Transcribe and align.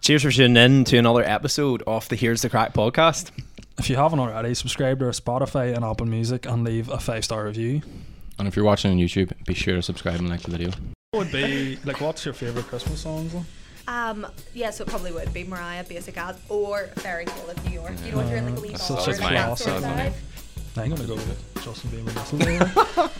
Cheers 0.00 0.22
for 0.22 0.30
tuning 0.30 0.56
in 0.56 0.84
to 0.84 0.96
another 0.96 1.22
episode 1.22 1.82
of 1.86 2.08
the 2.08 2.16
Here's 2.16 2.40
the 2.42 2.48
Crack 2.48 2.72
podcast. 2.72 3.30
If 3.78 3.90
you 3.90 3.96
haven't 3.96 4.18
already, 4.18 4.54
subscribe 4.54 4.98
to 5.00 5.06
our 5.06 5.10
Spotify 5.10 5.74
and 5.74 5.84
Apple 5.84 6.06
Music 6.06 6.46
and 6.46 6.64
leave 6.64 6.88
a 6.88 6.98
five 6.98 7.24
star 7.24 7.44
review. 7.44 7.82
And 8.38 8.48
if 8.48 8.56
you're 8.56 8.64
watching 8.64 8.90
on 8.92 8.96
YouTube, 8.98 9.32
be 9.44 9.52
sure 9.54 9.76
to 9.76 9.82
subscribe 9.82 10.18
and 10.18 10.28
like 10.30 10.40
the 10.42 10.50
video. 10.50 10.70
What 11.10 11.24
would 11.24 11.32
be 11.32 11.78
like? 11.84 12.00
What's 12.00 12.24
your 12.24 12.32
favorite 12.34 12.66
Christmas 12.66 13.00
songs? 13.00 13.34
Though? 13.34 13.44
Um, 13.88 14.26
yeah, 14.54 14.70
so 14.70 14.84
it 14.84 14.88
probably 14.88 15.12
would 15.12 15.32
be 15.34 15.44
Mariah, 15.44 15.84
Basic 15.84 16.16
as, 16.16 16.38
or 16.48 16.86
Fairy 16.96 17.26
Tale 17.26 17.50
of 17.50 17.64
New 17.68 17.74
York. 17.74 17.92
You 18.04 18.12
know, 18.12 18.20
if 18.20 18.28
you're 18.28 18.38
in 18.38 18.46
like 18.46 18.56
a 18.56 18.60
wee 18.60 18.70
That's 18.70 18.88
bar, 18.88 19.00
such 19.00 19.18
a 19.18 19.20
like 19.20 19.32
that 19.34 19.46
classic. 19.46 19.66
sort 19.66 19.78
of 19.78 19.84
vibe. 19.84 20.12
I'm 20.76 20.90
gonna 20.90 21.06
go 21.06 21.14
with 21.16 21.62
Justin 21.62 21.90
Bieber. 21.90 23.16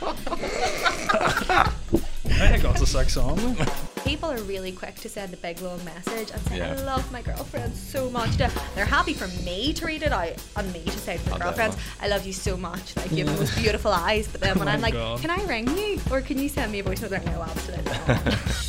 Mistletoe. 2.31 2.45
I 2.45 2.49
think 2.49 2.63
that's 2.63 2.81
a 2.83 2.87
sick 2.87 3.11
song. 3.11 3.57
People 4.05 4.31
are 4.31 4.43
really 4.45 4.73
quick 4.73 4.95
to 4.97 5.09
send 5.09 5.35
a 5.35 5.37
big 5.37 5.61
long 5.61 5.85
message 5.85 6.31
and 6.31 6.41
say, 6.49 6.57
Yeah. 6.59 6.73
I 6.73 6.83
love 6.85 7.11
my 7.13 7.21
girlfriend 7.23 7.75
so 7.75 8.09
much. 8.11 8.37
They're 8.39 8.51
they're 8.75 8.85
happy 8.87 9.13
for 9.15 9.29
me 9.45 9.73
to 9.75 9.85
read 9.87 10.03
it 10.03 10.13
out 10.13 10.33
and 10.57 10.73
me 10.73 10.85
to 10.85 10.99
say 10.99 11.19
to 11.19 11.31
my 11.31 11.37
Oh, 11.37 11.41
girlfriends, 11.41 11.77
I 12.01 12.09
love 12.09 12.25
you 12.27 12.33
so 12.33 12.57
much. 12.57 12.97
Like, 12.97 13.11
you 13.13 13.25
have 13.27 13.35
the 13.35 13.41
most 13.41 13.57
beautiful 13.59 13.93
eyes. 13.93 14.27
But 14.29 14.41
then 14.41 14.57
oh 14.57 14.61
when 14.61 14.69
Oh 14.69 14.73
I'm 14.73 14.81
my 14.81 14.87
like, 14.89 14.95
God. 14.95 15.21
can 15.21 15.31
I 15.31 15.45
ring 15.45 15.69
you? 15.77 16.01
Or 16.11 16.21
can 16.23 16.39
you 16.39 16.49
send 16.49 16.73
me 16.73 16.79
a 16.79 16.83
voice 16.83 17.03
note? 17.03 17.11
They're 17.11 17.21
like, 17.21 17.29
no, 17.35 17.43
absolutely 17.43 17.93
not. 17.93 18.35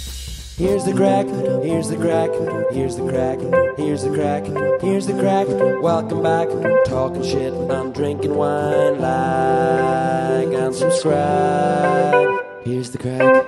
Here's 0.57 0.83
the 0.85 0.93
crack, 0.93 1.25
here's 1.63 1.87
the 1.89 1.95
crack, 1.95 2.29
here's 2.71 2.95
the 2.95 3.07
crack, 3.09 3.39
here's 3.79 4.03
the 4.03 4.11
crack, 4.13 4.45
here's 4.81 5.07
the 5.07 5.13
crack. 5.13 5.47
Welcome 5.81 6.21
back, 6.21 6.49
talking 6.85 7.23
shit 7.23 7.51
I'm 7.71 7.91
drinking 7.91 8.35
wine, 8.35 8.99
like 8.99 10.53
and 10.53 10.75
subscribe. 10.75 12.41
Here's 12.63 12.91
the 12.91 12.99
crack. 12.99 13.47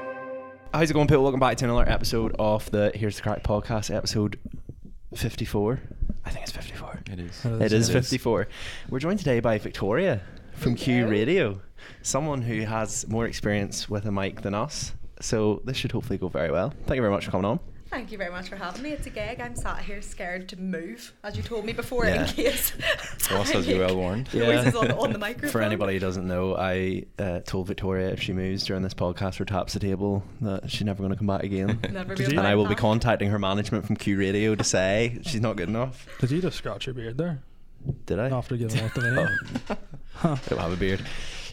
How's 0.76 0.90
it 0.90 0.96
going, 0.96 1.06
people? 1.06 1.22
Welcome 1.22 1.40
back 1.40 1.58
to 1.58 1.66
another 1.66 1.88
episode 1.88 2.36
of 2.40 2.72
the 2.72 2.92
Here's 2.96 3.18
the 3.18 3.22
Crack 3.22 3.44
podcast, 3.44 3.94
episode 3.94 4.40
54. 5.14 5.80
I 6.26 6.30
think 6.32 6.42
it's 6.42 6.52
54. 6.52 7.04
It 7.12 7.20
is. 7.20 7.46
It 7.46 7.72
is 7.72 7.92
54. 7.92 8.48
We're 8.90 8.98
joined 8.98 9.20
today 9.20 9.40
by 9.40 9.60
Victoria 9.60 10.22
from 10.56 10.74
Q 10.74 11.08
Radio, 11.08 11.62
someone 12.02 12.42
who 12.42 12.62
has 12.62 13.08
more 13.08 13.28
experience 13.28 13.88
with 13.88 14.08
a 14.08 14.12
mic 14.12 14.42
than 14.42 14.56
us. 14.56 14.94
So 15.22 15.62
this 15.64 15.78
should 15.78 15.92
hopefully 15.92 16.18
go 16.18 16.28
very 16.28 16.50
well. 16.50 16.74
Thank 16.88 16.96
you 16.96 17.04
very 17.04 17.14
much 17.14 17.26
for 17.26 17.32
coming 17.32 17.46
on. 17.46 17.60
Thank 17.94 18.12
you 18.12 18.18
very 18.18 18.32
much 18.32 18.50
for 18.50 18.56
having 18.56 18.82
me. 18.82 18.90
It's 18.90 19.06
a 19.06 19.12
gig. 19.12 19.40
I'm 19.40 19.56
sat 19.56 19.78
here 19.82 20.02
scared 20.02 20.50
to 20.50 20.60
move, 20.60 21.14
as 21.24 21.38
you 21.38 21.44
told 21.44 21.64
me 21.64 21.74
before, 21.74 22.06
Yeah. 22.06 22.24
in 22.28 22.28
case. 22.34 22.74
Ross 23.30 23.52
has 23.52 23.68
you 23.68 23.78
well 23.78 23.96
warned. 23.96 24.30
Voices 24.30 24.74
on, 24.76 24.90
on 24.94 25.14
the 25.14 25.20
microphone. 25.28 25.52
For 25.52 25.62
anybody 25.62 25.94
who 25.94 26.00
doesn't 26.00 26.26
know, 26.28 26.56
I 26.58 27.06
uh, 27.20 27.42
told 27.42 27.68
Victoria 27.68 28.10
if 28.10 28.20
she 28.20 28.34
moves 28.34 28.66
during 28.66 28.82
this 28.82 28.96
podcast 28.96 29.40
or 29.40 29.46
taps 29.46 29.74
the 29.74 29.80
table 29.80 30.24
that 30.42 30.72
she's 30.72 30.82
never 30.82 31.04
going 31.04 31.12
to 31.12 31.18
come 31.18 31.28
back 31.28 31.44
again. 31.44 31.80
Never 31.92 32.16
be 32.16 32.26
and 32.26 32.40
I 32.40 32.56
will 32.56 32.66
be 32.68 32.74
contacting 32.74 33.30
her 33.30 33.38
management 33.38 33.86
from 33.86 33.96
Q 33.96 34.18
Radio 34.18 34.56
to 34.56 34.64
say 34.64 35.20
she's 35.22 35.42
not 35.42 35.56
good 35.56 35.70
enough. 35.70 36.08
Did 36.20 36.32
you 36.32 36.42
just 36.42 36.58
scratch 36.58 36.88
your 36.88 36.96
beard 36.96 37.20
there 37.20 37.44
Did 38.08 38.18
I? 38.18 38.30
after 38.30 38.58
giving 38.58 38.82
out 38.82 38.96
the 38.96 39.02
name? 39.02 39.78
I 40.24 40.40
don't 40.50 40.60
have 40.60 40.74
a 40.74 40.78
beard. 40.78 41.06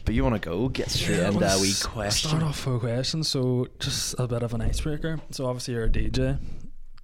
But 0.05 0.15
you 0.15 0.23
want 0.25 0.41
to 0.41 0.49
go? 0.49 0.69
Get 0.69 0.91
straight 0.91 1.19
Yeah, 1.19 1.27
into 1.29 1.41
well, 1.41 1.59
a 1.59 1.61
wee 1.61 1.73
question. 1.83 2.29
Start 2.31 2.43
off 2.43 2.67
with 2.67 2.77
a 2.77 2.79
question. 2.81 3.23
So, 3.25 3.69
just 3.79 4.15
a 4.19 4.27
bit 4.27 4.43
of 4.43 4.55
an 4.55 4.61
icebreaker. 4.61 5.21
So, 5.31 5.47
obviously, 5.47 5.75
you're 5.75 5.85
a 5.85 5.89
DJ 5.91 6.39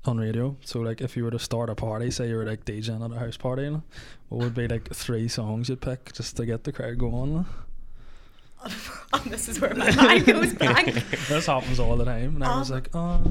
on 0.04 0.18
radio. 0.18 0.56
So, 0.64 0.80
like, 0.80 1.00
if 1.00 1.16
you 1.16 1.24
were 1.24 1.30
to 1.30 1.38
start 1.38 1.68
a 1.70 1.74
party, 1.74 2.10
say 2.10 2.28
you 2.28 2.36
were 2.36 2.44
like 2.46 2.64
DJing 2.64 3.04
at 3.04 3.14
a 3.14 3.18
house 3.18 3.36
party, 3.36 3.62
you 3.64 3.70
know, 3.70 3.82
what 4.28 4.42
would 4.44 4.54
be 4.54 4.66
like 4.68 4.92
three 4.94 5.28
songs 5.28 5.68
you'd 5.68 5.80
pick 5.80 6.12
just 6.12 6.36
to 6.36 6.46
get 6.46 6.64
the 6.64 6.72
crowd 6.72 6.98
going? 6.98 7.44
this 9.26 9.48
is 9.48 9.60
where 9.60 9.74
my 9.74 9.94
mind 9.94 10.26
goes 10.26 10.52
blank. 10.54 10.94
this 11.28 11.46
happens 11.46 11.78
all 11.78 11.96
the 11.96 12.04
time. 12.04 12.36
And 12.36 12.44
I 12.44 12.58
was 12.58 12.70
Um, 12.70 12.74
like, 12.76 12.90
oh, 12.94 13.22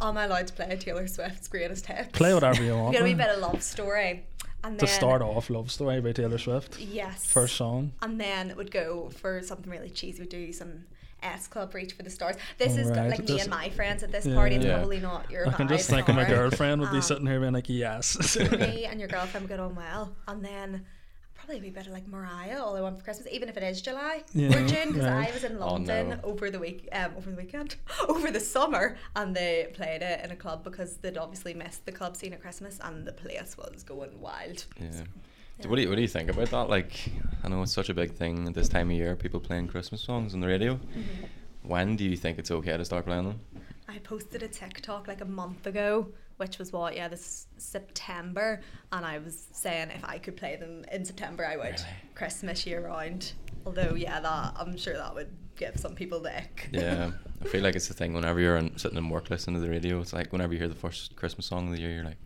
Am 0.00 0.16
I 0.16 0.24
allowed 0.26 0.46
to 0.46 0.52
play 0.52 0.76
Taylor 0.80 1.08
Swift's 1.08 1.48
greatest 1.48 1.86
hits? 1.86 2.16
play 2.16 2.32
whatever 2.32 2.62
you 2.62 2.74
want. 2.76 2.92
Get 2.92 3.02
a 3.02 3.04
wee 3.04 3.14
man. 3.14 3.26
bit 3.26 3.36
of 3.36 3.42
love 3.42 3.62
story, 3.62 4.24
and 4.64 4.78
to 4.78 4.86
then 4.86 4.94
start 4.94 5.22
off, 5.22 5.50
Love 5.50 5.70
Story 5.70 6.00
by 6.00 6.12
Taylor 6.12 6.38
Swift. 6.38 6.78
Yes. 6.80 7.24
First 7.26 7.56
song. 7.56 7.92
and 8.02 8.20
then 8.20 8.50
it 8.50 8.56
would 8.56 8.70
go 8.70 9.10
for 9.10 9.42
something 9.42 9.70
really 9.70 9.90
cheesy. 9.90 10.20
We'd 10.20 10.28
do 10.30 10.52
some 10.52 10.84
S 11.22 11.46
Club 11.48 11.74
Reach 11.74 11.94
for 11.94 12.02
the 12.04 12.10
Stars. 12.10 12.36
This 12.58 12.76
is 12.76 12.88
Alright, 12.88 13.10
like 13.10 13.18
me 13.20 13.26
this- 13.26 13.42
and 13.42 13.50
my 13.50 13.70
friends 13.70 14.02
at 14.02 14.12
this 14.12 14.24
Yeah. 14.26 14.34
party. 14.34 14.56
It's 14.56 14.64
Yeah. 14.64 14.76
probably 14.78 15.00
not 15.00 15.30
your 15.30 15.48
I 15.48 15.52
can 15.52 15.66
just 15.68 15.88
think 15.90 16.08
of 16.08 16.14
my 16.14 16.24
girlfriend 16.24 16.80
would 16.80 16.90
be 16.90 16.96
Um, 16.98 17.02
sitting 17.02 17.26
here 17.26 17.40
being 17.40 17.52
like, 17.52 17.68
yes. 17.68 18.36
me 18.38 18.84
and 18.90 19.00
your 19.00 19.08
girlfriend 19.08 19.44
would 19.44 19.48
get 19.48 19.58
on 19.60 19.74
well, 19.74 20.14
and 20.28 20.44
then 20.44 20.84
probably 21.48 21.70
be 21.70 21.74
better 21.74 21.90
like 21.90 22.06
Mariah, 22.06 22.62
All 22.62 22.76
I 22.76 22.82
Want 22.82 22.98
for 22.98 23.04
Christmas, 23.04 23.26
even 23.32 23.48
if 23.48 23.56
it 23.56 23.62
is 23.62 23.80
July 23.80 24.22
Yeah, 24.34 24.48
or 24.48 24.66
June, 24.66 24.88
because 24.92 25.06
right. 25.06 25.28
I 25.30 25.32
was 25.32 25.44
in 25.44 25.56
Oh, 25.56 25.72
London 25.72 26.10
no. 26.10 26.20
over 26.22 26.50
the 26.50 26.58
week, 26.58 26.86
um, 26.92 27.12
over 27.16 27.30
the 27.30 27.36
weekend, 27.38 27.76
over 28.08 28.30
the 28.30 28.38
summer, 28.40 28.98
and 29.16 29.34
they 29.34 29.70
played 29.72 30.02
it 30.02 30.22
in 30.22 30.30
a 30.30 30.36
club 30.36 30.62
because 30.62 30.98
they'd 30.98 31.16
obviously 31.16 31.54
missed 31.54 31.86
the 31.86 31.92
club 31.92 32.16
scene 32.16 32.34
at 32.34 32.42
Christmas, 32.42 32.78
and 32.84 33.06
the 33.06 33.12
place 33.12 33.56
was 33.56 33.82
going 33.82 34.20
wild. 34.20 34.66
Yeah. 34.78 34.90
So 35.62 35.70
What 35.70 35.76
do 35.76 35.82
you 35.82 35.88
What 35.88 35.96
do 35.96 36.02
you 36.02 36.08
think 36.08 36.28
about 36.28 36.50
that? 36.50 36.68
Like, 36.68 37.10
I 37.42 37.48
know 37.48 37.62
it's 37.62 37.72
such 37.72 37.88
a 37.88 37.94
big 37.94 38.12
thing 38.12 38.46
at 38.46 38.52
this 38.54 38.68
time 38.68 38.90
of 38.90 38.96
year. 38.96 39.16
People 39.16 39.40
playing 39.40 39.68
Christmas 39.68 40.02
songs 40.02 40.34
on 40.34 40.40
the 40.40 40.46
radio. 40.46 40.74
Mm-hmm. 40.74 41.24
When 41.62 41.96
do 41.96 42.04
you 42.04 42.16
think 42.16 42.38
it's 42.38 42.50
okay 42.50 42.76
to 42.76 42.84
start 42.84 43.06
playing 43.06 43.24
them? 43.24 43.40
I 43.88 43.98
posted 43.98 44.42
a 44.42 44.48
TikTok 44.48 45.08
like 45.08 45.22
a 45.22 45.24
month 45.24 45.66
ago, 45.66 46.08
which 46.38 46.58
was 46.58 46.72
what, 46.72 46.96
yeah, 46.96 47.08
this 47.08 47.46
September, 47.58 48.60
and 48.92 49.04
I 49.04 49.18
was 49.18 49.46
saying 49.52 49.90
if 49.90 50.04
I 50.04 50.18
could 50.18 50.36
play 50.36 50.56
them 50.56 50.84
in 50.90 51.04
September, 51.04 51.44
I 51.46 51.56
would 51.56 51.64
Really? 51.66 51.84
Christmas 52.14 52.66
year 52.66 52.86
round. 52.86 53.32
Although, 53.66 53.94
yeah, 53.94 54.18
that 54.20 54.54
I'm 54.56 54.76
sure 54.76 54.94
that 54.96 55.14
would 55.14 55.30
give 55.56 55.76
some 55.78 55.94
people 55.94 56.20
the 56.20 56.36
ick. 56.36 56.70
Yeah, 56.72 57.10
I 57.42 57.48
feel 57.48 57.62
like 57.62 57.74
it's 57.76 57.88
the 57.88 57.94
thing. 57.94 58.14
Whenever 58.14 58.40
you're 58.40 58.56
in, 58.56 58.76
sitting 58.78 58.96
in 58.98 59.08
work 59.10 59.30
listening 59.30 59.56
to 59.56 59.60
the 59.60 59.70
radio, 59.70 60.00
it's 60.00 60.12
like 60.12 60.32
whenever 60.32 60.52
you 60.52 60.58
hear 60.58 60.68
the 60.68 60.74
first 60.74 61.16
Christmas 61.16 61.46
song 61.46 61.68
of 61.68 61.74
the 61.74 61.80
year, 61.80 61.90
you're 61.92 62.04
like, 62.04 62.18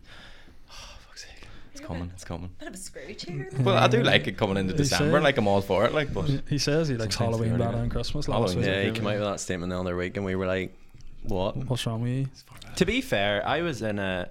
oh 0.69 0.95
fuck's 1.07 1.23
sake, 1.23 1.47
it's 1.71 1.81
Yeah, 1.81 1.87
coming, 1.87 2.05
but- 2.05 2.13
it's 2.13 2.23
coming. 2.23 2.49
Bit 2.59 2.67
of 2.69 2.73
a 2.75 2.77
Scrooge 2.77 3.23
here. 3.27 3.49
Well, 3.59 3.75
I 3.77 3.87
do 3.87 4.03
like 4.03 4.27
it 4.27 4.37
coming 4.37 4.57
into 4.57 4.73
He 4.73 4.77
December. 4.77 5.17
said- 5.17 5.23
Like 5.23 5.37
I'm 5.37 5.47
all 5.47 5.61
for 5.61 5.85
it. 5.85 5.93
Like, 5.93 6.13
but 6.13 6.25
He- 6.25 6.41
he 6.47 6.57
says 6.59 6.87
he 6.87 6.95
likes 6.95 7.15
Halloween 7.15 7.53
they 7.53 7.57
better 7.57 7.63
already 7.71 7.79
than. 7.81 7.89
Christmas 7.89 8.27
last 8.27 8.37
Halloween, 8.53 8.57
week. 8.59 8.65
Yeah, 8.67 8.83
he 8.83 8.91
came 8.91 9.07
out 9.07 9.13
with 9.15 9.23
that 9.23 9.39
statement 9.39 9.71
the 9.71 9.79
other 9.79 9.95
week, 9.97 10.15
and 10.17 10.25
we 10.25 10.35
were 10.35 10.45
like, 10.45 10.77
"What?" 11.23 11.57
What's 11.57 11.85
wrong 11.85 12.01
with 12.01 12.11
you? 12.11 12.27
To 12.75 12.85
be 12.85 13.01
fair, 13.01 13.45
I 13.47 13.61
was 13.61 13.81
in 13.81 13.99
a 13.99 14.29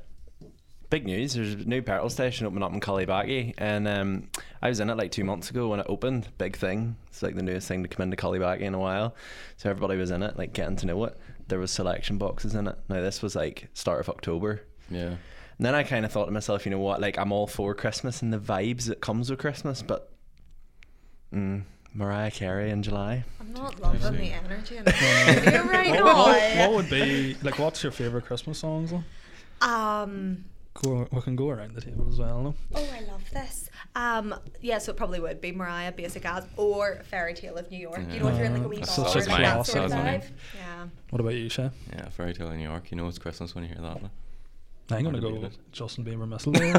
big 0.90 1.06
news. 1.06 1.34
There's 1.34 1.54
a 1.54 1.56
new 1.58 1.80
petrol 1.80 2.10
station 2.10 2.46
opening 2.46 2.62
up 2.62 2.72
in 2.72 2.80
Cullybackey, 2.80 3.54
and 3.56 3.88
um, 3.88 4.28
I 4.60 4.68
was 4.68 4.78
in 4.80 4.90
it 4.90 4.96
like 4.96 5.10
two 5.10 5.24
months 5.24 5.48
ago 5.50 5.68
when 5.68 5.80
it 5.80 5.86
opened. 5.88 6.28
Big 6.38 6.56
thing. 6.56 6.96
It's 7.08 7.22
like 7.22 7.34
the 7.34 7.42
newest 7.42 7.66
thing 7.68 7.82
to 7.82 7.88
come 7.88 8.02
into 8.04 8.16
Cullybackey 8.16 8.60
in 8.60 8.74
a 8.74 8.78
while. 8.78 9.14
So 9.56 9.70
everybody 9.70 9.96
was 9.98 10.10
in 10.10 10.22
it, 10.22 10.36
like 10.36 10.52
getting 10.52 10.76
to 10.76 10.86
know 10.86 11.04
it. 11.04 11.16
There 11.48 11.58
was 11.58 11.70
selection 11.70 12.18
boxes 12.18 12.54
in 12.54 12.66
it. 12.66 12.76
Now 12.88 13.00
this 13.00 13.22
was 13.22 13.34
like 13.34 13.68
start 13.74 14.00
of 14.00 14.08
October. 14.08 14.62
yeah, 14.90 15.08
And 15.08 15.66
then 15.66 15.74
I 15.74 15.82
kind 15.82 16.04
of 16.04 16.12
thought 16.12 16.26
to 16.26 16.30
myself, 16.30 16.66
you 16.66 16.70
know 16.70 16.78
what? 16.78 17.00
Like 17.00 17.18
I'm 17.18 17.32
all 17.32 17.46
for 17.46 17.74
Christmas 17.74 18.20
and 18.22 18.32
the 18.32 18.38
vibes 18.38 18.84
that 18.86 19.00
comes 19.00 19.30
with 19.30 19.38
Christmas, 19.38 19.80
but 19.82 20.12
mm, 21.32 21.62
Mariah 21.94 22.30
Carey 22.30 22.70
in 22.70 22.82
July. 22.82 23.24
I'm 23.40 23.52
not 23.52 23.78
loving 23.80 24.16
the 24.16 24.32
energy 24.32 24.76
in 24.78 24.84
the 24.84 24.92
studio 24.92 25.62
right 25.64 25.90
What, 25.90 26.04
what- 26.16 26.56
what 26.56 26.72
would 26.72 26.90
be 26.90 27.36
like? 27.42 27.58
What's 27.58 27.82
your 27.82 27.92
favorite 27.92 28.24
Christmas 28.24 28.58
songs? 28.58 28.90
Though? 28.92 29.66
Um. 29.66 30.44
Go, 30.82 31.06
we 31.12 31.20
can 31.20 31.36
go 31.36 31.50
around 31.50 31.74
the 31.74 31.82
table 31.82 32.06
as 32.08 32.18
well. 32.18 32.40
No? 32.42 32.54
Oh, 32.74 32.88
I 32.96 33.00
love 33.00 33.22
this. 33.30 33.68
Um, 33.94 34.34
yeah, 34.62 34.78
so 34.78 34.90
it 34.92 34.96
probably 34.96 35.20
would 35.20 35.38
be 35.38 35.52
Mariah, 35.52 35.92
Basic 35.92 36.24
as, 36.24 36.46
or 36.56 37.02
Fairy 37.10 37.34
Tale 37.34 37.58
of 37.58 37.70
New 37.70 37.76
York. 37.76 38.00
You 38.10 38.20
know, 38.20 38.28
if 38.28 38.36
you're 38.38 38.46
in 38.46 38.54
like 38.54 38.64
a 38.64 38.68
wee 38.68 38.78
That's 38.78 38.96
bar, 38.96 39.08
such 39.10 39.26
a 39.26 39.28
like 39.30 39.42
that 39.42 39.66
sort 39.66 39.78
of 39.84 39.90
isn't 39.90 39.98
vibe. 40.00 40.24
Yeah. 40.56 40.86
What 41.10 41.20
about 41.20 41.34
you, 41.34 41.50
Shay? 41.50 41.68
yeah. 41.92 42.08
Fairy 42.08 42.32
Tale 42.32 42.48
of 42.48 42.56
New 42.56 42.62
York. 42.66 42.90
You 42.90 42.96
know 42.96 43.06
it's 43.06 43.18
Christmas 43.18 43.54
when 43.54 43.64
you 43.64 43.68
hear 43.68 43.82
that. 43.82 44.02
no? 44.02 44.08
I'm 44.98 45.04
gonna 45.04 45.20
go 45.20 45.30
beat 45.32 45.40
with 45.42 45.52
it. 45.52 45.58
Justin 45.72 46.04
Bieber 46.04 46.28
Mistletoe. 46.28 46.72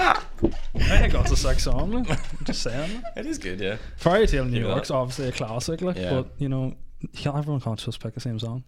I 0.00 0.98
think 1.00 1.12
that's 1.12 1.30
a 1.32 1.36
sick 1.36 1.58
song. 1.60 1.90
man. 1.90 2.06
I'm 2.08 2.44
just 2.44 2.62
saying. 2.62 3.02
It 3.16 3.26
is 3.26 3.38
good, 3.38 3.60
yeah. 3.60 3.76
Fairy 3.96 4.26
Tale 4.26 4.44
in 4.44 4.50
New 4.50 4.58
Give 4.60 4.68
York's 4.68 4.88
that. 4.88 4.94
obviously 4.94 5.28
a 5.28 5.32
classic, 5.32 5.80
like, 5.82 5.96
Yeah. 5.96 6.10
but 6.10 6.30
you 6.38 6.48
know, 6.48 6.74
can't- 7.14 7.36
everyone 7.36 7.60
can't 7.60 7.78
just 7.78 8.00
pick 8.00 8.14
the 8.14 8.20
same 8.20 8.38
song. 8.38 8.64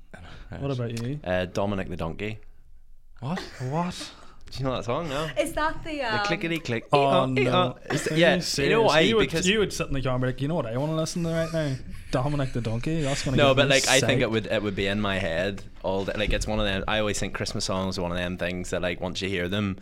What 0.58 0.70
about 0.72 1.00
you? 1.02 1.20
Uh, 1.24 1.44
Dominic 1.46 1.88
the 1.88 1.96
Donkey. 1.96 2.38
what? 3.20 3.38
What? 3.68 4.10
Do 4.50 4.58
you 4.58 4.64
know 4.64 4.74
that 4.74 4.84
song? 4.84 5.08
No. 5.08 5.28
Is 5.38 5.52
that 5.52 5.84
the 5.84 5.98
The 5.98 6.20
um, 6.20 6.26
clickety 6.26 6.58
click. 6.58 6.88
Oh 6.92 7.26
no! 7.26 7.76
Is 7.90 8.08
Are 8.08 8.16
yeah, 8.16 8.16
you 8.16 8.32
you 8.32 8.36
know 8.36 8.40
serious? 8.40 8.84
why? 8.84 9.00
You 9.00 9.16
would, 9.16 9.46
you 9.46 9.58
would 9.60 9.72
sit 9.72 9.86
in 9.86 9.94
the 9.94 10.02
car 10.02 10.12
and 10.14 10.20
be 10.22 10.26
like, 10.26 10.40
you 10.40 10.48
know 10.48 10.56
what 10.56 10.66
I 10.66 10.76
want 10.76 10.90
to 10.90 10.96
listen 10.96 11.22
to 11.22 11.30
right 11.30 11.52
now? 11.52 11.76
Dominic 12.10 12.52
the 12.52 12.60
Donkey. 12.60 13.02
That's 13.02 13.24
gonna. 13.24 13.36
no, 13.36 13.50
get 13.50 13.56
but 13.56 13.68
me 13.68 13.74
like 13.74 13.88
I 13.88 14.00
think 14.00 14.20
it 14.20 14.30
would 14.30 14.46
it 14.46 14.62
would 14.62 14.74
be 14.74 14.86
in 14.88 15.00
my 15.00 15.18
head 15.18 15.62
all 15.82 16.04
day. 16.04 16.14
Like 16.16 16.32
it's 16.32 16.46
one 16.46 16.58
of 16.58 16.66
them. 16.66 16.82
I 16.88 16.98
always 16.98 17.18
think 17.18 17.34
Christmas 17.34 17.64
songs 17.64 17.96
are 17.98 18.02
one 18.02 18.10
of 18.10 18.18
them 18.18 18.36
things 18.36 18.70
that 18.70 18.82
like 18.82 19.00
once 19.00 19.22
you 19.22 19.28
hear 19.28 19.48
them, 19.48 19.78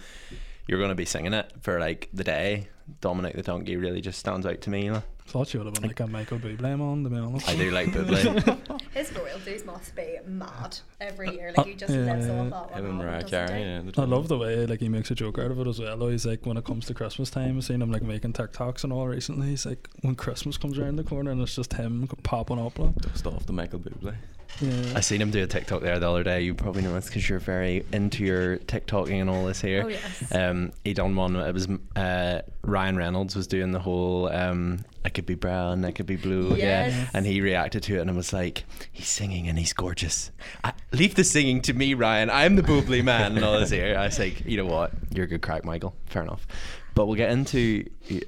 you're 0.66 0.80
gonna 0.80 0.94
be 0.94 1.06
singing 1.06 1.32
it 1.32 1.50
for 1.60 1.80
like 1.80 2.10
the 2.12 2.24
day. 2.24 2.68
Dominic 3.00 3.36
the 3.36 3.42
Donkey 3.42 3.76
really 3.76 4.00
just 4.00 4.18
stands 4.18 4.44
out 4.44 4.60
to 4.62 4.70
me. 4.70 4.84
You 4.84 4.92
know? 4.92 5.02
Thought 5.28 5.52
you 5.52 5.60
would 5.60 5.66
have 5.66 5.74
been 5.74 5.88
like 5.88 6.00
a 6.00 6.06
Michael 6.06 6.38
Bublé 6.38 6.80
on, 6.80 7.04
to 7.04 7.10
be 7.10 7.16
honest. 7.16 7.46
I 7.50 7.54
do 7.54 7.70
like 7.70 7.88
Bublé. 7.88 8.80
His 8.94 9.12
royalties 9.14 9.62
must 9.66 9.94
be 9.94 10.16
mad 10.26 10.78
every 11.02 11.28
uh, 11.28 11.32
year. 11.32 11.48
Uh, 11.50 11.58
like 11.58 11.66
he 11.66 11.74
just 11.74 11.92
Yeah, 11.92 12.14
lives 12.14 12.26
yeah. 12.26 12.40
off 12.40 12.50
that 12.50 12.70
one. 12.70 12.78
Him 12.80 12.86
and 12.86 12.98
Mariah 12.98 13.24
Carey. 13.24 13.60
Yeah, 13.60 13.82
I 13.98 14.04
love 14.06 14.28
the 14.28 14.38
way 14.38 14.64
like 14.64 14.80
he 14.80 14.88
makes 14.88 15.10
a 15.10 15.14
joke 15.14 15.38
out 15.38 15.50
of 15.50 15.60
it 15.60 15.66
as 15.66 15.78
well. 15.78 15.98
Though 15.98 16.08
he's 16.08 16.24
like 16.24 16.46
when 16.46 16.56
it 16.56 16.64
comes 16.64 16.86
to 16.86 16.94
Christmas 16.94 17.28
time, 17.28 17.58
I've 17.58 17.64
seen 17.64 17.82
him 17.82 17.92
like 17.92 18.02
making 18.02 18.32
TikToks 18.32 18.84
and 18.84 18.92
all 18.92 19.06
recently. 19.06 19.48
He's 19.48 19.66
like 19.66 19.86
when 20.00 20.14
Christmas 20.14 20.56
comes 20.56 20.78
around 20.78 20.96
the 20.96 21.04
corner 21.04 21.30
and 21.30 21.42
it's 21.42 21.54
just 21.54 21.74
him 21.74 22.08
popping 22.22 22.58
up. 22.58 22.78
Like. 22.78 22.94
Dust 22.96 23.26
off 23.26 23.44
the 23.44 23.52
Michael 23.52 23.80
Bublé. 23.80 24.14
Yeah. 24.60 24.92
I 24.96 25.00
seen 25.00 25.20
him 25.20 25.30
do 25.30 25.42
a 25.42 25.46
TikTok 25.46 25.82
there 25.82 25.98
the 25.98 26.08
other 26.10 26.24
day. 26.24 26.40
You 26.42 26.54
probably 26.54 26.82
know 26.82 26.92
this 26.94 27.06
because 27.06 27.28
you're 27.28 27.38
very 27.38 27.84
into 27.92 28.24
your 28.24 28.58
TikToking 28.58 29.20
and 29.20 29.30
all 29.30 29.44
this 29.44 29.60
here. 29.60 29.82
Oh, 29.84 29.88
yes. 29.88 30.32
Um, 30.34 30.72
he 30.84 30.94
done 30.94 31.14
one. 31.14 31.36
It 31.36 31.52
was 31.54 31.68
uh, 31.94 32.42
Ryan 32.62 32.96
Reynolds 32.96 33.36
was 33.36 33.46
doing 33.46 33.70
the 33.72 33.78
whole 33.78 34.28
um, 34.32 34.84
"I 35.04 35.10
could 35.10 35.26
be 35.26 35.34
brown, 35.36 35.84
I 35.84 35.92
could 35.92 36.06
be 36.06 36.16
blue." 36.16 36.48
Yeah, 36.56 36.88
Yes. 36.88 37.10
and 37.14 37.24
he 37.26 37.40
reacted 37.40 37.82
to 37.84 37.96
it 37.98 38.00
and 38.00 38.16
was 38.16 38.32
like, 38.32 38.64
"He's 38.90 39.08
singing 39.08 39.46
and 39.48 39.58
he's 39.58 39.72
gorgeous. 39.72 40.30
I, 40.64 40.72
leave 40.92 41.14
the 41.14 41.24
singing 41.24 41.60
to 41.62 41.72
me, 41.72 41.94
Ryan. 41.94 42.28
I'm 42.30 42.56
the 42.56 42.62
bubbly 42.64 43.02
man." 43.02 43.36
And 43.36 43.44
all 43.44 43.60
this 43.60 43.70
here. 43.70 43.96
I 43.96 44.06
was 44.06 44.18
like, 44.18 44.44
"You 44.44 44.56
know 44.56 44.66
what? 44.66 44.92
You're 45.14 45.26
a 45.26 45.28
good 45.28 45.42
crack, 45.42 45.64
Michael. 45.64 45.94
Fair 46.06 46.22
enough." 46.22 46.46
But 46.94 47.06
we'll 47.06 47.16
get 47.16 47.30
into 47.30 47.84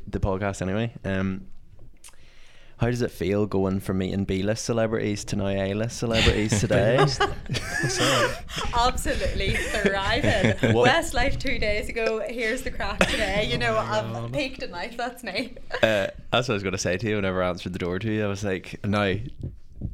the 0.07 0.21
podcast 0.21 0.63
anyway. 0.63 0.93
Um, 1.05 1.47
how 2.81 2.87
does 2.87 3.03
it 3.03 3.11
feel 3.11 3.47
going 3.47 3.79
from 3.81 3.99
meeting 3.99 4.25
B-list 4.25 4.65
celebrities 4.65 5.23
to 5.27 5.37
now 5.37 5.49
A-list 5.49 5.99
celebrities 5.99 6.59
today? 6.61 6.97
Absolutely 8.75 9.55
thriving. 9.57 10.57
What- 10.75 10.89
Westlife 10.91 11.39
two 11.39 11.59
days 11.59 11.89
ago. 11.89 12.21
Here's 12.27 12.63
the 12.63 12.71
crack 12.71 12.99
today. 13.01 13.45
You 13.51 13.59
know, 13.59 13.77
I've 13.77 14.33
peaked 14.33 14.63
at 14.63 14.71
night. 14.71 14.97
That's 14.97 15.23
me. 15.23 15.55
uh, 15.83 16.09
that's 16.31 16.49
what 16.49 16.51
I 16.51 16.53
was 16.55 16.63
going 16.63 16.73
to 16.73 16.79
say 16.79 16.97
to 16.97 17.09
you 17.09 17.17
whenever 17.17 17.43
I 17.43 17.49
answered 17.49 17.73
the 17.73 17.79
door 17.79 17.99
to 17.99 18.11
you. 18.11 18.25
I 18.25 18.29
was 18.29 18.45
like, 18.45 18.81
no, 18.85 19.19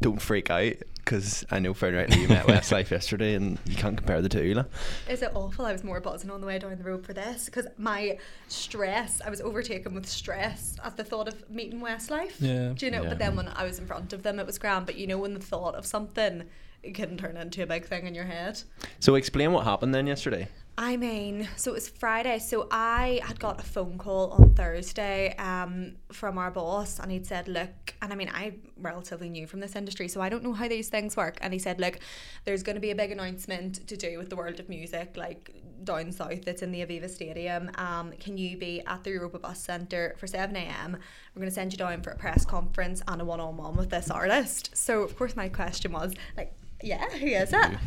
don't 0.00 0.20
freak 0.22 0.50
out 0.50 0.74
because 1.06 1.46
I 1.52 1.60
know 1.60 1.72
fairly 1.72 1.98
rightly 1.98 2.20
you 2.20 2.28
met 2.28 2.46
Westlife 2.46 2.90
yesterday 2.90 3.34
and 3.34 3.58
you 3.64 3.76
can't 3.76 3.96
compare 3.96 4.20
the 4.20 4.28
two. 4.28 4.54
Like. 4.54 4.66
Is 5.08 5.22
it 5.22 5.30
awful? 5.34 5.64
I 5.64 5.72
was 5.72 5.84
more 5.84 6.00
buzzing 6.00 6.30
on 6.30 6.40
the 6.40 6.48
way 6.48 6.58
down 6.58 6.76
the 6.76 6.84
road 6.84 7.06
for 7.06 7.12
this 7.12 7.46
because 7.46 7.68
my 7.78 8.18
stress, 8.48 9.20
I 9.24 9.30
was 9.30 9.40
overtaken 9.40 9.94
with 9.94 10.06
stress 10.06 10.76
at 10.84 10.96
the 10.96 11.04
thought 11.04 11.28
of 11.28 11.48
meeting 11.48 11.80
Westlife. 11.80 12.34
Yeah. 12.40 12.72
Do 12.74 12.84
you 12.84 12.90
know? 12.90 13.04
Yeah. 13.04 13.10
But 13.10 13.18
then 13.20 13.36
when 13.36 13.46
I 13.48 13.64
was 13.64 13.78
in 13.78 13.86
front 13.86 14.12
of 14.12 14.24
them, 14.24 14.40
it 14.40 14.46
was 14.46 14.58
grand. 14.58 14.84
But 14.84 14.96
you 14.96 15.06
know, 15.06 15.18
when 15.18 15.32
the 15.32 15.40
thought 15.40 15.76
of 15.76 15.86
something 15.86 16.44
it 16.82 16.94
can 16.94 17.16
turn 17.16 17.36
into 17.36 17.62
a 17.62 17.66
big 17.66 17.84
thing 17.84 18.06
in 18.06 18.14
your 18.14 18.24
head. 18.24 18.62
So 19.00 19.14
explain 19.14 19.52
what 19.52 19.64
happened 19.64 19.94
then 19.94 20.06
yesterday. 20.06 20.48
I 20.78 20.98
mean, 20.98 21.48
so 21.56 21.70
it 21.70 21.74
was 21.74 21.88
Friday. 21.88 22.38
So 22.38 22.68
I 22.70 23.20
had 23.24 23.40
got 23.40 23.60
a 23.60 23.62
phone 23.62 23.96
call 23.96 24.32
on 24.32 24.52
Thursday 24.52 25.34
um, 25.36 25.96
from 26.12 26.36
our 26.36 26.50
boss, 26.50 26.98
and 26.98 27.10
he'd 27.10 27.26
said, 27.26 27.48
"Look," 27.48 27.94
and 28.02 28.12
I 28.12 28.16
mean, 28.16 28.30
I'm 28.32 28.60
relatively 28.76 29.30
new 29.30 29.46
from 29.46 29.60
this 29.60 29.74
industry, 29.74 30.06
so 30.06 30.20
I 30.20 30.28
don't 30.28 30.42
know 30.42 30.52
how 30.52 30.68
these 30.68 30.90
things 30.90 31.16
work. 31.16 31.38
And 31.40 31.54
he 31.54 31.58
said, 31.58 31.80
"Look, 31.80 31.98
there's 32.44 32.62
going 32.62 32.74
to 32.76 32.80
be 32.80 32.90
a 32.90 32.94
big 32.94 33.10
announcement 33.10 33.88
to 33.88 33.96
do 33.96 34.18
with 34.18 34.28
the 34.28 34.36
world 34.36 34.60
of 34.60 34.68
music, 34.68 35.16
like 35.16 35.50
down 35.82 36.12
south. 36.12 36.46
It's 36.46 36.60
in 36.60 36.72
the 36.72 36.84
Aviva 36.84 37.08
Stadium. 37.08 37.70
Um, 37.76 38.12
can 38.20 38.36
you 38.36 38.58
be 38.58 38.82
at 38.86 39.02
the 39.02 39.10
Europa 39.10 39.38
Bus 39.38 39.58
Centre 39.58 40.14
for 40.18 40.26
7 40.26 40.54
a.m.? 40.56 40.98
We're 41.34 41.40
going 41.40 41.50
to 41.50 41.54
send 41.54 41.72
you 41.72 41.78
down 41.78 42.02
for 42.02 42.10
a 42.10 42.16
press 42.16 42.44
conference 42.44 43.02
and 43.08 43.22
a 43.22 43.24
one-on-one 43.24 43.76
with 43.76 43.88
this 43.88 44.10
artist." 44.10 44.76
So 44.76 45.00
of 45.00 45.16
course, 45.16 45.36
my 45.36 45.48
question 45.48 45.92
was 45.92 46.12
like, 46.36 46.52
"Yeah, 46.82 47.08
who 47.08 47.28
is 47.28 47.54
it?" 47.54 47.78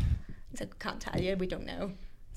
He's 0.50 0.58
like, 0.58 0.76
"Can't 0.80 1.00
tell 1.00 1.20
you. 1.20 1.36
We 1.36 1.46
don't 1.46 1.66
know." 1.66 1.92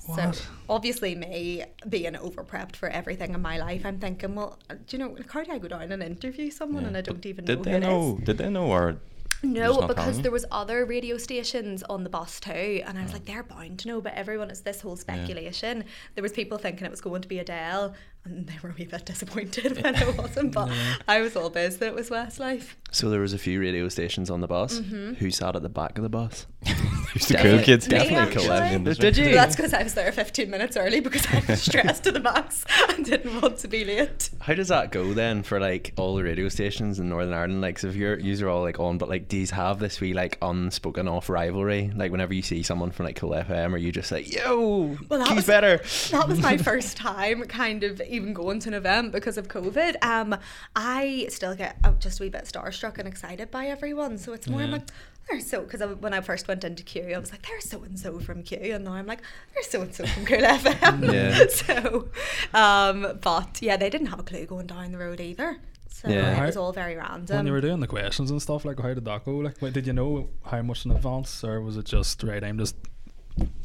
So 0.06 0.32
obviously 0.68 1.14
me 1.14 1.64
being 1.88 2.16
over 2.16 2.44
prepped 2.44 2.76
for 2.76 2.88
everything 2.88 3.34
in 3.34 3.40
my 3.40 3.58
life, 3.58 3.86
I'm 3.86 3.98
thinking, 3.98 4.34
well, 4.34 4.58
uh, 4.68 4.74
do 4.86 4.96
you 4.96 5.02
know, 5.02 5.16
how 5.32 5.42
do 5.42 5.52
I 5.52 5.58
go 5.58 5.68
down 5.68 5.90
and 5.92 6.02
interview 6.02 6.50
someone 6.50 6.82
Yeah. 6.82 6.88
and 6.88 6.96
I 6.96 7.00
don't 7.00 7.24
even 7.24 7.44
did 7.44 7.58
know 7.58 7.64
they 7.64 7.72
who 7.72 7.80
know? 7.80 8.16
is? 8.18 8.24
Did 8.24 8.38
they 8.38 8.50
know 8.50 8.66
or? 8.66 8.96
No, 9.42 9.86
because 9.86 10.22
there 10.22 10.30
was 10.32 10.46
other 10.50 10.86
radio 10.86 11.18
stations 11.18 11.82
on 11.82 12.02
the 12.02 12.08
bus 12.08 12.40
too, 12.40 12.82
and 12.86 12.98
I 12.98 13.02
was 13.02 13.12
like, 13.12 13.26
they're 13.26 13.42
bound 13.42 13.78
to 13.80 13.88
know. 13.88 14.00
But 14.00 14.14
everyone, 14.14 14.48
it's 14.48 14.60
this 14.62 14.80
whole 14.80 14.96
speculation. 14.96 15.84
There 16.14 16.22
was 16.22 16.32
people 16.32 16.56
thinking 16.56 16.86
it 16.86 16.90
was 16.90 17.02
going 17.02 17.20
to 17.20 17.28
be 17.28 17.38
Adele, 17.40 17.94
and 18.24 18.46
they 18.46 18.54
were 18.62 18.70
a 18.70 18.74
wee 18.78 18.86
bit 18.86 19.04
disappointed 19.04 19.76
when 19.82 19.94
it 19.94 20.16
wasn't. 20.16 20.52
But 20.52 20.70
I 21.08 21.20
was 21.20 21.36
all 21.36 21.50
biz 21.50 21.78
that 21.78 21.88
it 21.88 21.94
was 21.94 22.10
Westlife. 22.10 22.74
So 22.90 23.10
there 23.10 23.20
was 23.20 23.32
a 23.32 23.38
few 23.38 23.60
radio 23.60 23.88
stations 23.88 24.30
on 24.30 24.40
the 24.40 24.46
bus. 24.46 24.78
Mm-hmm. 24.80 25.14
Who 25.14 25.30
sat 25.30 25.56
at 25.56 25.62
the 25.62 25.68
back 25.68 25.98
of 25.98 26.02
the 26.04 26.08
bus? 26.08 26.46
Who's 27.12 27.26
the 27.28 27.34
cool 27.38 27.58
kids? 27.60 27.86
definitely 27.86 28.36
Me, 28.36 28.42
cool. 28.46 28.52
actually. 28.52 28.94
Did 28.94 29.16
you? 29.16 29.24
So 29.26 29.32
that's 29.32 29.56
because 29.56 29.74
I 29.74 29.82
was 29.82 29.94
there 29.94 30.10
15 30.12 30.48
minutes 30.50 30.76
early 30.76 31.00
because 31.00 31.26
I 31.26 31.42
was 31.46 31.62
stressed 31.62 32.04
to 32.04 32.12
the 32.12 32.20
max 32.20 32.64
and 32.90 33.04
didn't 33.04 33.40
want 33.42 33.58
to 33.58 33.68
be 33.68 33.84
late. 33.84 34.30
How 34.40 34.54
does 34.54 34.68
that 34.68 34.90
go 34.90 35.12
then 35.12 35.42
for 35.42 35.60
like 35.60 35.92
all 35.96 36.14
the 36.16 36.22
radio 36.24 36.48
stations 36.48 36.98
in 36.98 37.08
Northern 37.08 37.34
Ireland? 37.34 37.60
Like, 37.60 37.78
so 37.78 37.88
if 37.88 37.96
you're 37.96 38.18
you 38.18 38.46
are 38.46 38.48
all 38.50 38.62
like 38.62 38.78
on, 38.80 38.96
but 38.98 39.08
like, 39.08 39.28
do 39.28 39.36
you 39.36 39.46
have 39.48 39.78
this 39.80 40.00
wee 40.00 40.14
like 40.14 40.38
unspoken 40.40 41.08
off 41.08 41.28
rivalry? 41.28 41.92
Like, 41.94 42.10
whenever 42.12 42.32
you 42.32 42.42
see 42.42 42.62
someone 42.62 42.90
from 42.92 43.06
like 43.06 43.16
Cool 43.16 43.30
FM, 43.30 43.74
are 43.74 43.78
you 43.78 43.92
just 43.92 44.10
like, 44.12 44.32
yo, 44.32 44.96
Well, 45.08 45.18
that 45.18 45.28
he's 45.28 45.36
was- 45.36 45.46
better? 45.46 45.78
that 46.10 46.28
was 46.28 46.40
my 46.40 46.56
first 46.56 46.96
time 46.96 47.42
kind 47.44 47.84
of 47.84 48.00
even 48.14 48.32
going 48.32 48.60
to 48.60 48.68
an 48.68 48.74
event 48.74 49.12
because 49.12 49.36
of 49.36 49.48
COVID. 49.48 50.02
Um, 50.02 50.36
I 50.74 51.26
still 51.28 51.54
get 51.54 51.76
uh, 51.84 51.92
just 51.98 52.20
a 52.20 52.22
wee 52.22 52.28
bit 52.30 52.44
starstruck 52.44 52.98
and 52.98 53.06
excited 53.08 53.50
by 53.50 53.66
everyone. 53.66 54.16
So 54.18 54.32
it's 54.32 54.48
more 54.48 54.60
I'm 54.62 54.68
Yeah. 54.70 54.76
like, 54.76 54.88
there's 55.28 55.46
so 55.46 55.62
because 55.62 55.80
when 56.00 56.12
I 56.14 56.20
first 56.20 56.48
went 56.48 56.64
into 56.64 56.82
Q, 56.82 57.12
I 57.14 57.18
was 57.18 57.32
like, 57.32 57.46
there's 57.46 57.68
so 57.68 57.82
and 57.82 57.98
so 57.98 58.18
from 58.20 58.42
Q, 58.42 58.58
and 58.74 58.84
now 58.84 58.92
I'm 58.92 59.06
like, 59.06 59.20
there's 59.54 59.68
so 59.68 59.80
and 59.82 59.94
so 59.94 60.04
from 60.06 60.26
Cool 60.26 60.38
FM. 60.40 61.12
Yeah. 61.12 61.46
so, 61.48 62.08
um, 62.52 63.18
but 63.22 63.60
yeah, 63.62 63.76
they 63.76 63.90
didn't 63.90 64.08
have 64.08 64.20
a 64.20 64.22
clue 64.22 64.44
going 64.46 64.66
down 64.66 64.92
the 64.92 64.98
road 64.98 65.20
either. 65.20 65.58
So 65.88 66.08
Yeah. 66.08 66.42
it 66.42 66.46
was 66.46 66.56
all 66.56 66.72
very 66.72 66.96
random. 66.96 67.36
when 67.36 67.46
you 67.46 67.52
were 67.52 67.60
doing 67.60 67.80
the 67.80 67.86
questions 67.86 68.30
and 68.30 68.42
stuff, 68.42 68.64
like 68.64 68.78
how 68.80 68.92
did 68.92 69.04
that 69.06 69.24
go? 69.24 69.36
Like, 69.36 69.58
did 69.72 69.86
you 69.86 69.92
know 69.92 70.28
how 70.44 70.60
much 70.60 70.84
in 70.84 70.90
advance, 70.90 71.42
or 71.44 71.60
was 71.62 71.76
it 71.76 71.86
just 71.86 72.22
right? 72.22 72.42
I'm 72.44 72.58
just 72.58 72.76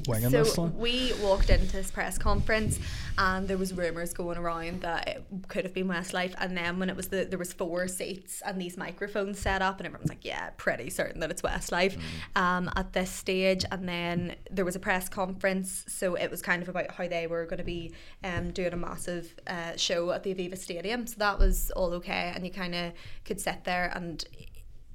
winging 0.07 0.29
so 0.29 0.43
this. 0.43 0.57
Like? 0.57 0.71
we 0.75 1.13
walked 1.21 1.49
into 1.49 1.71
this 1.71 1.91
press 1.91 2.17
conference 2.17 2.79
and 3.17 3.47
there 3.47 3.57
was 3.57 3.73
rumours 3.73 4.13
going 4.13 4.37
around 4.37 4.81
that 4.81 5.07
it 5.07 5.25
could 5.47 5.63
have 5.63 5.73
been 5.73 5.87
Westlife 5.87 6.33
and 6.39 6.57
then 6.57 6.79
when 6.79 6.89
it 6.89 6.95
was 6.95 7.09
the 7.09 7.25
there 7.25 7.37
was 7.37 7.53
four 7.53 7.87
seats 7.87 8.41
and 8.45 8.59
these 8.59 8.77
microphones 8.77 9.39
set 9.39 9.61
up 9.61 9.77
and 9.77 9.85
everyone 9.85 10.01
was 10.01 10.09
like 10.09 10.25
yeah 10.25 10.49
pretty 10.57 10.89
certain 10.89 11.19
that 11.19 11.29
it's 11.29 11.41
Westlife 11.41 11.99
um, 12.35 12.69
at 12.75 12.93
this 12.93 13.11
stage 13.11 13.63
and 13.71 13.87
then 13.87 14.35
there 14.49 14.65
was 14.65 14.75
a 14.75 14.79
press 14.79 15.07
conference 15.09 15.85
so 15.87 16.15
it 16.15 16.31
was 16.31 16.41
kind 16.41 16.61
of 16.61 16.69
about 16.69 16.91
how 16.91 17.07
they 17.07 17.27
were 17.27 17.45
going 17.45 17.59
to 17.59 17.63
be 17.63 17.93
um, 18.23 18.51
doing 18.51 18.73
a 18.73 18.77
massive 18.77 19.35
uh, 19.47 19.75
show 19.75 20.11
at 20.11 20.23
the 20.23 20.33
Aviva 20.33 20.57
Stadium 20.57 21.05
so 21.05 21.15
that 21.19 21.37
was 21.37 21.71
all 21.71 21.93
okay 21.93 22.31
and 22.33 22.45
you 22.45 22.51
kind 22.51 22.73
of 22.73 22.93
could 23.25 23.39
sit 23.39 23.63
there 23.63 23.91
and 23.93 24.25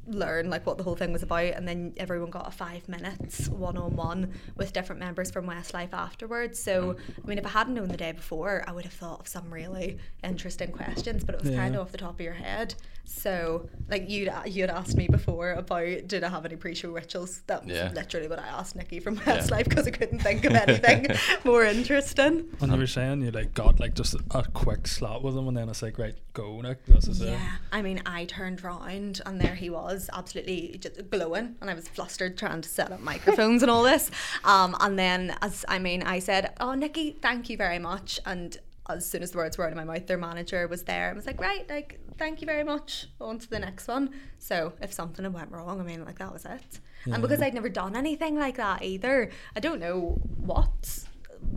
learn 0.07 0.51
like 0.51 0.67
what 0.67 0.77
the 0.79 0.85
whole 0.85 0.97
thing 0.97 1.13
was 1.13 1.23
about 1.23 1.45
and 1.55 1.67
then 1.67 1.93
everyone 1.97 2.31
got 2.31 2.47
a 2.47 2.51
five 2.51 2.89
minutes 2.89 3.49
one-on-one 3.49 4.33
with 4.57 4.73
different 4.73 5.01
members 5.01 5.31
from 5.31 5.47
Westlife 5.47 5.93
afterwards 5.93 6.59
so 6.63 6.95
mm. 6.95 6.99
I 7.23 7.27
mean 7.27 7.39
if 7.39 7.47
I 7.47 7.51
hadn't 7.51 7.75
known 7.75 7.89
the 7.89 7.97
day 7.97 8.13
before 8.13 8.65
I 8.67 8.73
would 8.73 8.85
have 8.85 8.93
thought 8.93 9.21
of 9.21 9.29
some 9.29 9.53
really 9.53 9.99
interesting 10.23 10.71
questions 10.73 11.25
but 11.25 11.35
it 11.35 11.41
was 11.43 11.51
Yeah. 11.51 11.57
kind 11.57 11.75
of 11.75 11.83
off 11.83 11.93
the 11.93 11.99
top 11.99 12.15
of 12.15 12.21
your 12.21 12.35
head 12.35 12.75
so 13.07 13.69
like 13.89 14.09
you'd 14.09 14.33
you'd 14.47 14.71
asked 14.71 14.97
me 14.97 15.09
before 15.09 15.53
about 15.53 16.07
did 16.09 16.25
I 16.25 16.29
have 16.31 16.45
any 16.47 16.57
pre-show 16.57 16.91
rituals 16.91 17.43
that 17.47 17.65
was 17.65 17.75
Yeah. 17.77 17.91
literally 17.95 18.29
what 18.29 18.39
I 18.39 18.47
asked 18.49 18.77
Nicky 18.77 18.99
from 19.01 19.17
Westlife 19.19 19.65
because 19.69 19.87
I 19.87 19.91
couldn't 19.91 20.21
think 20.21 20.45
of 20.45 20.53
anything 20.67 21.09
more 21.45 21.65
interesting 21.65 22.49
And 22.61 22.73
you 22.73 22.79
were 22.79 22.87
saying 22.87 23.23
you 23.23 23.31
like 23.31 23.53
got 23.55 23.79
like 23.81 23.95
just 23.95 24.15
a 24.31 24.43
quick 24.55 24.87
slot 24.87 25.23
with 25.23 25.37
him, 25.37 25.49
and 25.49 25.57
then 25.57 25.69
it's 25.69 25.83
like 25.83 25.99
right, 25.99 26.15
go, 26.33 26.57
like 26.57 26.85
this 26.87 27.07
is 27.09 27.21
it. 27.21 27.31
Yeah, 27.31 27.51
I 27.73 27.83
mean, 27.83 28.01
I 28.07 28.25
turned 28.25 28.63
round 28.65 29.21
and 29.27 29.41
there 29.41 29.55
he 29.55 29.71
was, 29.71 29.94
absolutely 30.13 30.77
just 30.79 31.11
glowing, 31.11 31.57
and 31.61 31.71
I 31.71 31.75
was 31.75 31.89
flustered 31.89 32.37
trying 32.37 32.61
to 32.63 32.69
set 32.69 32.93
up 32.93 33.01
microphones 33.01 33.63
and 33.63 33.71
all 33.71 33.83
this. 33.83 34.11
Um, 34.45 34.77
and 34.81 34.99
then, 34.99 35.37
as 35.43 35.65
I 35.69 35.79
mean, 35.79 36.03
I 36.03 36.19
said, 36.19 36.53
"Oh, 36.61 36.75
Nicky, 36.75 37.13
thank 37.13 37.49
you 37.49 37.57
very 37.57 37.79
much," 37.79 38.21
and 38.27 38.57
as 38.89 39.09
soon 39.09 39.23
as 39.23 39.31
the 39.31 39.39
words 39.39 39.57
were 39.57 39.65
out 39.65 39.71
of 39.71 39.77
my 39.77 39.85
mouth, 39.85 40.07
their 40.07 40.19
manager 40.19 40.67
was 40.69 40.83
there 40.85 41.09
and 41.09 41.17
was 41.17 41.27
like, 41.27 41.41
"Right, 41.41 41.69
like, 41.69 41.99
thank 42.19 42.41
you 42.41 42.47
very 42.47 42.65
much. 42.65 43.07
On 43.21 43.39
to 43.39 43.49
the 43.49 43.59
next 43.59 43.89
one." 43.89 44.11
So 44.39 44.75
if 44.81 44.93
something 44.93 45.31
went 45.33 45.51
wrong, 45.51 45.81
I 45.81 45.85
mean, 45.85 46.05
like 46.05 46.19
that 46.19 46.33
was 46.33 46.45
it. 46.45 46.81
And 47.07 47.23
because 47.23 47.43
I'd 47.43 47.55
never 47.55 47.69
done 47.69 47.97
anything 47.97 48.39
like 48.39 48.57
that 48.57 48.83
either, 48.83 49.31
I 49.55 49.61
don't 49.61 49.81
know 49.81 50.19
what 50.37 51.05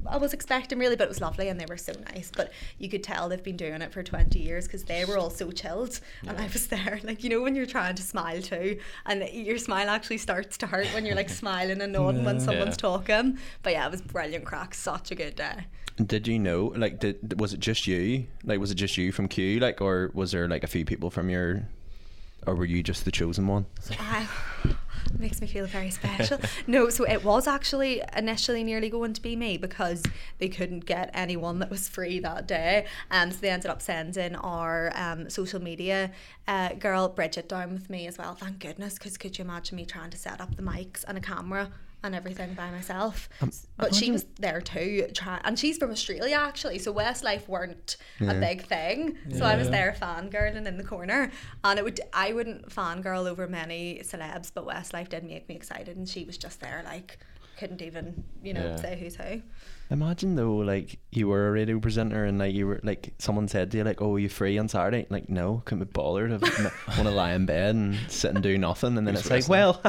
I 0.06 0.18
was 0.18 0.34
expecting 0.34 0.80
really, 0.80 0.96
but 0.96 1.06
it 1.06 1.10
was 1.10 1.22
lovely 1.22 1.50
and 1.50 1.60
they 1.60 1.66
were 1.68 1.78
so 1.78 1.94
nice. 2.14 2.32
But 2.36 2.52
you 2.80 2.90
could 2.90 3.04
tell 3.04 3.28
they've 3.30 3.44
been 3.44 3.58
doing 3.58 3.82
it 3.82 3.92
for 3.92 4.04
20 4.04 4.40
years 4.40 4.66
because 4.66 4.84
they 4.86 5.04
were 5.06 5.18
all 5.18 5.30
so 5.30 5.52
chilled. 5.52 6.00
And 6.28 6.38
I 6.38 6.48
was 6.48 6.68
there, 6.76 7.00
like, 7.04 7.24
you 7.24 7.30
know, 7.30 7.42
when 7.42 7.56
you're 7.56 7.66
trying 7.66 7.96
to 7.96 8.04
smile 8.04 8.42
too, 8.42 8.80
and 9.06 9.28
your 9.30 9.58
smile 9.58 9.90
actually 9.90 10.18
starts 10.20 10.58
to 10.60 10.68
hurt 10.68 10.88
when 10.94 11.06
you're 11.06 11.16
like 11.16 11.30
smiling 11.44 11.82
and 11.82 11.94
nodding 11.94 12.24
when 12.24 12.40
someone's 12.40 12.76
Yeah. 12.78 12.90
talking. 12.90 13.38
But 13.64 13.74
yeah, 13.74 13.86
it 13.86 13.92
was 13.92 14.02
brilliant 14.02 14.46
crack. 14.46 14.74
Such 14.74 15.12
a 15.12 15.16
good 15.16 15.36
day. 15.36 15.66
Did 16.06 16.28
you 16.28 16.38
know? 16.38 16.74
Like, 16.76 17.00
did 17.00 17.40
was 17.40 17.54
it 17.54 17.60
just 17.60 17.88
you? 17.88 18.28
Like, 18.44 18.60
was 18.60 18.70
it 18.72 18.76
just 18.76 18.98
you 18.98 19.12
from 19.12 19.28
Q? 19.28 19.60
Like, 19.60 19.82
or 19.82 20.12
was 20.14 20.32
there 20.32 20.48
like 20.48 20.64
a 20.64 20.68
few 20.68 20.86
people 20.86 21.10
from 21.10 21.30
your, 21.30 21.68
or 22.46 22.54
were 22.56 22.66
you 22.66 22.84
just 22.84 23.04
the 23.04 23.12
chosen 23.12 23.48
one? 23.48 23.66
I, 24.00 24.28
makes 25.20 25.42
me 25.42 25.48
feel 25.48 25.66
very 25.66 25.90
special. 25.90 26.40
no, 26.68 26.90
so 26.90 27.04
it 27.06 27.24
was 27.24 27.48
actually 27.48 28.02
initially 28.16 28.64
nearly 28.64 28.90
going 28.90 29.14
to 29.14 29.22
be 29.22 29.36
me 29.36 29.58
because 29.58 30.04
they 30.40 30.50
couldn't 30.50 30.86
get 30.86 31.10
anyone 31.14 31.60
that 31.60 31.70
was 31.70 31.88
free 31.88 32.20
that 32.20 32.48
day. 32.48 32.86
Um, 33.12 33.32
so 33.32 33.38
they 33.42 33.50
ended 33.50 33.72
up 33.72 33.82
sending 33.82 34.36
our 34.36 34.92
um, 34.96 35.30
social 35.30 35.62
media 35.62 36.12
uh, 36.48 36.74
girl 36.74 37.10
Bridget 37.10 37.50
down 37.50 37.74
with 37.74 37.90
me 37.90 38.08
as 38.08 38.18
well. 38.18 38.36
Thank 38.36 38.60
goodness, 38.60 38.96
because 38.96 39.18
could 39.18 39.38
you 39.38 39.44
imagine 39.44 39.76
me 39.76 39.86
trying 39.86 40.10
to 40.12 40.18
set 40.18 40.40
up 40.40 40.56
the 40.56 40.64
mics 40.64 41.04
and 41.08 41.18
a 41.18 41.22
camera? 41.22 41.72
And 42.08 42.16
everything 42.16 42.54
by 42.56 42.72
myself. 42.72 43.30
Um, 43.42 43.52
but 43.78 43.94
she 43.94 44.12
was 44.12 44.26
there 44.40 44.60
too, 44.62 45.08
try- 45.14 45.40
and 45.44 45.58
she's 45.60 45.78
from 45.78 45.92
Australia 45.92 46.36
actually. 46.40 46.80
So 46.80 46.92
Westlife 46.94 47.48
weren't 47.48 47.98
a 48.20 48.34
big 48.34 48.66
thing. 48.66 49.18
So 49.38 49.46
I 49.46 49.56
was 49.56 49.68
Yeah. 49.68 49.72
there 49.72 49.96
fangirling 50.02 50.66
in 50.66 50.78
the 50.78 50.84
corner, 50.84 51.32
and 51.64 51.78
it 51.78 51.84
would 51.86 52.00
I 52.14 52.34
wouldn't 52.34 52.70
fangirl 52.70 53.28
over 53.30 53.48
many 53.48 54.02
celebs, 54.04 54.52
but 54.54 54.66
Westlife 54.66 55.10
did 55.10 55.24
make 55.24 55.48
me 55.48 55.56
excited, 55.56 55.96
and 55.98 56.10
she 56.10 56.24
was 56.26 56.38
just 56.38 56.60
there 56.62 56.82
like 56.86 57.20
couldn't 57.58 57.82
even 57.82 58.24
you 58.44 58.54
know 58.54 58.64
Yeah. 58.66 58.76
say 58.78 58.98
who's 59.00 59.16
who. 59.16 59.42
Imagine 59.90 60.36
though, 60.36 60.56
like 60.58 61.00
you 61.12 61.28
were 61.30 61.48
a 61.48 61.52
radio 61.52 61.80
presenter 61.80 62.26
and 62.26 62.38
like 62.40 62.54
you 62.54 62.68
were 62.68 62.80
like 62.84 63.14
someone 63.20 63.48
said 63.48 63.72
to 63.72 63.78
you 63.78 63.84
like, 63.84 64.02
"Oh, 64.02 64.18
you 64.18 64.28
free 64.30 64.58
on 64.58 64.68
Saturday?" 64.68 65.08
Like, 65.10 65.30
no, 65.30 65.62
couldn't 65.66 65.86
be 65.86 65.92
bothered. 65.92 66.32
I 66.32 66.38
want 66.38 67.04
to 67.04 67.12
lie 67.12 67.34
in 67.34 67.46
bed 67.46 67.76
and 67.76 67.98
sit 68.10 68.34
and 68.34 68.44
do 68.44 68.58
nothing. 68.58 68.98
And 68.98 69.08
then 69.08 69.16
Who's 69.16 69.30
it's 69.30 69.30
like, 69.32 69.48
well, 69.50 69.82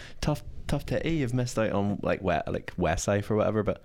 tough, 0.20 0.42
tough 0.66 0.84
titty. 0.86 1.10
You've 1.12 1.34
missed 1.34 1.58
out 1.58 1.70
on 1.72 2.00
like 2.02 2.20
wet, 2.22 2.52
like 2.52 2.72
Westlife 2.76 3.30
or 3.30 3.36
whatever. 3.36 3.62
But 3.62 3.82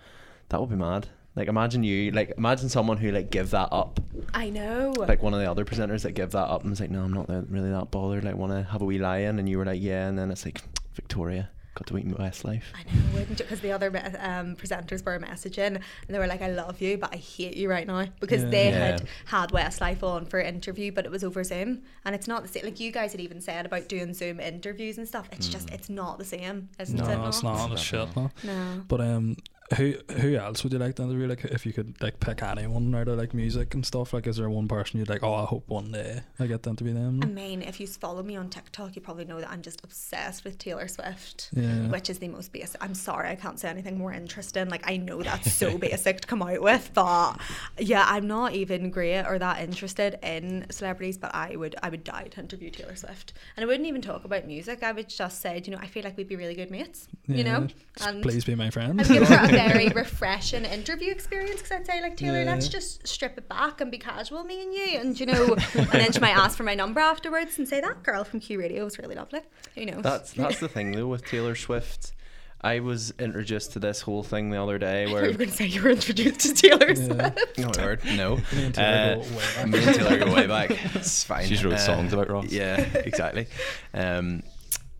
that 0.49 0.59
would 0.59 0.69
be 0.71 0.75
mad. 0.75 1.07
Like, 1.35 1.47
imagine 1.47 1.83
you, 1.83 2.09
like, 2.11 2.33
imagine 2.37 2.67
someone 2.69 2.97
who 2.97 3.11
like 3.11 3.29
give 3.29 3.51
that 3.51 3.69
up, 3.71 3.99
I 4.33 4.49
know. 4.49 4.91
like 4.97 5.21
one 5.21 5.33
of 5.35 5.39
the 5.39 5.49
other 5.49 5.63
presenters 5.63 6.01
that 6.01 6.13
give 6.13 6.31
that 6.31 6.47
up 6.49 6.61
and 6.61 6.71
was 6.71 6.81
like, 6.81 6.89
"No, 6.89 7.03
I'm 7.03 7.13
not 7.13 7.29
really 7.49 7.69
that 7.69 7.91
bothered. 7.91 8.23
Like, 8.23 8.35
want 8.35 8.51
to 8.51 8.63
have 8.63 8.81
a 8.81 8.85
wee 8.85 8.97
lie 8.97 9.19
in," 9.19 9.37
and 9.37 9.47
you 9.47 9.59
were 9.59 9.65
like, 9.65 9.79
"Yeah," 9.81 10.07
and 10.07 10.17
then 10.17 10.31
it's 10.31 10.43
like, 10.43 10.63
Victoria 10.95 11.49
got 11.79 11.87
to 11.87 11.97
eat 11.97 12.07
Westlife. 12.07 12.61
I 12.75 12.83
know, 12.83 13.01
wouldn't 13.13 13.37
Because 13.37 13.61
the 13.61 13.71
other 13.71 13.87
um, 14.19 14.55
presenters 14.55 15.03
were 15.05 15.17
messaging 15.19 15.75
and 15.75 15.81
they 16.09 16.19
were 16.19 16.27
like, 16.27 16.41
I 16.41 16.49
love 16.49 16.81
you, 16.81 16.97
but 16.97 17.13
I 17.13 17.17
hate 17.17 17.55
you 17.57 17.69
right 17.69 17.87
now. 17.87 18.05
Because 18.19 18.43
Yeah. 18.43 18.49
they 18.49 18.69
Yeah. 18.69 18.79
had 18.85 19.07
had 19.25 19.49
Westlife 19.51 20.03
on 20.03 20.25
for 20.25 20.39
interview, 20.39 20.91
but 20.91 21.05
it 21.05 21.11
was 21.11 21.23
over 21.23 21.43
Zoom. 21.43 21.81
And 22.05 22.13
it's 22.13 22.27
not 22.27 22.43
the 22.43 22.49
same. 22.49 22.65
Like 22.65 22.79
you 22.79 22.91
guys 22.91 23.13
had 23.13 23.21
even 23.21 23.41
said 23.41 23.65
about 23.65 23.87
doing 23.89 24.13
Zoom 24.13 24.39
interviews 24.39 24.97
and 24.97 25.07
stuff. 25.07 25.27
It's 25.31 25.47
just, 25.47 25.69
it's 25.71 25.89
not 25.89 26.17
the 26.19 26.25
same, 26.25 26.69
isn't 26.79 26.97
No, 26.97 27.25
it? 27.25 27.27
it's 27.29 27.41
not. 27.43 27.71
It's 27.71 27.81
shit. 27.81 28.15
No. 28.15 28.29
No. 28.43 28.83
But 28.87 29.01
um, 29.01 29.37
who 29.77 29.93
who 30.17 30.35
else 30.35 30.63
would 30.63 30.73
you 30.73 30.79
like 30.79 30.95
to 30.95 31.03
interview? 31.03 31.27
Like, 31.27 31.45
if 31.45 31.65
you 31.65 31.73
could 31.73 32.01
like 32.01 32.19
pick 32.19 32.41
anyone 32.41 32.93
out 32.95 33.07
of 33.07 33.17
like 33.17 33.33
music 33.33 33.73
and 33.73 33.85
stuff, 33.85 34.13
like, 34.13 34.25
is 34.25 34.37
there 34.37 34.49
one 34.49 34.67
person 34.67 34.99
you'd 34.99 35.09
like? 35.09 35.21
Oh, 35.23 35.33
I 35.33 35.45
hope 35.45 35.67
one 35.67 35.91
day 35.91 36.21
I 36.39 36.47
get 36.47 36.63
them 36.63 36.75
to 36.77 36.83
interview 36.87 37.03
them. 37.03 37.19
I 37.23 37.27
mean, 37.27 37.61
if 37.61 37.79
you 37.79 37.85
follow 37.87 38.23
me 38.23 38.35
on 38.35 38.49
TikTok, 38.49 38.95
you 38.95 39.01
probably 39.01 39.25
know 39.25 39.39
that 39.39 39.49
I'm 39.51 39.61
just 39.61 39.83
obsessed 39.83 40.43
with 40.43 40.57
Taylor 40.57 40.87
Swift, 40.87 41.49
Yeah. 41.53 41.87
which 41.89 42.09
is 42.09 42.17
the 42.19 42.29
most 42.29 42.51
basic. 42.51 42.83
I'm 42.83 42.95
sorry, 42.95 43.29
I 43.29 43.35
can't 43.35 43.59
say 43.59 43.69
anything 43.69 43.97
more 43.97 44.11
interesting. 44.11 44.69
Like, 44.69 44.89
I 44.89 44.97
know 44.97 45.21
that's 45.21 45.53
so 45.53 45.77
basic 45.89 46.21
to 46.21 46.27
come 46.27 46.41
out 46.41 46.61
with, 46.61 46.89
but 46.93 47.39
yeah, 47.77 48.05
I'm 48.07 48.27
not 48.27 48.53
even 48.53 48.89
great 48.89 49.23
or 49.23 49.37
that 49.39 49.61
interested 49.61 50.17
in 50.23 50.65
celebrities. 50.71 51.17
But 51.17 51.35
I 51.35 51.55
would, 51.55 51.75
I 51.83 51.89
would 51.89 52.03
die 52.03 52.27
to 52.31 52.39
interview 52.39 52.69
Taylor 52.71 52.95
Swift, 52.95 53.33
and 53.55 53.63
I 53.63 53.67
wouldn't 53.67 53.87
even 53.87 54.01
talk 54.01 54.25
about 54.25 54.47
music. 54.47 54.81
I 54.83 54.91
would 54.91 55.09
just 55.09 55.41
say, 55.41 55.61
you 55.63 55.71
know, 55.71 55.79
I 55.81 55.87
feel 55.87 56.03
like 56.03 56.17
we'd 56.17 56.27
be 56.27 56.35
really 56.35 56.55
good 56.55 56.71
mates, 56.71 57.07
you 57.27 57.43
know, 57.43 57.67
and. 58.01 58.23
please 58.23 58.43
be 58.45 58.55
my 58.55 58.69
friend. 58.71 58.99
I'd 59.59 59.67
give 59.67 59.71
her 59.71 59.79
a 59.79 59.81
very 59.83 59.89
refreshing 60.03 60.65
interview 60.65 61.11
experience 61.11 61.61
because 61.61 61.71
I'd 61.71 61.85
say 61.87 62.01
like 62.01 62.17
Taylor, 62.17 62.43
Yeah. 62.43 62.51
let's 62.51 62.67
just 62.67 63.07
strip 63.07 63.37
it 63.37 63.47
back 63.49 63.81
and 63.81 63.91
be 63.91 63.97
casual, 63.97 64.43
me 64.43 64.61
and 64.63 64.73
you, 64.73 64.99
and 64.99 65.19
you 65.19 65.25
know, 65.25 65.53
and 65.75 65.87
then 65.91 66.11
she 66.11 66.19
might 66.19 66.35
ask 66.37 66.57
for 66.57 66.63
my 66.63 66.75
number 66.75 66.99
afterwards 66.99 67.57
and 67.57 67.67
say 67.67 67.81
that 67.81 68.03
girl 68.03 68.23
from 68.23 68.39
Q 68.39 68.59
Radio 68.59 68.83
was 68.85 68.97
really 68.99 69.15
lovely. 69.15 69.41
Who 69.75 69.85
knows? 69.85 70.03
That's 70.03 70.33
that's 70.33 70.59
the 70.59 70.67
thing 70.69 70.91
though 70.93 71.07
with 71.07 71.25
Taylor 71.25 71.55
Swift. 71.55 72.13
I 72.61 72.81
was 72.81 73.13
introduced 73.17 73.71
to 73.73 73.79
this 73.79 74.01
whole 74.01 74.21
thing 74.21 74.49
the 74.49 74.61
other 74.61 74.77
day 74.77 75.05
where 75.09 75.23
you 75.23 75.31
were 75.31 75.37
going 75.37 75.49
to 75.49 75.55
say 75.55 75.65
you 75.67 75.81
were 75.81 75.91
introduced 75.91 76.41
to 76.41 76.53
Taylor 76.53 76.89
Yeah. 76.89 77.31
Swift. 77.33 77.57
no 77.57 77.71
word, 77.81 78.01
no. 78.17 78.35
Me 78.35 78.65
and 78.65 78.75
Taylor 78.75 79.13
Uh, 79.13 79.15
go 79.15 79.21
way 79.21 79.37
back. 79.55 79.67
me 79.69 79.79
and 79.85 79.95
Taylor 79.95 80.17
go 80.25 80.33
way 80.35 80.47
back. 80.47 80.95
It's 80.95 81.23
fine. 81.23 81.47
She's 81.47 81.63
wrote 81.63 81.79
songs 81.79 82.11
about 82.11 82.29
Ross. 82.29 82.51
Yeah, 82.51 82.81
exactly. 82.95 83.47
Um, 83.93 84.43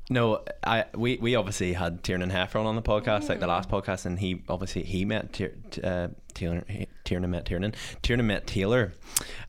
no, 0.09 0.41
I 0.63 0.85
we, 0.95 1.17
we 1.17 1.35
obviously 1.35 1.73
had 1.73 2.03
Tiernan 2.03 2.31
Heffron 2.31 2.65
on 2.65 2.75
the 2.75 2.81
podcast, 2.81 3.29
like 3.29 3.39
the 3.39 3.47
last 3.47 3.69
podcast, 3.69 4.07
and 4.07 4.17
he 4.19 4.41
obviously 4.49 4.83
he 4.83 5.05
met 5.05 5.33
Tier, 5.33 5.53
uh, 5.83 6.07
Taylor. 6.33 6.63
Tiernan 7.03 7.29
met 7.29 7.45
Tiernan. 7.45 7.75
Tiernan 8.01 8.25
met 8.25 8.47
Taylor, 8.47 8.93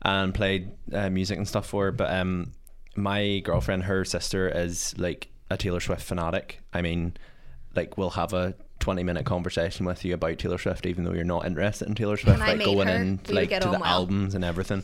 and 0.03 0.33
played 0.33 0.71
uh, 0.93 1.09
music 1.09 1.37
and 1.37 1.47
stuff 1.47 1.65
for 1.65 1.85
her. 1.85 1.91
But 1.91 2.11
um, 2.11 2.51
my 2.95 3.39
girlfriend, 3.39 3.83
her 3.83 4.05
sister, 4.05 4.49
is 4.49 4.95
like 4.99 5.29
a 5.49 5.57
Taylor 5.57 5.79
Swift 5.79 6.03
fanatic. 6.03 6.59
I 6.73 6.83
mean, 6.83 7.17
like 7.75 7.97
we'll 7.97 8.11
have 8.11 8.33
a. 8.33 8.55
20 8.79 9.03
minute 9.03 9.27
conversation 9.27 9.85
with 9.85 10.03
you 10.03 10.15
about 10.15 10.39
Taylor 10.39 10.57
Swift 10.57 10.87
even 10.87 11.03
though 11.03 11.13
you're 11.13 11.23
not 11.23 11.45
interested 11.45 11.87
in 11.87 11.93
Taylor 11.93 12.17
Swift 12.17 12.39
like 12.39 12.65
going 12.65 12.87
her, 12.87 12.95
in 12.95 13.19
like 13.29 13.51
to 13.51 13.59
the 13.59 13.73
well. 13.73 13.83
albums 13.83 14.33
and 14.33 14.43
everything 14.43 14.83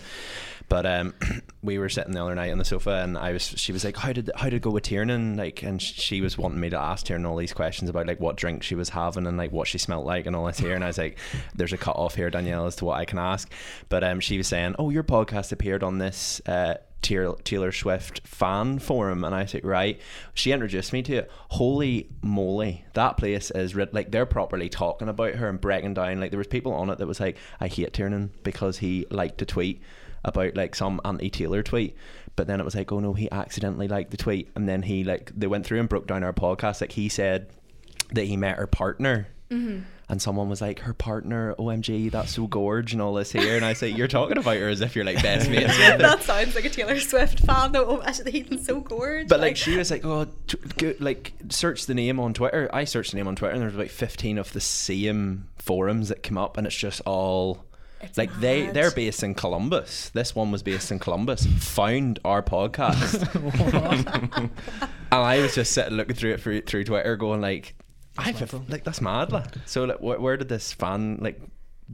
but 0.70 0.86
um, 0.86 1.14
we 1.62 1.78
were 1.78 1.90
sitting 1.90 2.14
the 2.14 2.22
other 2.22 2.36
night 2.36 2.52
on 2.52 2.58
the 2.58 2.66
sofa, 2.66 3.02
and 3.04 3.18
I 3.18 3.32
was. 3.32 3.44
She 3.44 3.72
was 3.72 3.86
like, 3.86 3.98
"How 3.98 4.12
did 4.14 4.30
how 4.36 4.46
did 4.46 4.56
it 4.56 4.62
go 4.62 4.70
with 4.70 4.84
Tiernan?" 4.84 5.38
Like, 5.38 5.64
and 5.64 5.82
she 5.82 6.22
was 6.22 6.38
wanting 6.38 6.60
me 6.60 6.70
to 6.70 6.80
ask 6.80 7.06
Tiernan 7.06 7.26
all 7.26 7.38
these 7.38 7.54
questions 7.54 7.90
about 7.90 8.08
like 8.08 8.20
what 8.20 8.36
drink 8.36 8.64
she 8.64 8.76
was 8.76 8.90
having 8.90 9.28
and 9.28 9.38
like 9.38 9.52
what 9.52 9.68
she 9.68 9.78
smelled 9.78 10.06
like 10.06 10.26
and 10.26 10.36
all 10.36 10.46
this 10.46 10.60
here. 10.60 10.76
And 10.76 10.84
I 10.84 10.88
was 10.88 10.98
like, 10.98 11.18
"There's 11.56 11.74
a 11.74 11.78
cut 11.78 11.96
off 11.96 12.16
here, 12.16 12.30
Danielle, 12.30 12.66
as 12.66 12.76
to 12.78 12.86
what 12.86 12.98
I 13.00 13.06
can 13.06 13.20
ask." 13.20 13.52
But 13.90 14.04
um, 14.04 14.20
she 14.20 14.38
was 14.38 14.48
saying, 14.48 14.76
"Oh, 14.78 14.90
your 14.90 15.04
podcast 15.04 15.52
appeared 15.52 15.84
on 15.84 16.00
this." 16.00 16.42
Uh, 16.46 16.76
Taylor, 17.02 17.72
Swift 17.72 18.28
fan 18.28 18.80
forum, 18.80 19.24
and 19.24 19.34
I 19.34 19.46
said, 19.46 19.64
right. 19.64 20.02
She 20.34 20.52
introduced 20.52 20.92
me 20.92 21.04
to 21.04 21.14
it. 21.18 21.32
Holy 21.50 22.10
moly, 22.22 22.84
that 22.96 23.16
place 23.16 23.50
is 23.52 23.76
rid- 23.76 23.94
like 23.94 24.12
they're 24.12 24.26
properly 24.26 24.68
talking 24.68 25.08
about 25.08 25.36
her 25.36 25.48
and 25.48 25.62
breaking 25.62 25.94
down. 25.94 26.20
Like 26.20 26.32
there 26.32 26.38
was 26.38 26.48
people 26.48 26.74
on 26.74 26.90
it 26.90 26.98
that 26.98 27.08
was 27.08 27.22
like, 27.22 27.38
I 27.62 27.68
hate 27.68 27.94
Tiernan 27.94 28.32
because 28.44 28.80
he 28.80 29.06
liked 29.10 29.38
to 29.38 29.46
tweet 29.46 29.82
about 30.28 30.56
like 30.56 30.76
some 30.76 31.02
anti-Taylor 31.06 31.64
tweet, 31.64 31.96
but 32.36 32.48
then 32.48 32.60
it 32.60 32.64
was 32.64 32.76
like, 32.76 32.92
oh 32.92 33.00
no, 33.00 33.14
he 33.14 33.32
accidentally 33.32 33.88
liked 33.88 34.12
the 34.12 34.18
tweet, 34.18 34.50
and 34.56 34.68
then 34.68 34.84
he 34.84 35.04
like 35.04 35.32
they 35.36 35.48
went 35.48 35.66
through 35.66 35.80
and 35.80 35.90
broke 35.90 36.08
down 36.08 36.24
our 36.24 36.34
podcast. 36.34 36.82
Like 36.82 36.92
he 36.92 37.10
said 37.10 37.48
that 38.12 38.26
he 38.26 38.38
met 38.38 38.58
her 38.58 38.68
partner. 38.68 39.28
Mm-hmm. 39.50 39.84
And 40.10 40.22
someone 40.22 40.48
was 40.48 40.62
like, 40.62 40.80
her 40.80 40.94
partner, 40.94 41.54
OMG, 41.60 42.12
that's 42.12 42.32
so 42.32 42.48
gorge 42.48 42.94
and 42.94 43.02
all 43.02 43.14
this 43.14 43.30
here. 43.30 43.58
And 43.58 43.66
I 43.66 43.74
say, 43.74 43.90
you're 43.90 44.08
talking 44.08 44.38
about 44.38 44.56
her 44.56 44.70
as 44.70 44.80
if 44.80 44.96
you're 44.96 45.04
like 45.04 45.22
best 45.22 45.50
mates 45.50 45.78
that 45.78 46.24
sounds 46.24 46.56
like 46.56 46.64
a 46.64 46.70
Taylor 46.70 46.98
Swift 47.00 47.42
fan 47.42 47.74
though. 47.74 47.86
Oh, 47.86 48.02
actually, 48.02 48.32
he's 48.32 48.66
so 48.66 48.80
gorgeous. 48.80 49.28
But 49.28 49.42
like 49.42 49.58
she 49.58 49.76
was 49.76 49.92
like, 49.92 50.06
oh, 50.06 50.28
t- 50.48 50.58
go, 50.78 50.94
like 51.00 51.34
search 51.50 51.88
the 51.88 51.94
name 51.94 52.22
on 52.22 52.34
Twitter. 52.34 52.70
I 52.72 52.86
searched 52.86 53.12
the 53.12 53.18
name 53.18 53.28
on 53.28 53.36
Twitter, 53.36 53.54
and 53.54 53.62
there's 53.62 53.76
about 53.76 53.90
fifteen 53.90 54.38
of 54.38 54.54
the 54.54 54.62
same 54.62 55.50
forums 55.58 56.08
that 56.08 56.24
come 56.24 56.38
up, 56.38 56.56
and 56.56 56.66
it's 56.66 56.76
just 56.76 57.02
all 57.06 57.66
It's 58.02 58.18
like 58.18 58.34
they 58.40 58.66
mad. 58.66 58.74
they're 58.76 58.92
based 58.92 59.24
in 59.24 59.34
Columbus. 59.34 60.10
This 60.10 60.36
one 60.36 60.52
was 60.52 60.64
based 60.64 60.92
in 60.92 61.00
Columbus. 61.00 61.46
Found 61.46 62.20
our 62.24 62.44
podcast, 62.44 63.34
and 64.36 64.52
I 65.12 65.40
was 65.40 65.56
just 65.56 65.72
sitting 65.72 65.98
looking 65.98 66.16
through 66.16 66.34
it 66.34 66.42
through, 66.42 66.62
through 66.62 66.84
Twitter, 66.84 67.16
going 67.16 67.42
like, 67.42 67.76
I 68.18 68.36
like 68.68 68.84
that's 68.84 69.02
mad. 69.02 69.32
Like. 69.32 69.46
So 69.66 69.86
like, 69.86 70.00
where, 70.00 70.20
where 70.20 70.38
did 70.38 70.50
this 70.50 70.74
fan 70.74 71.18
like? 71.22 71.42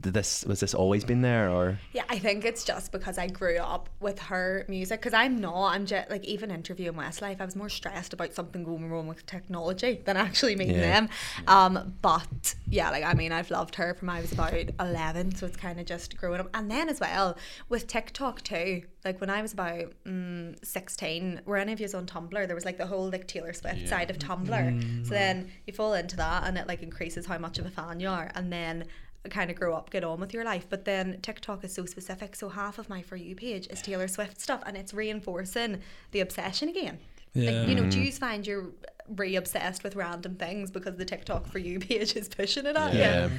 Did 0.00 0.12
this 0.12 0.44
was 0.44 0.58
this 0.58 0.74
always 0.74 1.04
been 1.04 1.22
there 1.22 1.48
or? 1.48 1.78
Yeah, 1.92 2.02
I 2.08 2.18
think 2.18 2.44
it's 2.44 2.64
just 2.64 2.90
because 2.90 3.16
I 3.16 3.28
grew 3.28 3.58
up 3.58 3.88
with 4.00 4.18
her 4.18 4.64
music. 4.68 5.00
Because 5.00 5.14
I'm 5.14 5.40
not, 5.40 5.68
I'm 5.68 5.86
just 5.86 6.10
like 6.10 6.24
even 6.24 6.50
interviewing 6.50 6.96
Westlife, 6.96 7.40
I 7.40 7.44
was 7.44 7.54
more 7.54 7.68
stressed 7.68 8.12
about 8.12 8.34
something 8.34 8.64
going 8.64 8.90
wrong 8.90 9.06
with 9.06 9.24
technology 9.26 10.02
than 10.04 10.16
actually 10.16 10.56
meeting 10.56 10.74
Yeah. 10.76 11.00
them. 11.00 11.08
Um, 11.46 11.94
but 12.02 12.56
yeah, 12.68 12.90
like 12.90 13.04
I 13.04 13.14
mean, 13.14 13.30
I've 13.30 13.52
loved 13.52 13.76
her 13.76 13.94
from 13.94 14.10
I 14.10 14.20
was 14.20 14.32
about 14.32 14.54
11, 14.80 15.36
so 15.36 15.46
it's 15.46 15.56
kind 15.56 15.78
of 15.78 15.86
just 15.86 16.16
growing 16.16 16.40
up. 16.40 16.50
And 16.54 16.68
then 16.68 16.88
as 16.88 16.98
well 16.98 17.36
with 17.68 17.86
TikTok 17.86 18.42
too, 18.42 18.82
like 19.04 19.20
when 19.20 19.30
I 19.30 19.42
was 19.42 19.52
about 19.52 19.92
mm, 20.04 20.56
16, 20.66 21.42
were 21.44 21.56
any 21.56 21.72
of 21.72 21.78
you 21.78 21.88
on 21.94 22.06
Tumblr? 22.06 22.46
There 22.46 22.56
was 22.56 22.64
like 22.64 22.78
the 22.78 22.86
whole 22.86 23.10
like 23.10 23.28
Taylor 23.28 23.52
Swift 23.52 23.82
Yeah. 23.82 23.88
side 23.88 24.10
of 24.10 24.18
Tumblr. 24.18 25.06
So 25.06 25.10
then 25.14 25.52
you 25.68 25.72
fall 25.72 25.94
into 25.94 26.16
that, 26.16 26.44
and 26.48 26.58
it 26.58 26.66
like 26.66 26.82
increases 26.82 27.26
how 27.26 27.38
much 27.38 27.60
of 27.60 27.66
a 27.66 27.70
fan 27.70 28.00
you 28.00 28.08
are, 28.08 28.32
and 28.34 28.52
then 28.52 28.86
kind 29.30 29.50
of 29.50 29.56
grow 29.56 29.74
up, 29.74 29.90
get 29.90 30.04
on 30.04 30.20
with 30.20 30.32
your 30.34 30.44
life. 30.44 30.66
But 30.68 30.84
then 30.84 31.18
TikTok 31.22 31.64
is 31.64 31.72
so 31.74 31.86
specific. 31.86 32.36
So 32.36 32.48
half 32.48 32.78
of 32.78 32.88
my 32.88 33.02
For 33.02 33.16
You 33.16 33.34
page 33.34 33.66
is 33.68 33.80
Taylor 33.82 34.08
Swift 34.08 34.40
stuff 34.40 34.62
and 34.66 34.76
it's 34.76 34.92
reinforcing 34.94 35.80
the 36.12 36.20
obsession 36.20 36.68
again. 36.68 36.98
Like, 37.36 37.68
you 37.68 37.74
know, 37.74 37.90
do 37.90 38.00
you 38.00 38.12
find 38.12 38.46
you're 38.46 38.66
re 39.08 39.34
obsessed 39.34 39.82
with 39.82 39.96
random 39.96 40.36
things 40.36 40.70
because 40.70 40.96
the 40.96 41.04
TikTok 41.04 41.46
For 41.48 41.58
You 41.58 41.80
page 41.80 42.14
is 42.14 42.28
pushing 42.28 42.64
it 42.64 42.76
at 42.76 42.94
Yeah. 42.94 43.26
you? 43.26 43.30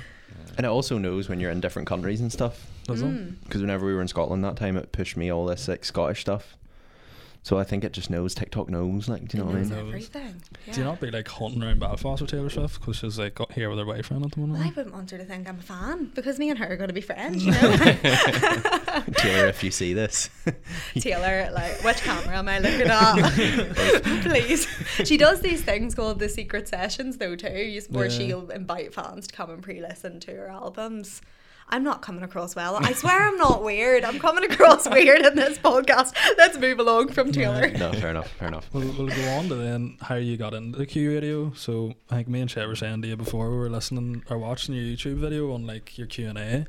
And 0.57 0.65
it 0.65 0.69
also 0.69 0.97
knows 0.97 1.29
when 1.29 1.39
you're 1.39 1.51
in 1.51 1.61
different 1.61 1.87
countries 1.87 2.19
and 2.19 2.31
stuff. 2.31 2.65
Does 2.83 3.01
it? 3.01 3.05
Mm. 3.05 3.35
Because 3.43 3.61
whenever 3.61 3.85
we 3.85 3.93
were 3.93 4.01
in 4.01 4.07
Scotland 4.09 4.43
that 4.43 4.57
time, 4.57 4.75
it 4.75 4.91
pushed 4.91 5.15
me 5.15 5.31
all 5.31 5.45
this 5.45 5.67
like 5.67 5.85
Scottish 5.85 6.21
stuff. 6.21 6.57
So 7.45 7.59
I 7.59 7.63
think 7.63 7.83
it 7.83 7.93
just 7.93 8.09
knows. 8.09 8.33
TikTok 8.33 8.69
knows. 8.71 9.07
Like, 9.07 9.27
do 9.27 9.37
you 9.37 9.43
know 9.43 9.51
what 9.51 9.57
I 9.57 9.61
mean? 9.61 9.71
Everything. 9.71 10.41
Yeah. 10.65 10.73
Do 10.73 10.79
you 10.79 10.83
not 10.87 10.99
be 10.99 11.11
like 11.11 11.27
hunting 11.27 11.61
around 11.61 11.79
Belfast 11.79 12.19
with 12.19 12.31
Taylor 12.31 12.49
Swift 12.49 12.79
because 12.79 12.95
she's 12.95 13.19
like 13.19 13.35
got 13.35 13.51
here 13.51 13.69
with 13.69 13.77
her 13.77 13.85
boyfriend 13.85 14.25
at 14.25 14.31
the 14.31 14.39
Well, 14.41 14.49
I 14.49 14.57
moment? 14.57 14.75
wouldn't 14.75 14.95
want 14.95 15.11
her 15.11 15.19
to 15.19 15.25
think 15.25 15.47
I'm 15.47 15.59
a 15.59 15.61
fan 15.61 16.05
because 16.15 16.39
me 16.39 16.49
and 16.49 16.57
her 16.57 16.73
are 16.73 16.75
going 16.75 16.87
to 16.87 16.93
be 16.95 17.01
friends, 17.01 17.45
you 17.45 17.51
know? 17.51 17.77
Taylor, 19.17 19.45
if 19.45 19.63
you 19.63 19.69
see 19.69 19.93
this, 19.93 20.31
Taylor, 20.99 21.51
like, 21.53 21.83
which 21.83 21.97
camera 21.97 22.35
am 22.35 22.49
I 22.49 22.57
looking 22.57 22.87
at? 22.87 23.31
Please. 24.23 24.65
She 25.07 25.15
does 25.15 25.41
these 25.41 25.61
things 25.61 25.93
called 25.93 26.17
the 26.17 26.29
secret 26.29 26.67
sessions, 26.67 27.17
though, 27.17 27.35
too, 27.35 27.79
where 27.89 28.07
Yeah. 28.07 28.17
she'll 28.17 28.49
invite 28.49 28.91
fans 28.95 29.27
to 29.27 29.35
come 29.35 29.51
and 29.51 29.61
pre 29.61 29.81
listen 29.81 30.19
to 30.21 30.31
her 30.31 30.47
albums. 30.49 31.21
I'm 31.67 31.83
not 31.83 32.01
coming 32.01 32.23
across 32.23 32.55
well. 32.55 32.75
I 32.77 32.93
swear 32.93 33.27
I'm 33.27 33.37
not 33.37 33.63
weird. 33.63 34.03
I'm 34.05 34.19
coming 34.19 34.43
across 34.49 34.87
weird 34.89 35.25
in 35.25 35.35
this 35.35 35.57
podcast. 35.57 36.13
Let's 36.37 36.57
move 36.57 36.79
along 36.79 37.09
from 37.09 37.31
Taylor. 37.31 37.69
No, 37.71 37.91
fair 37.93 38.11
enough. 38.11 38.29
Fair 38.33 38.47
enough. 38.49 38.69
We'll, 38.71 38.87
we'll 38.93 39.07
go 39.07 39.27
on 39.31 39.49
to 39.49 39.55
then 39.55 39.97
how 40.01 40.15
you 40.15 40.37
got 40.37 40.53
into 40.53 40.77
the 40.77 40.85
Q 40.85 41.13
radio. 41.13 41.51
So 41.53 41.93
I 42.11 42.17
think 42.17 42.27
me 42.27 42.41
and 42.41 42.51
Shay 42.51 42.65
were 42.67 42.75
saying 42.75 43.01
to 43.01 43.07
you 43.07 43.17
before 43.17 43.49
we 43.49 43.57
were 43.57 43.69
listening 43.69 44.23
or 44.29 44.37
watching 44.37 44.75
your 44.75 44.83
YouTube 44.85 45.15
video 45.15 45.51
on 45.53 45.65
like 45.65 45.97
your 45.97 46.07
Q 46.07 46.29
and 46.29 46.37
A. 46.37 46.67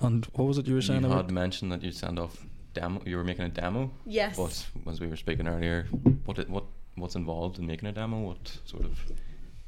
And 0.00 0.26
what 0.34 0.44
was 0.46 0.58
it 0.58 0.66
you 0.66 0.74
were 0.74 0.82
saying 0.82 1.00
You 1.02 1.06
about? 1.08 1.24
had 1.26 1.30
mentioned 1.32 1.72
that 1.72 1.82
you'd 1.82 1.96
send 1.96 2.18
off 2.18 2.44
demo. 2.74 3.00
You 3.06 3.16
were 3.16 3.24
making 3.24 3.46
a 3.46 3.48
demo. 3.48 3.90
Yes. 4.04 4.36
But 4.36 4.66
as 4.90 5.00
we 5.00 5.06
were 5.06 5.16
speaking 5.16 5.48
earlier, 5.48 5.86
what 6.26 6.38
it, 6.38 6.48
what 6.50 6.64
what's 6.96 7.14
involved 7.16 7.58
in 7.58 7.66
making 7.66 7.88
a 7.88 7.92
demo? 7.92 8.20
What 8.20 8.58
sort 8.66 8.84
of 8.84 9.00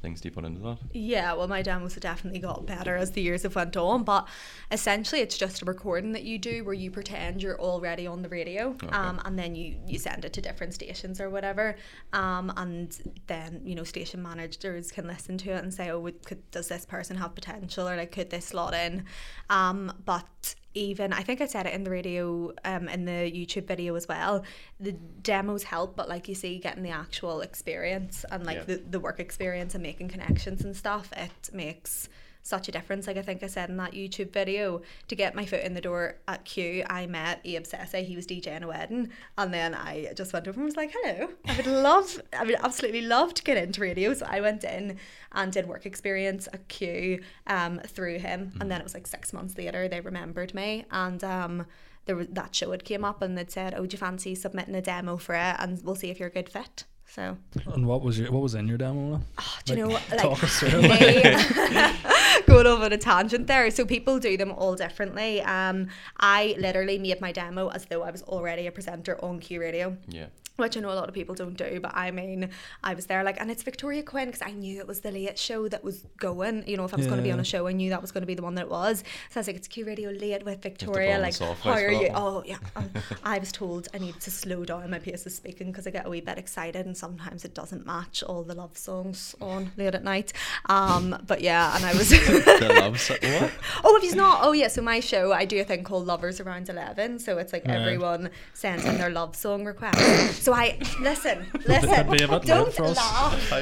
things 0.01 0.21
do 0.21 0.27
you 0.27 0.31
put 0.31 0.45
into 0.45 0.59
that? 0.61 0.77
Yeah, 0.93 1.33
well, 1.33 1.47
my 1.47 1.61
demos 1.61 1.93
have 1.93 2.01
definitely 2.01 2.39
got 2.39 2.65
better 2.65 2.95
as 2.95 3.11
the 3.11 3.21
years 3.21 3.43
have 3.43 3.55
went 3.55 3.77
on, 3.77 4.03
but 4.03 4.27
essentially 4.71 5.21
it's 5.21 5.37
just 5.37 5.61
a 5.61 5.65
recording 5.65 6.11
that 6.13 6.23
you 6.23 6.39
do 6.39 6.63
where 6.63 6.73
you 6.73 6.91
pretend 6.91 7.41
you're 7.43 7.59
already 7.59 8.07
on 8.07 8.21
the 8.21 8.29
radio, 8.29 8.75
um, 8.89 9.21
and 9.25 9.37
then 9.37 9.55
you 9.55 9.77
you 9.87 9.99
send 9.99 10.25
it 10.25 10.33
to 10.33 10.41
different 10.41 10.73
stations 10.73 11.21
or 11.21 11.29
whatever, 11.29 11.75
um, 12.13 12.51
and 12.57 12.97
then 13.27 13.61
you 13.63 13.75
know 13.75 13.83
station 13.83 14.21
managers 14.21 14.91
can 14.91 15.07
listen 15.07 15.37
to 15.37 15.51
it 15.51 15.63
and 15.63 15.73
say, 15.73 15.89
oh, 15.89 15.99
would- 15.99 16.25
could, 16.25 16.49
does 16.51 16.67
this 16.67 16.85
person 16.85 17.17
have 17.17 17.35
potential 17.35 17.87
or 17.87 17.95
like 17.95 18.11
could 18.11 18.29
this 18.29 18.45
slot 18.47 18.73
in, 18.73 19.05
um, 19.49 19.91
but 20.05 20.55
even 20.73 21.11
I 21.13 21.21
think 21.23 21.41
I 21.41 21.45
said 21.47 21.65
it 21.65 21.73
in 21.73 21.83
the 21.83 21.89
radio, 21.91 22.53
um, 22.63 22.87
in 22.87 23.05
the 23.05 23.11
YouTube 23.31 23.67
video 23.67 23.95
as 23.95 24.07
well. 24.07 24.43
The 24.79 24.93
demos 24.93 25.63
help, 25.63 25.95
but 25.95 26.07
like 26.07 26.27
you 26.27 26.35
see, 26.35 26.57
getting 26.59 26.83
the 26.83 26.91
actual 26.91 27.41
experience 27.41 28.25
and 28.31 28.45
like 28.45 28.57
Yeah. 28.57 28.63
the, 28.63 28.75
the 28.89 28.99
work 28.99 29.19
experience 29.19 29.75
and 29.75 29.83
making 29.83 30.09
connections 30.09 30.63
and 30.63 30.75
stuff, 30.75 31.11
it 31.17 31.49
makes 31.53 32.07
such 32.43 32.67
a 32.67 32.71
difference. 32.71 33.07
Like 33.07 33.17
I 33.17 33.21
think 33.21 33.43
I 33.43 33.47
said 33.47 33.69
in 33.69 33.77
that 33.77 33.91
YouTube 33.93 34.31
video, 34.33 34.81
to 35.07 35.15
get 35.15 35.35
my 35.35 35.45
foot 35.45 35.61
in 35.61 35.73
the 35.73 35.81
door 35.81 36.15
at 36.27 36.43
Q, 36.45 36.83
I 36.89 37.05
met 37.07 37.39
Abe 37.45 37.63
Sese. 37.65 38.05
He 38.05 38.15
was 38.15 38.25
DJing 38.27 38.63
a 38.63 38.67
wedding, 38.67 39.09
and 39.37 39.53
then 39.53 39.73
I 39.75 40.11
just 40.15 40.33
went 40.33 40.47
over 40.47 40.59
and 40.59 40.65
was 40.65 40.75
like, 40.75 40.91
"Hello, 40.93 41.29
I 41.47 41.55
would 41.57 41.67
love, 41.87 42.21
I 42.37 42.43
would 42.43 42.55
absolutely 42.63 43.01
love 43.01 43.33
to 43.35 43.43
get 43.43 43.57
into 43.57 43.81
radio." 43.81 44.13
So 44.13 44.25
I 44.29 44.41
went 44.41 44.63
in 44.63 44.97
and 45.33 45.51
did 45.51 45.67
work 45.67 45.85
experience 45.85 46.47
at 46.51 46.67
Q 46.67 47.21
um, 47.47 47.79
through 47.85 48.19
him, 48.19 48.53
and 48.59 48.71
then 48.71 48.79
it 48.81 48.83
was 48.83 48.93
like 48.93 49.07
six 49.07 49.33
months 49.33 49.57
later 49.57 49.87
they 49.87 50.01
remembered 50.01 50.53
me, 50.53 50.85
and 50.91 51.23
um, 51.23 51.65
there 52.05 52.15
was 52.15 52.27
that 52.31 52.55
show 52.55 52.71
had 52.71 52.83
came 52.83 53.05
up 53.05 53.21
and 53.21 53.37
they'd 53.37 53.51
said, 53.51 53.73
"Oh, 53.77 53.85
do 53.85 53.93
you 53.93 53.99
fancy 53.99 54.33
submitting 54.35 54.73
a 54.75 54.81
demo 54.81 55.17
for 55.17 55.35
it, 55.35 55.55
and 55.59 55.79
we'll 55.83 55.95
see 55.95 56.09
if 56.09 56.19
you're 56.19 56.29
a 56.29 56.31
good 56.31 56.49
fit." 56.49 56.85
So 57.07 57.37
And 57.73 57.85
what 57.87 58.01
was 58.01 58.17
your 58.17 58.31
what 58.31 58.41
was 58.41 58.55
in 58.55 58.67
your 58.69 58.77
demo? 58.77 59.11
then? 59.11 59.21
do 59.65 59.73
you 59.73 59.79
know 59.79 59.87
Like, 60.11 60.17
talk 60.17 60.41
us 60.43 60.59
through 60.59 60.81
they- 60.81 61.35
going 62.47 62.67
off 62.67 62.81
on 62.81 62.91
a 62.93 62.97
tangent 62.97 63.47
there. 63.47 63.69
So 63.71 63.85
people 63.85 64.19
do 64.19 64.37
them 64.37 64.51
all 64.51 64.75
differently. 64.75 65.41
Um, 65.41 65.87
I 66.19 66.55
literally 66.59 66.97
made 66.97 67.21
my 67.21 67.31
demo 67.31 67.69
as 67.69 67.85
though 67.85 68.03
I 68.03 68.11
was 68.11 68.21
already 68.23 68.67
a 68.67 68.71
presenter 68.71 69.23
on 69.23 69.39
Q 69.39 69.59
Radio 69.61 69.97
Yeah. 70.07 70.25
which 70.57 70.77
I 70.77 70.79
know 70.81 70.91
a 70.91 70.93
lot 71.01 71.07
of 71.07 71.15
people 71.15 71.33
don't 71.33 71.57
do, 71.57 71.79
but 71.81 71.91
I 71.95 72.11
mean, 72.11 72.49
I 72.83 72.93
was 72.93 73.07
there 73.07 73.23
like, 73.23 73.39
and 73.41 73.49
it's 73.49 73.63
Victoria 73.63 74.03
Quinn 74.03 74.27
because 74.27 74.43
I 74.43 74.51
knew 74.51 74.79
it 74.79 74.87
was 74.87 74.99
the 74.99 75.11
late 75.11 75.39
show 75.39 75.67
that 75.69 75.83
was 75.83 76.03
going. 76.17 76.67
You 76.67 76.77
know, 76.77 76.85
if 76.85 76.93
I 76.93 76.97
was 76.97 77.07
going 77.07 77.17
to 77.17 77.23
be 77.23 77.31
on 77.31 77.39
a 77.39 77.43
show, 77.43 77.65
I 77.67 77.71
knew 77.71 77.89
that 77.89 78.01
was 78.01 78.11
going 78.11 78.21
to 78.21 78.27
be 78.27 78.35
the 78.35 78.43
one 78.43 78.53
that 78.55 78.63
it 78.65 78.69
was. 78.69 78.99
So 79.31 79.37
I 79.37 79.39
was 79.39 79.47
like, 79.47 79.55
it's 79.55 79.67
Q 79.67 79.85
Radio 79.85 80.11
late 80.11 80.43
with 80.45 80.61
Victoria. 80.61 81.17
Like, 81.17 81.35
how 81.39 81.71
are 81.71 81.89
you? 81.89 82.09
one. 82.09 82.11
Oh, 82.13 82.43
yeah. 82.45 82.57
Um, 82.75 82.91
I 83.23 83.39
was 83.39 83.51
told 83.51 83.87
I 83.93 83.97
needed 83.97 84.21
to 84.21 84.29
slow 84.29 84.63
down 84.65 84.87
my 84.91 84.99
pace 84.99 85.25
of 85.25 85.31
speaking 85.31 85.67
because 85.71 85.87
I 85.87 85.89
get 85.89 86.05
a 86.05 86.09
wee 86.09 86.21
bit 86.21 86.37
excited, 86.37 86.85
and 86.85 86.95
sometimes 86.95 87.43
it 87.43 87.55
doesn't 87.55 87.85
match 87.87 88.21
all 88.21 88.43
the 88.43 88.53
love 88.53 88.77
songs 88.77 89.33
on 89.41 89.71
late 89.77 89.95
at 89.95 90.03
night. 90.03 90.31
Um, 90.67 91.17
but 91.25 91.41
yeah, 91.41 91.75
and 91.75 91.83
I 91.85 91.93
was. 91.93 92.11
The 92.27 92.75
love. 92.79 92.99
So- 92.99 93.15
what? 93.21 93.51
Oh, 93.83 93.95
if 93.97 94.03
he's 94.03 94.15
not, 94.15 94.39
oh 94.43 94.51
yeah. 94.51 94.67
So 94.67 94.81
my 94.81 94.99
show, 94.99 95.31
I 95.33 95.45
do 95.45 95.59
a 95.59 95.63
thing 95.63 95.83
called 95.83 96.05
Lovers 96.05 96.39
Around 96.39 96.69
Eleven. 96.69 97.19
So 97.19 97.37
it's 97.37 97.51
like 97.53 97.65
Right. 97.65 97.77
everyone 97.79 98.29
sends 98.53 98.85
in 98.85 98.97
their 98.97 99.09
love 99.09 99.35
song 99.35 99.65
request. 99.65 100.43
So 100.43 100.53
I 100.53 100.77
listen, 100.99 101.45
listen. 101.67 101.89
be 102.09 102.23
a 102.23 102.27
bit 102.27 102.29
late 102.29 102.43
don't 102.45 102.77
laugh. 102.79 103.51
I, 103.53 103.59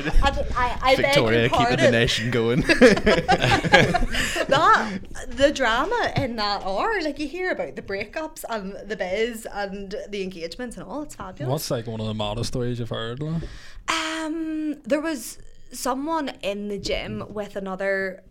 I, 0.56 0.78
I 0.92 0.96
Victoria 0.96 1.50
beg 1.50 1.52
your 1.52 1.60
keeping 1.60 1.72
the 1.72 1.78
pardon. 1.78 1.92
nation 1.92 2.32
going. 2.32 2.62
that 4.48 5.00
the 5.30 5.52
drama 5.52 6.14
in 6.16 6.36
that 6.38 6.64
are 6.64 7.02
like 7.02 7.20
you 7.20 7.28
hear 7.28 7.52
about 7.52 7.76
the 7.76 7.82
breakups 7.82 8.44
and 8.50 8.76
the 8.90 8.96
biz 8.96 9.46
and 9.52 9.96
the 10.10 10.24
engagements 10.24 10.78
and 10.78 10.86
all. 10.86 11.04
It's 11.04 11.16
fabulous. 11.16 11.52
What's 11.52 11.72
like 11.72 11.88
one 11.88 12.00
of 12.00 12.08
the 12.08 12.14
maddest 12.14 12.50
stories 12.50 12.80
you've 12.80 12.90
heard? 12.90 13.22
Like? 13.22 13.44
Um, 13.88 14.82
there 14.84 15.02
was 15.02 15.38
someone 15.72 16.30
in 16.42 16.68
the 16.68 16.78
gym 16.80 17.24
with 17.30 17.56
another 17.56 18.24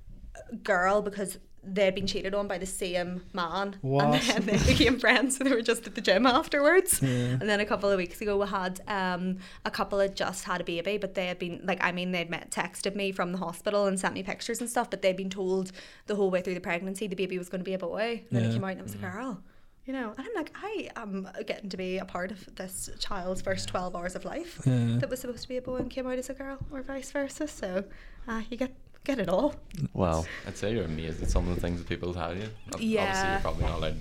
girl 0.62 1.02
because 1.02 1.38
they'd 1.70 1.94
been 1.94 2.06
cheated 2.06 2.34
on 2.34 2.48
by 2.48 2.56
the 2.56 2.64
same 2.64 3.22
man, 3.34 3.76
What? 3.82 4.04
and 4.34 4.44
then 4.44 4.58
they 4.58 4.72
became 4.72 4.98
friends. 5.06 5.36
So 5.36 5.44
they 5.44 5.50
were 5.50 5.60
just 5.60 5.86
at 5.86 5.94
the 5.94 6.00
gym 6.00 6.24
afterwards. 6.24 7.02
Yeah. 7.02 7.08
And 7.40 7.42
then 7.42 7.60
a 7.60 7.66
couple 7.66 7.90
of 7.90 7.98
weeks 7.98 8.20
ago, 8.22 8.38
we 8.38 8.46
had 8.46 8.80
um 8.88 9.38
a 9.64 9.70
couple 9.70 9.98
had 9.98 10.16
just 10.16 10.44
had 10.44 10.60
a 10.60 10.64
baby, 10.64 10.96
but 10.98 11.14
they 11.14 11.26
had 11.26 11.38
been 11.38 11.60
like, 11.64 11.82
I 11.84 11.92
mean, 11.92 12.12
they'd 12.12 12.30
met, 12.30 12.50
texted 12.50 12.94
me 12.94 13.12
from 13.12 13.32
the 13.32 13.38
hospital 13.38 13.86
and 13.86 13.98
sent 14.00 14.14
me 14.14 14.22
pictures 14.22 14.60
and 14.60 14.70
stuff, 14.70 14.88
but 14.88 15.02
they'd 15.02 15.16
been 15.16 15.30
told 15.30 15.72
the 16.06 16.14
whole 16.14 16.30
way 16.30 16.40
through 16.40 16.54
the 16.54 16.60
pregnancy 16.60 17.06
the 17.06 17.16
baby 17.16 17.36
was 17.38 17.48
going 17.48 17.60
to 17.60 17.64
be 17.64 17.74
a 17.74 17.78
boy, 17.78 18.22
and 18.30 18.38
then 18.38 18.44
it 18.48 18.52
came 18.54 18.64
out 18.64 18.70
and 18.70 18.80
it 18.80 18.84
was 18.84 18.94
a 18.94 18.98
girl. 18.98 19.42
You 19.84 19.94
know, 19.94 20.12
and 20.18 20.26
I'm 20.26 20.34
like, 20.34 20.52
I 20.62 20.90
am 20.96 21.26
getting 21.46 21.70
to 21.70 21.78
be 21.78 21.96
a 21.96 22.04
part 22.04 22.30
of 22.30 22.54
this 22.56 22.90
child's 22.98 23.40
first 23.40 23.68
12 23.70 23.96
hours 23.96 24.14
of 24.14 24.26
life 24.26 24.60
Yeah. 24.66 24.98
that 24.98 25.08
was 25.08 25.20
supposed 25.20 25.42
to 25.44 25.48
be 25.48 25.56
a 25.56 25.62
boy 25.62 25.76
and 25.76 25.90
came 25.90 26.06
out 26.06 26.18
as 26.18 26.28
a 26.28 26.34
girl, 26.34 26.58
or 26.70 26.82
vice 26.82 27.10
versa. 27.10 27.48
So, 27.48 27.84
uh, 28.28 28.42
you 28.50 28.58
get 28.58 28.74
get 29.08 29.18
it 29.18 29.28
all. 29.30 29.54
wow. 29.94 30.24
I'd 30.46 30.56
say 30.56 30.72
you're 30.74 30.84
amazed 30.84 31.22
at 31.22 31.30
some 31.30 31.48
of 31.48 31.54
the 31.54 31.60
things 31.62 31.78
that 31.80 31.88
people 31.88 32.12
tell 32.12 32.36
you. 32.36 32.42
Ob- 32.42 32.74
Obviously, 32.74 32.94
Yeah. 32.94 33.32
you're 33.32 33.40
probably 33.40 33.64
not 33.64 33.78
allowed 33.78 33.96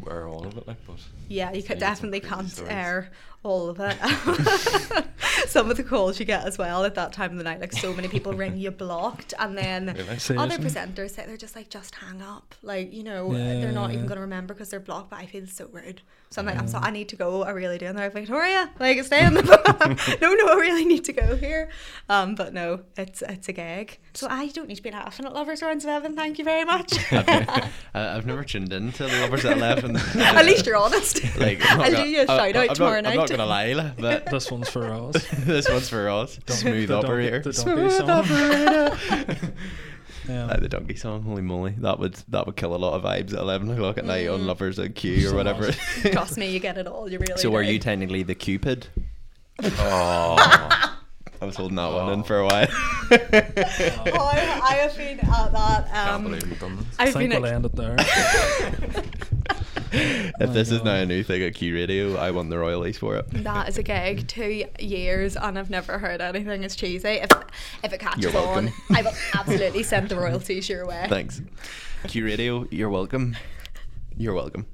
wear 0.00 0.28
all 0.28 0.46
of 0.46 0.56
it, 0.56 0.66
like, 0.66 0.76
but 0.86 0.96
Yeah, 1.28 1.52
you 1.52 1.60
So 1.62 1.68
could 1.68 1.76
you 1.76 1.80
get 1.80 1.96
some 1.98 2.10
definitely 2.10 2.20
can't 2.20 2.50
stories. 2.50 2.72
air 2.72 3.10
all 3.42 3.68
of 3.68 3.78
it. 3.80 3.96
Some 5.46 5.70
of 5.70 5.76
the 5.76 5.84
calls 5.84 6.18
you 6.18 6.24
get 6.26 6.44
as 6.46 6.58
well 6.58 6.84
at 6.84 6.96
that 6.96 7.12
time 7.12 7.30
of 7.32 7.38
the 7.38 7.44
night, 7.44 7.60
like 7.60 7.72
so 7.72 7.92
many 7.94 8.08
people 8.08 8.32
ring 8.32 8.56
you 8.56 8.72
blocked, 8.72 9.34
and 9.38 9.56
then 9.56 9.86
Really? 9.86 10.36
other 10.36 10.58
presenters 10.58 11.10
say 11.10 11.24
they're 11.26 11.36
just 11.36 11.54
like, 11.54 11.68
just 11.70 11.94
hang 11.94 12.20
up, 12.22 12.56
like 12.62 12.92
you 12.92 13.04
know, 13.04 13.32
they're 13.32 13.70
not 13.70 13.92
even 13.92 14.06
going 14.06 14.16
to 14.16 14.22
remember 14.22 14.52
because 14.52 14.70
they're 14.70 14.80
blocked. 14.80 15.10
But 15.10 15.20
I 15.20 15.26
feel 15.26 15.46
so 15.46 15.68
rude, 15.70 16.02
so 16.30 16.40
I'm 16.40 16.46
like, 16.46 16.58
I'm 16.58 16.66
so 16.66 16.78
I 16.78 16.90
need 16.90 17.08
to 17.10 17.16
go. 17.16 17.44
I 17.44 17.50
really 17.50 17.78
do. 17.78 17.86
And 17.86 17.96
they're 17.96 18.06
like, 18.06 18.14
Victoria, 18.14 18.68
like 18.80 19.00
stay 19.04 19.24
in 19.24 19.34
the 19.34 19.42
no, 20.20 20.34
no, 20.34 20.48
I 20.48 20.56
really 20.56 20.84
need 20.84 21.04
to 21.04 21.12
go 21.12 21.36
here. 21.36 21.68
Um, 22.08 22.34
but 22.34 22.52
no, 22.52 22.80
it's 22.96 23.22
it's 23.22 23.48
a 23.48 23.52
gag. 23.52 23.98
So 24.14 24.26
I 24.28 24.48
don't 24.48 24.66
need 24.66 24.76
to 24.76 24.82
be 24.82 24.90
laughing 24.90 25.24
at 25.24 25.32
lovers 25.32 25.62
around 25.62 25.84
eleven. 25.84 26.16
Thank 26.16 26.38
you 26.40 26.44
very 26.44 26.64
much. 26.64 26.92
I've 27.94 28.26
never 28.26 28.42
tuned 28.42 28.72
in 28.72 28.90
to 28.92 29.06
lovers 29.06 29.44
at 29.44 29.56
eleven. 29.58 29.85
at 30.16 30.44
least 30.46 30.66
you're 30.66 30.76
honest. 30.76 31.22
Like, 31.38 31.60
I'm 31.70 31.78
not 31.78 31.86
I'll 31.86 31.92
gonna- 31.92 32.04
do 32.04 32.10
you 32.10 32.18
a 32.18 32.22
I- 32.22 32.26
shout 32.26 32.40
I'm 32.40 32.56
out 32.56 32.66
not- 32.68 32.76
tomorrow 32.76 32.96
I'm 32.98 33.04
night. 33.04 33.16
not 33.16 33.28
gonna 33.30 33.46
lie, 33.46 33.72
like, 33.74 33.96
but 33.98 34.26
This 34.30 34.50
one's 34.50 34.68
for 34.68 34.86
us. 34.92 35.26
this 35.44 35.68
one's 35.68 35.88
for 35.88 36.08
us. 36.08 36.38
Smooth 36.48 36.88
the 36.88 36.94
donkey- 36.94 37.06
operator. 37.06 37.40
the 37.40 37.52
donkey 37.52 37.90
song. 37.90 39.36
Yeah. 40.28 40.46
Uh, 40.46 40.56
the 40.58 40.68
donkey 40.68 40.96
song, 40.96 41.22
holy 41.22 41.42
moly, 41.42 41.74
that 41.78 42.00
would 42.00 42.14
that 42.30 42.46
would 42.46 42.56
kill 42.56 42.74
a 42.74 42.76
lot 42.76 42.94
of 42.94 43.02
vibes 43.04 43.32
at 43.32 43.38
eleven 43.38 43.70
o'clock 43.70 43.96
at 43.96 44.04
night 44.04 44.26
Mm. 44.26 44.34
on 44.34 44.46
Lovers 44.48 44.76
at 44.80 44.96
Q 44.96 45.28
or 45.28 45.30
So 45.30 45.36
whatever. 45.36 45.70
Trust 45.70 46.36
me, 46.36 46.50
you 46.50 46.58
get 46.58 46.76
it 46.78 46.88
all. 46.88 47.08
You 47.08 47.18
really. 47.20 47.36
so 47.40 47.50
do. 47.50 47.54
are 47.56 47.62
you 47.62 47.78
technically 47.78 48.24
the 48.24 48.34
Cupid? 48.34 48.88
oh, 49.62 50.34
I 51.40 51.44
was 51.44 51.54
holding 51.54 51.76
that 51.76 51.92
one 51.92 52.12
in 52.12 52.22
for 52.24 52.40
a 52.40 52.44
while. 52.44 52.66
oh, 52.72 54.30
I, 54.32 54.60
I 54.64 54.74
have 54.82 54.96
been 54.96 55.20
at 55.20 55.52
that. 55.52 55.90
can't 55.92 56.08
Um, 56.14 56.22
believe 56.24 56.42
we've 56.42 56.58
done 56.58 56.76
this. 56.78 56.86
I 56.98 57.04
I've 57.04 57.12
think 57.12 57.30
been. 57.30 57.42
we'll 57.42 57.52
end 57.52 57.66
it 57.66 57.76
there. 57.76 57.96
If 59.96 60.52
this 60.52 60.70
is 60.70 60.82
now 60.82 60.96
a 60.96 61.06
new 61.06 61.22
thing 61.22 61.42
at 61.42 61.54
Q 61.54 61.74
Radio, 61.74 62.16
I 62.16 62.30
won 62.30 62.48
the 62.48 62.58
royalties 62.58 62.98
for 62.98 63.16
it. 63.16 63.26
that 63.44 63.68
is 63.68 63.78
a 63.78 63.82
gig. 63.82 64.28
Two 64.28 64.64
years, 64.78 65.36
and 65.36 65.58
I've 65.58 65.70
never 65.70 65.98
heard 65.98 66.20
anything 66.20 66.64
as 66.64 66.76
cheesy. 66.76 67.08
If 67.08 67.30
if 67.82 67.92
it 67.92 68.00
catches 68.00 68.24
You're 68.24 68.36
on, 68.36 68.70
I 68.94 69.02
will 69.02 69.14
absolutely 69.34 69.82
send 69.82 70.08
the 70.08 70.16
royalties 70.16 70.68
your 70.68 70.86
way. 70.86 71.06
Thanks. 71.08 71.40
Q 72.08 72.24
Radio, 72.24 72.66
you're 72.70 72.90
welcome. 72.90 73.36
You're 74.16 74.34
welcome. 74.34 74.66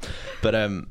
But 0.43 0.55
um, 0.55 0.89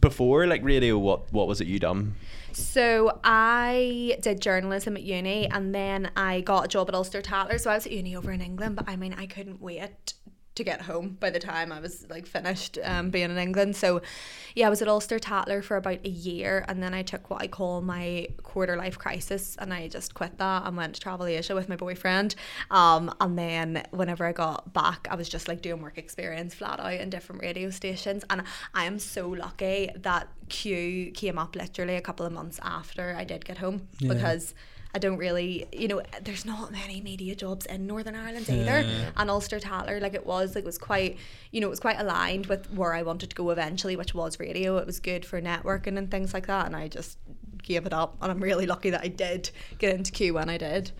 before 0.00 0.46
like 0.46 0.62
radio, 0.64 0.98
what 0.98 1.32
what 1.32 1.46
was 1.48 1.60
it 1.60 1.66
you 1.66 1.78
done? 1.78 2.14
So 2.52 3.20
I 3.22 4.16
did 4.20 4.40
journalism 4.40 4.96
at 4.96 5.02
uni, 5.02 5.46
and 5.48 5.74
then 5.74 6.10
I 6.16 6.40
got 6.40 6.64
a 6.64 6.68
job 6.68 6.88
at 6.88 6.94
Ulster 6.94 7.20
Tatler. 7.20 7.58
So 7.58 7.70
I 7.70 7.74
was 7.74 7.84
at 7.84 7.92
uni 7.92 8.16
over 8.16 8.32
in 8.32 8.40
England, 8.40 8.76
but 8.76 8.88
I 8.88 8.96
mean, 8.96 9.14
I 9.14 9.26
couldn't 9.26 9.60
wait 9.60 10.14
to 10.56 10.64
get 10.64 10.82
home 10.82 11.16
by 11.20 11.30
the 11.30 11.38
time 11.38 11.70
I 11.70 11.80
was 11.80 12.06
like 12.10 12.26
finished 12.26 12.78
um, 12.82 13.10
being 13.10 13.30
in 13.30 13.38
England. 13.38 13.76
So 13.76 14.02
yeah, 14.54 14.66
I 14.66 14.70
was 14.70 14.82
at 14.82 14.88
Ulster 14.88 15.18
Tatler 15.18 15.62
for 15.62 15.76
about 15.76 15.98
a 16.04 16.08
year, 16.08 16.64
and 16.68 16.82
then 16.82 16.92
I 16.94 17.02
took 17.02 17.30
what 17.30 17.42
I 17.42 17.46
call 17.46 17.80
my 17.82 18.26
quarter 18.42 18.76
life 18.76 18.98
crisis, 18.98 19.56
and 19.58 19.72
I 19.72 19.88
just 19.88 20.14
quit 20.14 20.38
that 20.38 20.66
and 20.66 20.76
went 20.76 20.94
to 20.94 21.00
travel 21.00 21.26
Asia 21.26 21.54
with 21.54 21.68
my 21.68 21.76
boyfriend. 21.76 22.34
Um, 22.70 23.14
and 23.20 23.38
then 23.38 23.82
whenever 23.90 24.24
I 24.26 24.32
got 24.32 24.72
back, 24.72 25.06
I 25.10 25.14
was 25.14 25.28
just 25.28 25.46
like 25.46 25.62
doing 25.62 25.80
work 25.82 25.98
experience 25.98 26.54
flat 26.54 26.80
out 26.80 26.94
in 26.94 27.10
different 27.10 27.42
radio 27.42 27.70
stations, 27.70 28.24
and 28.30 28.42
I 28.74 28.84
am 28.86 28.98
so 28.98 29.28
lucky 29.28 29.90
that 29.94 30.28
Q 30.48 31.10
came 31.12 31.38
up 31.38 31.54
literally 31.54 31.96
a 31.96 32.00
couple 32.00 32.24
of 32.24 32.32
months 32.32 32.58
after 32.62 33.14
I 33.16 33.24
did 33.24 33.44
get 33.44 33.58
home 33.58 33.88
Yeah. 33.98 34.14
because 34.14 34.54
I 34.96 34.98
don't 34.98 35.18
really, 35.18 35.66
you 35.72 35.88
know, 35.88 36.00
there's 36.22 36.46
not 36.46 36.72
many 36.72 37.02
media 37.02 37.34
jobs 37.34 37.66
in 37.66 37.86
Northern 37.86 38.16
Ireland 38.16 38.48
either. 38.48 38.80
Yeah. 38.80 39.10
And 39.18 39.28
Ulster 39.28 39.60
Tatler, 39.60 40.00
like 40.00 40.14
it 40.14 40.24
was, 40.24 40.54
like 40.54 40.64
it 40.64 40.66
was 40.66 40.78
quite, 40.78 41.18
you 41.50 41.60
know, 41.60 41.66
it 41.66 41.70
was 41.70 41.80
quite 41.80 42.00
aligned 42.00 42.46
with 42.46 42.72
where 42.72 42.94
I 42.94 43.02
wanted 43.02 43.28
to 43.28 43.36
go 43.36 43.50
eventually, 43.50 43.94
which 43.94 44.14
was 44.14 44.40
radio. 44.40 44.78
It 44.78 44.86
was 44.86 44.98
good 44.98 45.26
for 45.26 45.38
networking 45.38 45.98
and 45.98 46.10
things 46.10 46.32
like 46.32 46.46
that, 46.46 46.64
and 46.64 46.74
I 46.74 46.88
just 46.88 47.18
gave 47.62 47.84
it 47.84 47.92
up. 47.92 48.16
And 48.22 48.32
I'm 48.32 48.40
really 48.40 48.64
lucky 48.64 48.88
that 48.88 49.02
I 49.02 49.08
did 49.08 49.50
get 49.78 49.94
into 49.94 50.12
Q 50.12 50.32
when 50.32 50.48
I 50.48 50.56
did. 50.56 50.92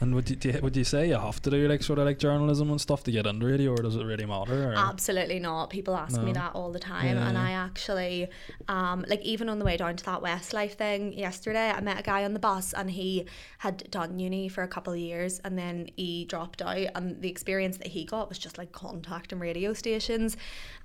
And 0.00 0.14
would 0.14 0.28
you, 0.28 0.36
do 0.36 0.50
you 0.50 0.60
would 0.60 0.76
you 0.76 0.84
say 0.84 1.08
you 1.08 1.14
have 1.14 1.40
to 1.42 1.50
do 1.50 1.68
like 1.68 1.82
sort 1.82 1.98
of 1.98 2.04
like 2.04 2.18
journalism 2.18 2.70
and 2.70 2.80
stuff 2.80 3.04
to 3.04 3.12
get 3.12 3.26
into 3.26 3.46
radio, 3.46 3.72
or 3.72 3.76
does 3.76 3.96
it 3.96 4.04
really 4.04 4.26
matter? 4.26 4.70
Or? 4.70 4.74
Absolutely 4.76 5.38
not. 5.38 5.70
People 5.70 5.96
ask 5.96 6.20
me 6.20 6.32
that 6.32 6.52
all 6.54 6.72
the 6.72 6.78
time, 6.78 7.16
and 7.16 7.38
I 7.38 7.52
actually, 7.52 8.28
um, 8.68 9.04
like 9.08 9.22
even 9.22 9.48
on 9.48 9.58
the 9.58 9.64
way 9.64 9.76
down 9.76 9.96
to 9.96 10.04
that 10.04 10.20
Westlife 10.20 10.72
thing 10.72 11.12
yesterday, 11.12 11.70
I 11.70 11.80
met 11.80 11.98
a 11.98 12.02
guy 12.02 12.24
on 12.24 12.32
the 12.34 12.38
bus, 12.40 12.72
and 12.72 12.90
he 12.90 13.26
had 13.58 13.90
done 13.90 14.18
uni 14.18 14.48
for 14.48 14.62
a 14.62 14.68
couple 14.68 14.92
of 14.92 14.98
years, 14.98 15.40
and 15.44 15.58
then 15.58 15.88
he 15.96 16.24
dropped 16.24 16.60
out, 16.60 16.88
and 16.94 17.20
the 17.22 17.28
experience 17.28 17.78
that 17.78 17.88
he 17.88 18.04
got 18.04 18.28
was 18.28 18.38
just 18.38 18.58
like 18.58 18.72
contacting 18.72 19.38
radio 19.38 19.72
stations, 19.72 20.36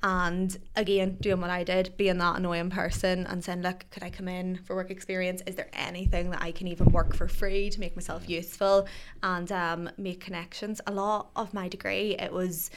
and 0.03 0.57
again 0.75 1.17
doing 1.19 1.41
what 1.41 1.49
I 1.49 1.63
did, 1.63 1.97
being 1.97 2.19
that 2.19 2.37
annoying 2.37 2.69
person, 2.69 3.25
and 3.27 3.43
saying, 3.43 3.61
look, 3.61 3.85
could 3.91 4.03
I 4.03 4.09
come 4.09 4.27
in 4.27 4.57
for 4.63 4.75
work 4.75 4.91
experience? 4.91 5.41
Is 5.45 5.55
there 5.55 5.69
anything 5.73 6.29
that 6.29 6.41
I 6.41 6.51
can 6.51 6.67
even 6.67 6.87
work 6.91 7.15
for 7.15 7.27
free 7.27 7.69
to 7.69 7.79
make 7.79 7.95
myself 7.95 8.29
useful 8.29 8.87
and 9.23 9.51
um, 9.51 9.89
make 9.97 10.19
connections? 10.19 10.81
A 10.87 10.91
lot 10.91 11.29
of 11.35 11.53
my 11.53 11.67
degree, 11.67 12.15
it 12.17 12.31
was 12.31 12.69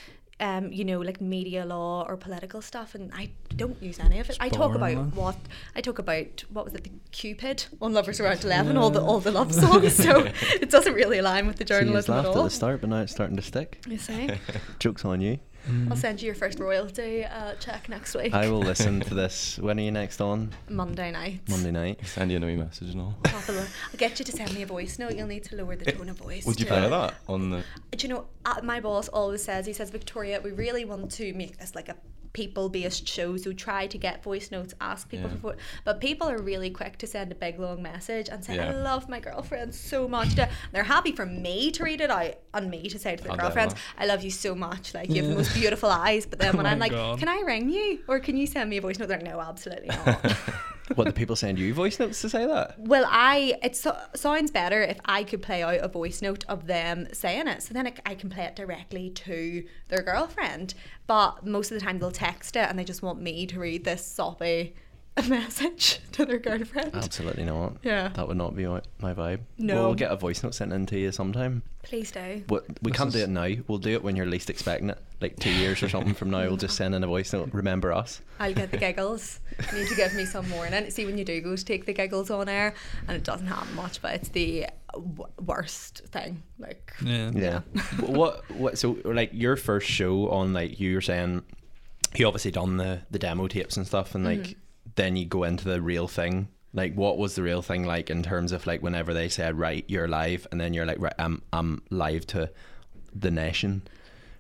um, 0.43 0.73
you 0.73 0.85
know, 0.85 1.01
like 1.01 1.21
media 1.21 1.65
law 1.65 2.05
or 2.09 2.17
political 2.17 2.61
stuff, 2.61 2.97
and 2.97 3.13
I 3.15 3.31
don't 3.55 3.81
use 3.81 4.01
any 4.01 4.19
of 4.19 4.29
it. 4.29 4.37
I 4.41 4.49
talk 4.49 4.75
about 4.75 5.15
what 5.15 5.37
I 5.77 5.81
talk 5.81 6.01
about. 6.01 6.45
What 6.51 6.65
was 6.65 6.75
it? 6.75 6.83
The 6.83 6.91
Cupid 7.13 7.67
on 7.81 7.93
Lovers 7.93 8.19
Around 8.19 8.45
Eleven, 8.45 8.77
all 8.77 8.91
the 8.91 9.01
all 9.01 9.21
the 9.21 9.31
love 9.31 9.55
songs. 9.55 9.95
so 9.95 10.25
it 10.61 10.69
doesn't 10.69 10.95
really 10.95 11.19
align 11.19 11.47
with 11.47 11.57
the 11.57 11.65
journalism 11.65 12.15
at 12.15 12.25
laughed 12.25 12.37
at 12.37 12.43
the 12.43 12.51
start, 12.51 12.81
but 12.81 12.91
now 12.91 13.03
it's 13.03 13.13
starting 13.13 13.37
to 13.37 13.43
stick. 13.43 13.85
You 13.87 13.99
see, 13.99 14.31
Joke's 14.81 15.05
on 15.05 15.21
you. 15.21 15.39
I'll 15.91 15.97
send 15.97 16.21
you 16.21 16.27
your 16.27 16.35
first 16.35 16.59
royalty 16.59 17.25
uh, 17.25 17.55
check 17.55 17.89
next 17.89 18.15
week. 18.15 18.35
I 18.35 18.49
will 18.49 18.61
listen 18.61 19.01
to 19.09 19.15
this. 19.15 19.59
When 19.59 19.79
are 19.79 19.83
you 19.83 19.91
next 19.93 20.21
on? 20.21 20.51
Monday 20.69 21.11
night. 21.11 21.41
Monday 21.49 21.71
night. 21.71 22.05
Send 22.07 22.33
you 22.33 22.39
a 22.39 22.41
wee 22.41 22.57
message 22.57 22.91
and 22.91 23.01
all. 23.01 23.15
I'll, 23.27 23.33
have 23.33 23.49
a 23.49 23.53
look. 23.53 23.69
I'll 23.93 23.99
get 23.99 24.19
you 24.19 24.25
to 24.25 24.33
send 24.33 24.55
me 24.55 24.63
a 24.63 24.67
voice 24.67 24.99
note. 24.99 25.15
You'll 25.15 25.27
need 25.29 25.45
to 25.45 25.57
lower 25.57 25.77
the 25.77 25.91
tone 25.93 26.09
of 26.09 26.17
voice. 26.17 26.45
Would 26.47 26.59
you 26.59 26.67
to- 26.67 26.73
play 26.73 26.89
that 26.89 27.15
on 27.29 27.51
the? 27.51 27.65
do 27.97 28.07
you 28.07 28.15
know 28.15 28.27
uh, 28.45 28.61
my 28.65 28.81
boss 28.81 29.09
always 29.09 29.45
says 29.45 29.67
he 29.67 29.73
says 29.73 29.91
victoria 29.91 30.41
we 30.41 30.51
really 30.51 30.85
want 30.85 31.11
to 31.13 31.33
make 31.35 31.59
this 31.59 31.75
like 31.75 31.89
a 31.89 31.97
people 32.33 32.69
based 32.69 33.07
shows 33.07 33.45
who 33.45 33.53
try 33.53 33.87
to 33.87 33.99
get 33.99 34.23
voice 34.23 34.51
notes 34.51 34.73
ask 34.81 35.09
people 35.09 35.29
Yeah. 35.29 35.37
for 35.37 35.53
vo- 35.53 35.57
but 35.85 36.01
people 36.01 36.29
are 36.31 36.41
really 36.41 36.71
quick 36.71 36.97
to 36.99 37.07
send 37.07 37.31
a 37.31 37.35
big 37.35 37.59
long 37.59 37.83
message 37.83 38.29
and 38.31 38.43
say 38.45 38.59
i 38.59 38.71
love 38.71 39.09
my 39.09 39.21
girlfriend 39.21 39.75
so 39.75 40.09
much. 40.09 40.31
They're 40.73 40.83
happy 40.85 41.13
for 41.13 41.27
me 41.27 41.71
to 41.73 41.85
read 41.85 42.01
it 42.01 42.11
out 42.11 42.35
and 42.55 42.71
me 42.71 42.89
to 42.89 42.99
say 42.99 43.17
to 43.17 43.23
their 43.23 43.33
Oh, 43.33 43.37
girlfriends 43.37 43.75
i 43.99 44.07
love 44.07 44.23
you 44.23 44.31
so 44.31 44.55
much. 44.55 44.95
Like 44.95 45.11
you 45.11 45.17
have 45.23 45.31
the 45.31 45.37
most 45.37 45.53
beautiful 45.55 45.91
eyes 45.91 46.25
but 46.27 46.39
then 46.39 46.51
Oh 46.55 46.57
when 46.57 46.67
i'm 46.67 46.79
like 46.79 46.93
God. 46.93 47.19
can 47.19 47.29
i 47.29 47.41
ring 47.41 47.69
you? 47.71 48.01
Or 48.09 48.19
can 48.21 48.37
you 48.37 48.47
send 48.47 48.71
me 48.71 48.79
a 48.79 48.81
voice 48.81 48.99
note? 48.99 49.09
They're 49.09 49.19
like 49.19 49.27
no 49.27 49.41
absolutely 49.41 49.89
not 49.89 50.37
What 50.95 51.05
the 51.05 51.13
people 51.13 51.37
send 51.37 51.59
you 51.59 51.73
voice 51.73 51.99
notes 51.99 52.21
to 52.23 52.29
say 52.29 52.47
that? 52.47 52.79
Well, 52.79 53.07
I 53.09 53.55
it 53.63 53.77
so, 53.77 53.97
sounds 54.15 54.51
better 54.51 54.83
if 54.83 54.99
I 55.05 55.25
could 55.25 55.43
play 55.43 55.63
out 55.63 55.77
a 55.77 55.89
voice 55.89 56.23
note 56.23 56.45
of 56.49 56.67
them 56.67 57.09
saying 57.13 57.49
it, 57.49 57.63
so 57.63 57.73
then 57.73 57.87
I, 57.87 57.95
I 58.05 58.15
can 58.15 58.31
play 58.31 58.45
it 58.45 58.57
directly 58.57 59.11
to 59.11 59.65
their 59.89 60.03
girlfriend. 60.03 60.75
But 61.07 61.47
most 61.47 61.71
of 61.71 61.79
the 61.79 61.85
time 61.85 61.99
they'll 61.99 62.11
text 62.11 62.57
it 62.57 62.69
and 62.69 62.79
they 62.79 62.85
just 62.85 63.03
want 63.03 63.21
me 63.21 63.47
to 63.47 63.59
read 63.59 63.85
this 63.85 64.05
soppy 64.05 64.75
message 65.29 66.01
to 66.13 66.25
their 66.25 66.39
girlfriend. 66.39 66.95
Absolutely 66.95 67.45
not. 67.45 67.77
Yeah. 67.83 68.09
That 68.09 68.29
would 68.29 68.37
not 68.37 68.57
be 68.57 68.67
my, 68.67 68.81
my 69.01 69.13
vibe. 69.15 69.41
No. 69.59 69.75
We'll 69.87 69.95
get 69.95 70.11
a 70.11 70.17
voice 70.17 70.43
note 70.43 70.55
sent 70.55 70.73
in 70.73 70.87
to 70.87 70.99
you 70.99 71.13
sometime. 71.13 71.63
Please 71.83 72.11
do. 72.13 72.45
What 72.49 72.65
we 72.83 72.91
This 72.93 72.99
can't 72.99 73.13
do 73.13 73.19
it 73.19 73.29
now. 73.29 73.49
We'll 73.69 73.79
do 73.79 73.91
it 73.91 74.03
when 74.03 74.17
you're 74.17 74.27
least 74.27 74.49
expecting 74.49 74.89
it. 74.91 74.99
Like 75.21 75.39
two 75.39 75.51
years 75.51 75.83
or 75.83 75.89
something 75.89 76.15
from 76.15 76.31
now, 76.31 76.41
we'll 76.43 76.57
just 76.57 76.77
send 76.77 76.95
in 76.95 77.05
a 77.05 77.07
voice 77.07 77.33
note. 77.33 77.51
Remember 77.53 77.93
us. 77.93 78.21
I'll 78.41 78.55
get 78.55 78.71
the 78.71 78.77
giggles. 78.77 79.41
You 79.73 79.81
need 79.81 79.89
to 79.89 79.95
give 79.97 80.15
me 80.15 80.25
some 80.25 80.49
warning. 80.51 80.91
See 80.91 81.05
when 81.05 81.19
you 81.19 81.25
do 81.25 81.41
go 81.41 81.55
to 81.57 81.65
take 81.65 81.85
the 81.87 81.93
giggles 81.93 82.31
on 82.31 82.49
air, 82.49 82.75
and 83.09 83.17
it 83.17 83.25
doesn't 83.25 83.47
happen 83.49 83.75
much, 83.75 84.01
but 84.01 84.15
it's 84.15 84.29
the 84.31 84.67
w- 84.93 85.27
worst 85.45 86.03
thing. 86.07 86.43
Like, 86.59 86.93
yeah. 87.05 87.31
Yeah. 87.35 87.61
W- 87.99 88.19
what 88.19 88.51
what 88.51 88.79
so 88.79 88.97
like 89.05 89.31
your 89.33 89.57
first 89.57 89.89
show 89.89 90.29
on 90.31 90.53
like 90.53 90.81
you 90.81 90.95
were 90.95 91.01
saying 91.01 91.43
you 92.15 92.27
obviously 92.27 92.51
done 92.53 92.77
the 92.79 93.01
the 93.11 93.19
demo 93.19 93.47
tapes 93.49 93.77
and 93.77 93.87
stuff 93.87 94.15
and 94.15 94.25
like 94.25 94.41
Mm-hmm. 94.41 94.59
Then 94.95 95.17
you 95.17 95.25
go 95.27 95.45
into 95.45 95.65
the 95.65 95.81
real 95.81 96.09
thing. 96.09 96.49
Like 96.75 96.95
what 96.95 97.19
was 97.19 97.35
the 97.35 97.43
real 97.43 97.61
thing 97.63 97.85
like 97.85 98.09
in 98.11 98.23
terms 98.23 98.51
of 98.53 98.67
like 98.67 98.83
whenever 98.83 99.13
they 99.13 99.29
said 99.29 99.59
right 99.59 99.85
you're 99.89 100.09
live 100.09 100.47
and 100.51 100.59
then 100.61 100.73
you're 100.73 100.87
like 100.87 100.99
right 101.01 101.13
I'm 101.19 101.43
I'm 101.53 101.83
live 101.91 102.27
to 102.29 102.51
the 103.15 103.31
nation. 103.31 103.83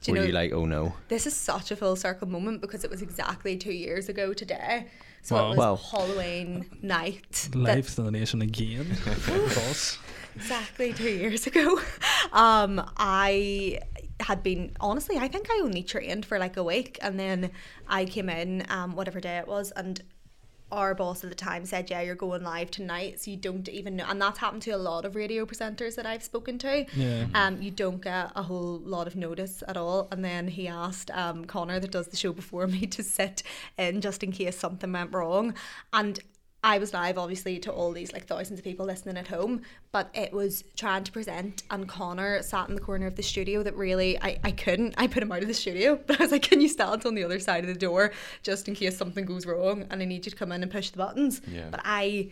Do 0.00 0.10
you 0.12 0.14
Were 0.16 0.20
know- 0.22 0.26
you 0.28 0.32
like 0.32 0.52
oh 0.52 0.64
no? 0.64 0.94
This 1.08 1.26
is 1.26 1.36
such 1.36 1.70
a 1.70 1.76
full 1.76 1.94
circle 1.94 2.26
moment 2.28 2.60
because 2.62 2.84
it 2.84 2.90
was 2.90 3.02
exactly 3.02 3.56
two 3.58 3.72
years 3.72 4.08
ago 4.08 4.32
today. 4.32 4.86
So 5.20 5.36
Wow. 5.36 5.44
it 5.44 5.48
was 5.50 5.58
Wow. 5.58 5.76
Halloween 5.76 6.66
night. 6.80 7.48
that- 7.52 7.58
Live 7.58 7.94
to 7.96 8.02
the 8.02 8.10
nation 8.10 8.40
again. 8.42 8.86
Boss. 9.26 9.98
exactly 10.34 10.92
two 10.94 11.10
years 11.10 11.46
ago. 11.46 11.80
Um, 12.32 12.80
I 12.96 13.80
had 14.20 14.42
been 14.42 14.74
honestly, 14.80 15.18
I 15.18 15.28
think 15.28 15.48
I 15.50 15.60
only 15.62 15.82
trained 15.82 16.24
for 16.24 16.38
like 16.38 16.56
a 16.56 16.62
week, 16.64 16.98
and 17.02 17.20
then 17.20 17.50
I 17.88 18.06
came 18.06 18.30
in, 18.30 18.64
um, 18.70 18.94
whatever 18.94 19.20
day 19.20 19.36
it 19.36 19.46
was, 19.46 19.70
and 19.72 20.00
our 20.72 20.94
boss 20.94 21.22
at 21.22 21.30
the 21.30 21.36
time 21.36 21.64
said, 21.64 21.90
"Yeah, 21.90 22.00
you're 22.00 22.14
going 22.14 22.42
live 22.42 22.70
tonight, 22.70 23.20
so 23.20 23.30
you 23.30 23.36
don't 23.36 23.68
even 23.68 23.96
know." 23.96 24.06
And 24.08 24.20
that's 24.20 24.38
happened 24.38 24.62
to 24.62 24.70
a 24.70 24.78
lot 24.78 25.04
of 25.04 25.14
radio 25.14 25.46
presenters 25.46 25.94
that 25.96 26.06
I've 26.06 26.22
spoken 26.22 26.58
to. 26.58 26.86
Yeah. 26.96 27.26
Um, 27.34 27.62
you 27.62 27.70
don't 27.70 28.02
get 28.02 28.32
a 28.34 28.42
whole 28.42 28.78
lot 28.78 29.06
of 29.06 29.14
notice 29.14 29.62
at 29.68 29.76
all. 29.76 30.08
And 30.10 30.24
then 30.24 30.48
he 30.48 30.68
asked 30.68 31.10
um, 31.12 31.44
Connor, 31.44 31.78
that 31.78 31.90
does 31.90 32.08
the 32.08 32.16
show 32.16 32.32
before 32.32 32.66
me, 32.76 32.86
to 32.86 33.02
sit 33.02 33.42
in 33.78 34.00
just 34.00 34.22
in 34.22 34.32
case 34.32 34.58
something 34.58 34.92
went 34.92 35.12
wrong. 35.12 35.54
And 35.92 36.20
I 36.64 36.78
was 36.78 36.94
live, 36.94 37.18
obviously, 37.18 37.58
to 37.60 37.72
all 37.72 37.90
these 37.90 38.12
like 38.12 38.26
thousands 38.26 38.60
of 38.60 38.64
people 38.64 38.86
listening 38.86 39.16
at 39.16 39.26
home, 39.26 39.62
but 39.90 40.10
it 40.14 40.32
was 40.32 40.62
trying 40.76 41.02
to 41.02 41.10
present, 41.10 41.64
and 41.72 41.88
Connor 41.88 42.40
sat 42.42 42.68
in 42.68 42.76
the 42.76 42.80
corner 42.80 43.06
of 43.08 43.16
the 43.16 43.22
studio 43.22 43.64
that 43.64 43.76
really 43.76 44.16
I, 44.20 44.38
I 44.44 44.52
couldn't. 44.52 44.94
I 44.96 45.08
put 45.08 45.24
him 45.24 45.32
out 45.32 45.42
of 45.42 45.48
the 45.48 45.54
studio, 45.54 45.98
but 46.06 46.20
I 46.20 46.24
was 46.24 46.32
like, 46.32 46.42
Can 46.42 46.60
you 46.60 46.68
stand 46.68 47.04
on 47.04 47.16
the 47.16 47.24
other 47.24 47.40
side 47.40 47.64
of 47.64 47.68
the 47.68 47.78
door 47.78 48.12
just 48.44 48.68
in 48.68 48.74
case 48.74 48.96
something 48.96 49.24
goes 49.24 49.44
wrong 49.44 49.86
and 49.90 50.00
I 50.00 50.04
need 50.04 50.24
you 50.24 50.30
to 50.30 50.36
come 50.36 50.52
in 50.52 50.62
and 50.62 50.70
push 50.70 50.90
the 50.90 50.98
buttons? 50.98 51.40
Yeah. 51.48 51.68
But 51.70 51.80
I 51.84 52.30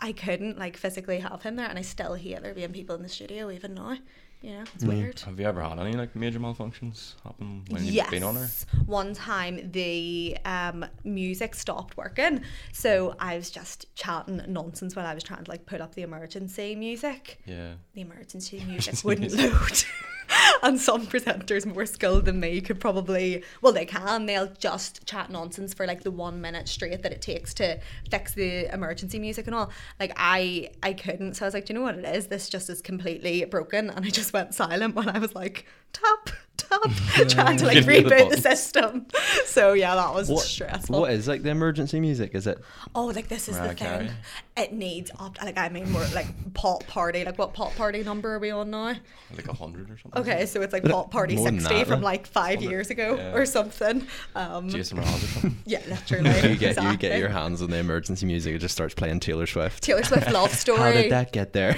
I 0.00 0.12
couldn't 0.12 0.58
like 0.58 0.76
physically 0.76 1.20
have 1.20 1.42
him 1.42 1.54
there, 1.54 1.68
and 1.68 1.78
I 1.78 1.82
still 1.82 2.14
hate 2.14 2.42
there 2.42 2.54
being 2.54 2.72
people 2.72 2.96
in 2.96 3.02
the 3.02 3.08
studio 3.08 3.48
even 3.50 3.74
now. 3.74 3.98
You 4.40 4.52
know, 4.52 4.64
it's 4.74 4.84
weird. 4.84 5.18
Have 5.20 5.40
you 5.40 5.46
ever 5.46 5.60
had 5.60 5.80
any 5.80 5.94
like 5.94 6.14
major 6.14 6.38
malfunctions 6.38 7.14
happen 7.24 7.64
when 7.70 7.84
yes. 7.84 7.94
you've 7.94 8.10
been 8.10 8.22
on 8.22 8.36
her? 8.36 8.48
One 8.86 9.12
time 9.12 9.72
the 9.72 10.36
um, 10.44 10.86
music 11.02 11.56
stopped 11.56 11.96
working, 11.96 12.42
so 12.72 13.16
I 13.18 13.36
was 13.36 13.50
just 13.50 13.92
chatting 13.96 14.40
nonsense 14.46 14.94
while 14.94 15.06
I 15.06 15.14
was 15.14 15.24
trying 15.24 15.42
to 15.42 15.50
like 15.50 15.66
put 15.66 15.80
up 15.80 15.96
the 15.96 16.02
emergency 16.02 16.76
music. 16.76 17.40
Yeah. 17.46 17.72
The 17.94 18.02
emergency 18.02 18.62
music 18.68 19.04
wouldn't 19.04 19.32
load. 19.32 19.84
and 20.62 20.80
some 20.80 21.06
presenters 21.06 21.66
more 21.66 21.86
skilled 21.86 22.24
than 22.24 22.40
me 22.40 22.60
could 22.60 22.80
probably 22.80 23.42
well 23.62 23.72
they 23.72 23.86
can. 23.86 24.26
They'll 24.26 24.52
just 24.58 25.06
chat 25.06 25.30
nonsense 25.30 25.74
for 25.74 25.86
like 25.86 26.02
the 26.02 26.10
one 26.10 26.40
minute 26.40 26.68
straight 26.68 27.02
that 27.02 27.12
it 27.12 27.22
takes 27.22 27.54
to 27.54 27.80
fix 28.10 28.34
the 28.34 28.72
emergency 28.72 29.18
music 29.18 29.46
and 29.46 29.54
all. 29.54 29.70
Like 29.98 30.12
i 30.16 30.70
i 30.82 30.92
couldn't. 30.92 31.34
So 31.34 31.44
i 31.44 31.46
was 31.46 31.54
like 31.54 31.66
do 31.66 31.72
you 31.72 31.78
know 31.78 31.84
what 31.84 31.98
it 31.98 32.04
is? 32.04 32.26
This 32.26 32.48
just 32.48 32.70
is 32.70 32.80
completely 32.80 33.44
broken. 33.44 33.90
And 33.90 34.04
i 34.04 34.08
just 34.08 34.32
went 34.32 34.54
silent 34.54 34.94
when 34.94 35.08
i 35.08 35.18
was 35.18 35.34
like 35.34 35.66
tap 35.92 36.30
tap 36.58 36.80
trying 37.28 37.56
to 37.56 37.64
like 37.64 37.74
Give 37.74 37.86
me 37.86 38.00
the 38.00 38.10
reboot 38.10 38.30
the, 38.30 38.40
system 38.40 39.06
so 39.46 39.72
yeah 39.72 39.94
that 39.94 40.12
was 40.14 40.28
What 40.28 40.44
stressful 40.44 41.00
what 41.00 41.12
is 41.12 41.26
like 41.26 41.42
the 41.42 41.50
emergency 41.50 42.00
music? 42.00 42.34
Is 42.34 42.46
it 42.46 42.58
Oh, 42.94 43.06
like 43.06 43.28
this 43.28 43.48
is 43.48 43.56
Mariah 43.56 43.74
the 43.74 43.74
thing. 43.74 44.10
It 44.56 44.72
needs 44.72 45.10
up. 45.18 45.40
Like 45.42 45.58
I 45.58 45.68
mean, 45.68 45.90
more 45.90 46.04
like 46.14 46.26
pop 46.54 46.86
party. 46.86 47.24
Like 47.24 47.38
what 47.38 47.54
pop 47.54 47.74
party 47.76 48.02
number 48.02 48.34
are 48.34 48.38
we 48.38 48.50
on 48.50 48.70
now? 48.70 48.94
Like 49.34 49.48
a 49.48 49.52
hundred 49.52 49.90
or 49.90 49.98
something. 49.98 50.20
Okay, 50.20 50.46
so 50.46 50.62
it's 50.62 50.72
like 50.72 50.84
pop 50.84 51.10
party 51.10 51.36
More 51.36 51.48
sixty 51.48 51.74
that, 51.74 51.86
from 51.86 52.02
like. 52.02 52.26
five 52.26 52.62
years 52.62 52.90
ago 52.90 53.16
yeah. 53.16 53.34
or 53.34 53.46
something. 53.46 54.06
Um, 54.34 54.68
Jason 54.68 54.98
Mraz 54.98 55.52
yeah, 55.64 55.80
literally. 55.88 56.50
you 56.50 56.56
get 56.56 56.82
you 56.82 56.96
get 56.96 57.18
your 57.18 57.28
hands 57.28 57.62
on 57.62 57.70
the 57.70 57.76
emergency 57.76 58.26
music, 58.26 58.54
it 58.54 58.58
just 58.58 58.74
starts 58.74 58.94
playing 58.94 59.20
Taylor 59.20 59.46
Swift. 59.46 59.82
Taylor 59.82 60.02
Swift 60.02 60.30
love 60.32 60.52
story. 60.52 60.78
How 60.78 60.92
did 60.92 61.12
that 61.12 61.32
get 61.32 61.52
there? 61.52 61.74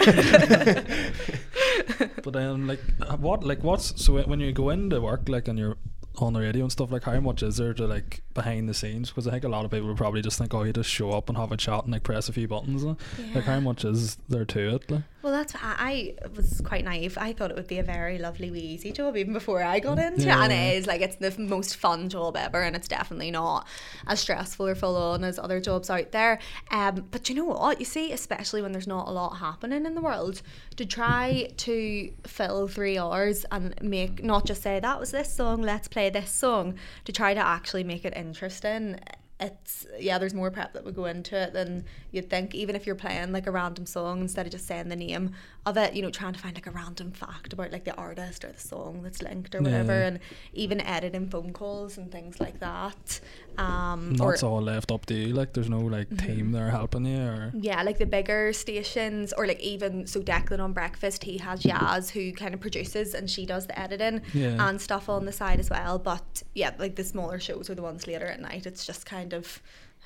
But 2.22 2.32
then, 2.32 2.66
like, 2.66 2.80
what, 3.18 3.44
like, 3.44 3.62
what's 3.64 4.02
so 4.02 4.20
when- 4.22 4.40
you 4.40 4.52
go 4.52 4.70
into 4.70 5.00
work, 5.00 5.28
like, 5.28 5.48
and 5.48 5.58
you're 5.58 5.76
on 6.18 6.32
the 6.32 6.40
radio 6.40 6.62
and 6.64 6.72
stuff, 6.72 6.90
like, 6.90 7.04
how 7.04 7.18
much 7.20 7.42
is 7.42 7.56
there 7.56 7.72
to 7.74 7.86
like 7.86 8.22
behind 8.34 8.68
the 8.68 8.74
scenes? 8.74 9.10
Because 9.10 9.26
I 9.26 9.30
think 9.30 9.44
a 9.44 9.48
lot 9.48 9.64
of 9.64 9.70
people 9.70 9.88
would 9.88 9.96
probably 9.96 10.22
just 10.22 10.38
think, 10.38 10.52
oh, 10.52 10.64
you 10.64 10.72
just 10.72 10.90
show 10.90 11.12
up 11.12 11.28
and 11.28 11.38
have 11.38 11.52
a 11.52 11.56
chat 11.56 11.84
and 11.84 11.92
like 11.92 12.02
press 12.02 12.28
a 12.28 12.32
few 12.32 12.48
buttons. 12.48 12.84
uh. 12.84 12.94
Like, 13.34 13.44
how 13.44 13.60
much 13.60 13.84
is 13.84 14.16
there 14.28 14.44
to 14.44 14.74
it? 14.76 14.90
Like? 14.90 15.02
Well, 15.22 15.34
that's 15.34 15.54
I, 15.54 16.14
I 16.22 16.28
was 16.34 16.62
quite 16.64 16.82
naive. 16.84 17.18
I 17.18 17.34
thought 17.34 17.50
it 17.50 17.56
would 17.56 17.66
be 17.66 17.78
a 17.78 17.82
very 17.82 18.16
lovely, 18.18 18.50
wee, 18.50 18.60
easy 18.60 18.90
job 18.90 19.16
even 19.18 19.34
before 19.34 19.62
I 19.62 19.78
got 19.78 19.98
into 19.98 20.22
it, 20.22 20.28
and 20.28 20.52
it 20.52 20.76
is 20.76 20.86
like 20.86 21.02
it's 21.02 21.16
the 21.16 21.34
most 21.38 21.76
fun 21.76 22.08
job 22.08 22.36
ever, 22.36 22.62
and 22.62 22.74
it's 22.74 22.88
definitely 22.88 23.30
not 23.30 23.66
as 24.06 24.20
stressful 24.20 24.66
or 24.66 24.74
full 24.74 24.96
on 24.96 25.22
as 25.22 25.38
other 25.38 25.60
jobs 25.60 25.90
out 25.90 26.12
there. 26.12 26.38
Um, 26.70 27.06
but 27.10 27.28
you 27.28 27.34
know 27.34 27.44
what? 27.44 27.78
You 27.78 27.84
see, 27.84 28.12
especially 28.12 28.62
when 28.62 28.72
there's 28.72 28.86
not 28.86 29.08
a 29.08 29.10
lot 29.10 29.36
happening 29.36 29.84
in 29.84 29.94
the 29.94 30.00
world, 30.00 30.40
to 30.76 30.86
try 30.86 31.50
to 31.54 32.12
fill 32.26 32.66
three 32.66 32.96
hours 32.96 33.44
and 33.50 33.74
make 33.82 34.24
not 34.24 34.46
just 34.46 34.62
say 34.62 34.80
that 34.80 34.98
was 34.98 35.10
this 35.10 35.30
song, 35.30 35.60
let's 35.60 35.86
play 35.86 36.08
this 36.08 36.30
song, 36.30 36.76
to 37.04 37.12
try 37.12 37.34
to 37.34 37.40
actually 37.40 37.84
make 37.84 38.06
it 38.06 38.16
interesting 38.16 38.98
it's 39.40 39.86
yeah 39.98 40.18
there's 40.18 40.34
more 40.34 40.50
prep 40.50 40.72
that 40.74 40.84
would 40.84 40.94
go 40.94 41.06
into 41.06 41.34
it 41.34 41.52
than 41.52 41.84
you'd 42.12 42.28
think 42.28 42.54
even 42.54 42.76
if 42.76 42.86
you're 42.86 42.94
playing 42.94 43.32
like 43.32 43.46
a 43.46 43.50
random 43.50 43.86
song 43.86 44.20
instead 44.20 44.44
of 44.46 44.52
just 44.52 44.66
saying 44.66 44.88
the 44.88 44.96
name 44.96 45.32
of 45.64 45.76
it 45.76 45.94
you 45.94 46.02
know 46.02 46.10
trying 46.10 46.32
to 46.32 46.38
find 46.38 46.54
like 46.54 46.66
a 46.66 46.70
random 46.70 47.10
fact 47.10 47.52
about 47.52 47.72
like 47.72 47.84
the 47.84 47.94
artist 47.94 48.44
or 48.44 48.52
the 48.52 48.60
song 48.60 49.00
that's 49.02 49.22
linked 49.22 49.54
or 49.54 49.62
whatever 49.62 49.92
Yeah. 49.98 50.06
and 50.08 50.20
even 50.52 50.80
editing 50.80 51.28
phone 51.28 51.52
calls 51.52 51.96
and 51.96 52.12
things 52.12 52.38
like 52.38 52.60
that 52.60 53.20
um 53.58 54.10
And 54.10 54.20
or 54.20 54.30
that's 54.32 54.42
all 54.42 54.60
left 54.62 54.90
up 54.90 55.06
to 55.06 55.14
you. 55.14 55.34
Like, 55.34 55.52
there's 55.52 55.68
no 55.68 55.80
like 55.80 56.08
team 56.18 56.52
there 56.52 56.70
helping 56.70 57.04
you, 57.06 57.18
or 57.20 57.52
yeah, 57.54 57.82
like 57.82 57.98
the 57.98 58.06
bigger 58.06 58.52
stations, 58.52 59.32
or 59.32 59.46
like 59.46 59.60
even 59.60 60.06
so 60.06 60.20
Declan 60.20 60.60
on 60.60 60.72
Breakfast, 60.72 61.24
he 61.24 61.38
has 61.38 61.62
Yaz 61.62 62.10
who 62.10 62.32
kind 62.32 62.54
of 62.54 62.60
produces 62.60 63.14
and 63.14 63.28
she 63.28 63.46
does 63.46 63.66
the 63.66 63.78
editing 63.78 64.22
Yeah. 64.32 64.68
and 64.68 64.80
stuff 64.80 65.08
on 65.08 65.24
the 65.26 65.32
side 65.32 65.60
as 65.60 65.70
well. 65.70 65.98
But 65.98 66.42
yeah, 66.54 66.72
like 66.78 66.96
the 66.96 67.04
smaller 67.04 67.38
shows 67.40 67.68
are 67.70 67.74
the 67.74 67.82
ones 67.82 68.06
later 68.06 68.26
at 68.26 68.40
night. 68.40 68.66
It's 68.66 68.86
just 68.86 69.06
kind 69.06 69.32
of 69.32 69.60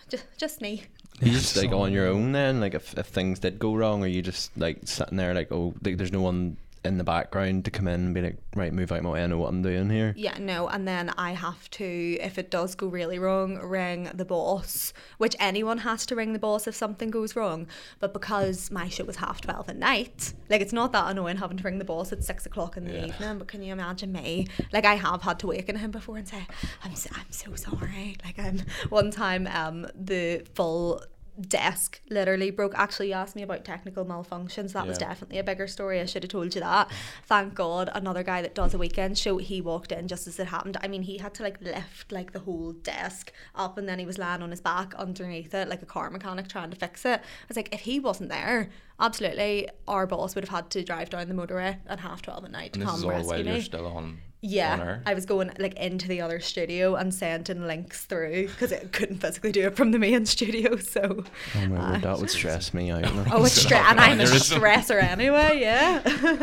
just 0.09 0.25
just 0.39 0.61
me. 0.61 0.83
You 1.23 1.31
just 1.33 1.57
like 1.57 1.71
So- 1.71 1.79
on 1.81 1.93
your 1.93 2.09
own 2.09 2.33
then, 2.33 2.61
like 2.61 2.75
if, 2.75 2.99
if 2.99 3.07
things 3.07 3.39
did 3.39 3.59
go 3.59 3.75
wrong, 3.77 4.03
or 4.03 4.07
you 4.09 4.21
just 4.23 4.51
like 4.59 4.79
sitting 4.85 5.17
there 5.17 5.33
like 5.35 5.53
oh, 5.53 5.75
like, 5.85 5.97
there's 5.97 6.13
no 6.13 6.21
one 6.23 6.57
in 6.85 6.99
the 6.99 7.05
background 7.05 7.64
to 7.64 7.70
come 7.70 7.88
in 7.88 7.94
and 8.01 8.14
be 8.14 8.20
like, 8.20 8.37
right, 8.55 8.73
move 8.73 8.92
out 8.92 9.03
my 9.03 9.11
way, 9.11 9.25
I 9.25 9.27
know 9.27 9.38
what 9.38 9.49
I'm 9.49 9.62
doing 9.62 9.88
here. 9.88 10.12
Yeah, 10.16 10.37
no, 10.38 10.68
and 10.68 10.87
then 10.87 11.11
I 11.16 11.33
have 11.33 11.70
to, 11.73 11.85
if 12.20 12.38
it 12.38 12.51
does 12.51 12.75
go 12.75 12.87
really 12.88 13.18
wrong, 13.18 13.57
ring 13.57 14.11
the 14.12 14.25
boss, 14.27 14.92
which 15.18 15.35
anyone 15.40 15.79
has 15.79 16.05
to 16.07 16.14
ring 16.16 16.35
the 16.35 16.38
boss 16.38 16.66
if 16.66 16.75
something 16.75 17.11
goes 17.11 17.35
wrong. 17.35 17.66
But 18.01 18.12
because 18.12 18.70
my 18.70 18.88
show 18.90 19.05
was 19.05 19.16
half 19.16 19.40
12 19.40 19.70
at 19.70 19.77
night, 19.77 20.35
like 20.51 20.61
it's 20.61 20.73
not 20.75 20.92
that 20.92 21.11
annoying 21.11 21.38
having 21.38 21.57
to 21.57 21.62
ring 21.64 21.79
the 21.79 21.85
boss 21.87 22.12
at 22.12 22.23
six 22.23 22.44
o'clock 22.44 22.77
in 22.77 22.85
the 22.85 22.92
Yeah. 22.92 23.07
evening, 23.07 23.38
but 23.38 23.49
can 23.49 23.62
you 23.62 23.73
imagine 23.73 24.12
me? 24.12 24.47
Like 24.73 24.85
I 24.85 24.94
have 24.97 25.23
had 25.23 25.38
to 25.40 25.47
waken 25.47 25.77
him 25.77 25.90
before 25.90 26.18
and 26.18 26.29
say, 26.29 26.47
I'm 26.85 26.94
so, 26.94 27.09
I'm 27.14 27.31
so 27.33 27.55
sorry. 27.55 28.16
Like 28.25 28.38
I'm, 28.38 28.61
one 28.90 29.11
time 29.11 29.47
um 29.47 29.87
the 29.94 30.44
full 30.55 31.03
desk 31.40 32.01
literally 32.09 32.51
broke. 32.51 32.75
Actually 32.77 33.09
you 33.09 33.14
asked 33.14 33.37
me 33.37 33.42
about 33.42 33.64
technical 33.64 34.05
malfunctions. 34.05 34.73
That 34.73 34.87
was 34.87 34.99
definitely 34.99 35.38
a 35.38 35.44
bigger 35.44 35.66
story. 35.66 36.01
I 36.01 36.07
should 36.07 36.23
have 36.23 36.31
told 36.31 36.55
you 36.55 36.61
that. 36.61 36.90
Thank 37.27 37.55
god 37.55 37.90
another 37.94 38.23
guy 38.23 38.42
that 38.42 38.55
does 38.55 38.75
a 38.75 38.79
weekend 38.79 39.18
show 39.18 39.38
he 39.38 39.61
walked 39.61 39.92
in 39.92 40.09
just 40.09 40.27
as 40.27 40.38
it 40.38 40.49
happened. 40.49 40.77
I 40.83 40.88
mean 40.88 41.03
he 41.03 41.18
had 41.18 41.35
to 41.35 41.42
like 41.42 41.61
lift 41.61 42.12
like 42.12 42.33
the 42.33 42.40
whole 42.40 42.73
desk 42.73 43.33
up 43.55 43.79
and 43.79 43.88
then 43.88 43.99
he 43.99 44.07
was 44.07 44.18
lying 44.18 44.42
on 44.42 44.51
his 44.51 44.61
back 44.61 44.94
underneath 44.94 45.55
it 45.55 45.68
like 45.68 45.83
a 45.83 45.87
car 45.87 46.11
mechanic 46.11 46.49
trying 46.49 46.70
to 46.70 46.77
fix 46.77 47.05
it. 47.05 47.20
I 47.20 47.47
was 47.49 47.57
like 47.57 47.75
if 47.75 47.81
he 47.81 47.99
wasn't 47.99 48.31
there 48.31 48.70
absolutely 49.05 49.69
our 49.87 50.07
boss 50.07 50.35
would 50.35 50.45
have 50.45 50.55
had 50.55 50.71
to 50.71 50.83
drive 50.83 51.11
down 51.11 51.29
the 51.29 51.35
motorway 51.35 51.77
at 51.87 52.01
half 52.01 52.23
12 52.23 52.45
at 52.47 52.51
night 52.51 52.73
to 52.73 52.81
And 52.81 52.88
this 52.88 52.90
come 52.90 52.99
is 53.01 53.05
all 53.05 53.11
rescue 53.11 53.29
while 53.29 53.45
you're 53.45 53.55
me 53.55 53.61
still 53.61 53.87
on. 53.87 53.97
on 53.97 54.19
yeah, 54.47 54.79
air. 54.79 55.03
I 55.07 55.14
was 55.14 55.25
going 55.25 55.51
like 55.59 55.73
into 55.79 56.07
the 56.07 56.21
other 56.21 56.38
studio 56.38 56.97
and 56.97 57.14
sending 57.14 57.67
links 57.67 58.05
through 58.05 58.49
because 58.49 58.75
I 58.75 58.81
couldn't 58.93 59.21
physically 59.21 59.53
do 59.53 59.62
it 59.69 59.75
from 59.75 59.90
the 59.90 59.99
main 59.99 60.27
studio. 60.35 60.77
So, 60.77 61.25
Oh 61.57 61.67
my 61.67 61.77
uh, 61.79 61.93
word, 61.93 62.03
that 62.03 62.19
would 62.19 62.29
stress 62.29 62.75
me 62.75 62.90
out. 62.90 63.01
like. 63.05 63.12
oh, 63.33 63.43
it's 63.47 63.57
It's 63.57 63.64
stre- 63.64 63.83
and 63.90 63.99
I'm 63.99 64.21
a 64.21 64.25
stressor 64.25 65.03
anyway. 65.03 65.61
Yeah. 65.62 66.03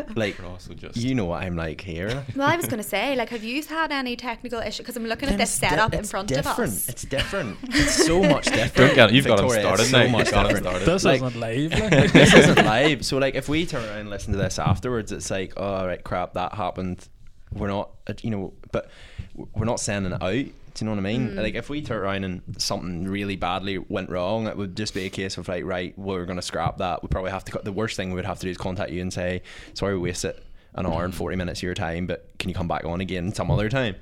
like 0.16 0.38
But 0.38 0.46
also 0.48 0.74
just 0.74 0.98
you 0.98 1.14
know 1.14 1.26
what 1.26 1.44
I'm 1.44 1.56
like 1.56 1.80
here. 1.82 2.26
well, 2.36 2.48
I 2.50 2.56
was 2.56 2.66
gonna 2.68 2.82
say, 2.82 3.16
like, 3.16 3.30
have 3.30 3.44
you 3.44 3.62
had 3.62 3.92
any 3.92 4.16
technical 4.16 4.60
issue? 4.62 4.82
Because 4.82 4.98
I'm 4.98 5.06
looking 5.06 5.30
at 5.30 5.38
this 5.38 5.52
It's 5.52 5.60
di- 5.60 5.70
setup 5.70 5.94
in 5.94 6.04
front 6.04 6.28
different. 6.30 6.58
of 6.58 6.64
us. 6.66 6.90
It's 6.90 7.04
different. 7.04 7.58
It's 7.66 8.04
so 8.08 8.24
much 8.24 8.46
different. 8.46 8.74
Don't 8.74 8.96
get- 8.96 9.10
it. 9.12 9.16
you've 9.16 9.28
got 9.28 9.40
'em 9.42 9.48
Victoria, 9.48 9.60
it's 9.60 9.68
started 9.68 9.92
so 9.92 10.04
now. 10.06 10.10
much 10.12 10.26
You've 10.26 10.34
got 10.34 10.46
'em 10.50 10.56
different. 10.56 10.86
this 10.88 11.04
Like- 11.04 11.16
isn't 11.22 11.40
live. 11.40 11.72
Like, 11.72 11.92
like 11.92 12.12
this 12.14 12.34
isn't 12.34 12.51
live. 12.56 13.06
So 13.06 13.18
like 13.18 13.36
if 13.36 13.50
we 13.50 13.66
turn 13.66 13.84
around 13.84 14.00
and 14.00 14.10
listen 14.10 14.34
to 14.34 14.40
this 14.40 14.60
afterwards, 14.60 15.12
it's 15.12 15.30
like, 15.30 15.54
oh 15.58 15.64
all 15.64 15.88
right, 15.88 16.04
crap, 16.04 16.34
that 16.34 16.54
happened. 16.54 17.08
We're 17.54 17.68
not, 17.68 17.92
uh, 18.08 18.14
you 18.22 18.30
know, 18.30 18.54
but 18.72 18.90
we're 19.36 19.66
not 19.66 19.80
sending 19.80 20.14
it 20.14 20.22
out. 20.24 20.32
Do 20.32 20.86
you 20.86 20.86
know 20.86 20.92
what 20.92 21.00
I 21.00 21.02
mean? 21.02 21.36
Like 21.36 21.56
if 21.56 21.70
we 21.70 21.82
turn 21.82 21.98
around 21.98 22.24
and 22.24 22.42
something 22.58 23.06
really 23.06 23.36
badly 23.36 23.78
went 23.78 24.10
wrong, 24.10 24.48
it 24.48 24.56
would 24.56 24.78
just 24.78 24.94
be 24.94 25.06
a 25.06 25.10
case 25.10 25.38
of 25.38 25.48
like, 25.50 25.66
right, 25.66 25.98
we're 26.00 26.26
gonna 26.26 26.42
scrap 26.42 26.78
that. 26.78 27.04
We 27.04 27.10
probably 27.10 27.32
have 27.32 27.44
to. 27.46 27.52
cut 27.52 27.66
The 27.66 27.74
worst 27.74 27.98
thing 27.98 28.10
we 28.10 28.16
would 28.16 28.26
have 28.26 28.40
to 28.40 28.46
do 28.46 28.52
is 28.52 28.58
contact 28.58 28.92
you 28.92 29.02
and 29.02 29.12
say, 29.12 29.42
sorry, 29.74 29.96
we 29.96 30.00
wasted 30.00 30.36
an 30.76 30.86
hour 30.86 31.04
and 31.04 31.14
forty 31.14 31.36
minutes 31.36 31.60
of 31.60 31.64
your 31.64 31.74
time, 31.74 32.08
but 32.08 32.30
can 32.40 32.50
you 32.50 32.56
come 32.56 32.70
back 32.70 32.86
on 32.86 33.02
again 33.02 33.34
some 33.34 33.52
other 33.52 33.68
time? 33.68 33.96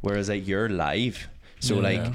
Whereas 0.00 0.30
like 0.30 0.46
you're 0.46 0.68
live, 0.68 1.28
so 1.60 1.76
like. 1.76 1.98
Yeah. 1.98 2.12
I 2.12 2.14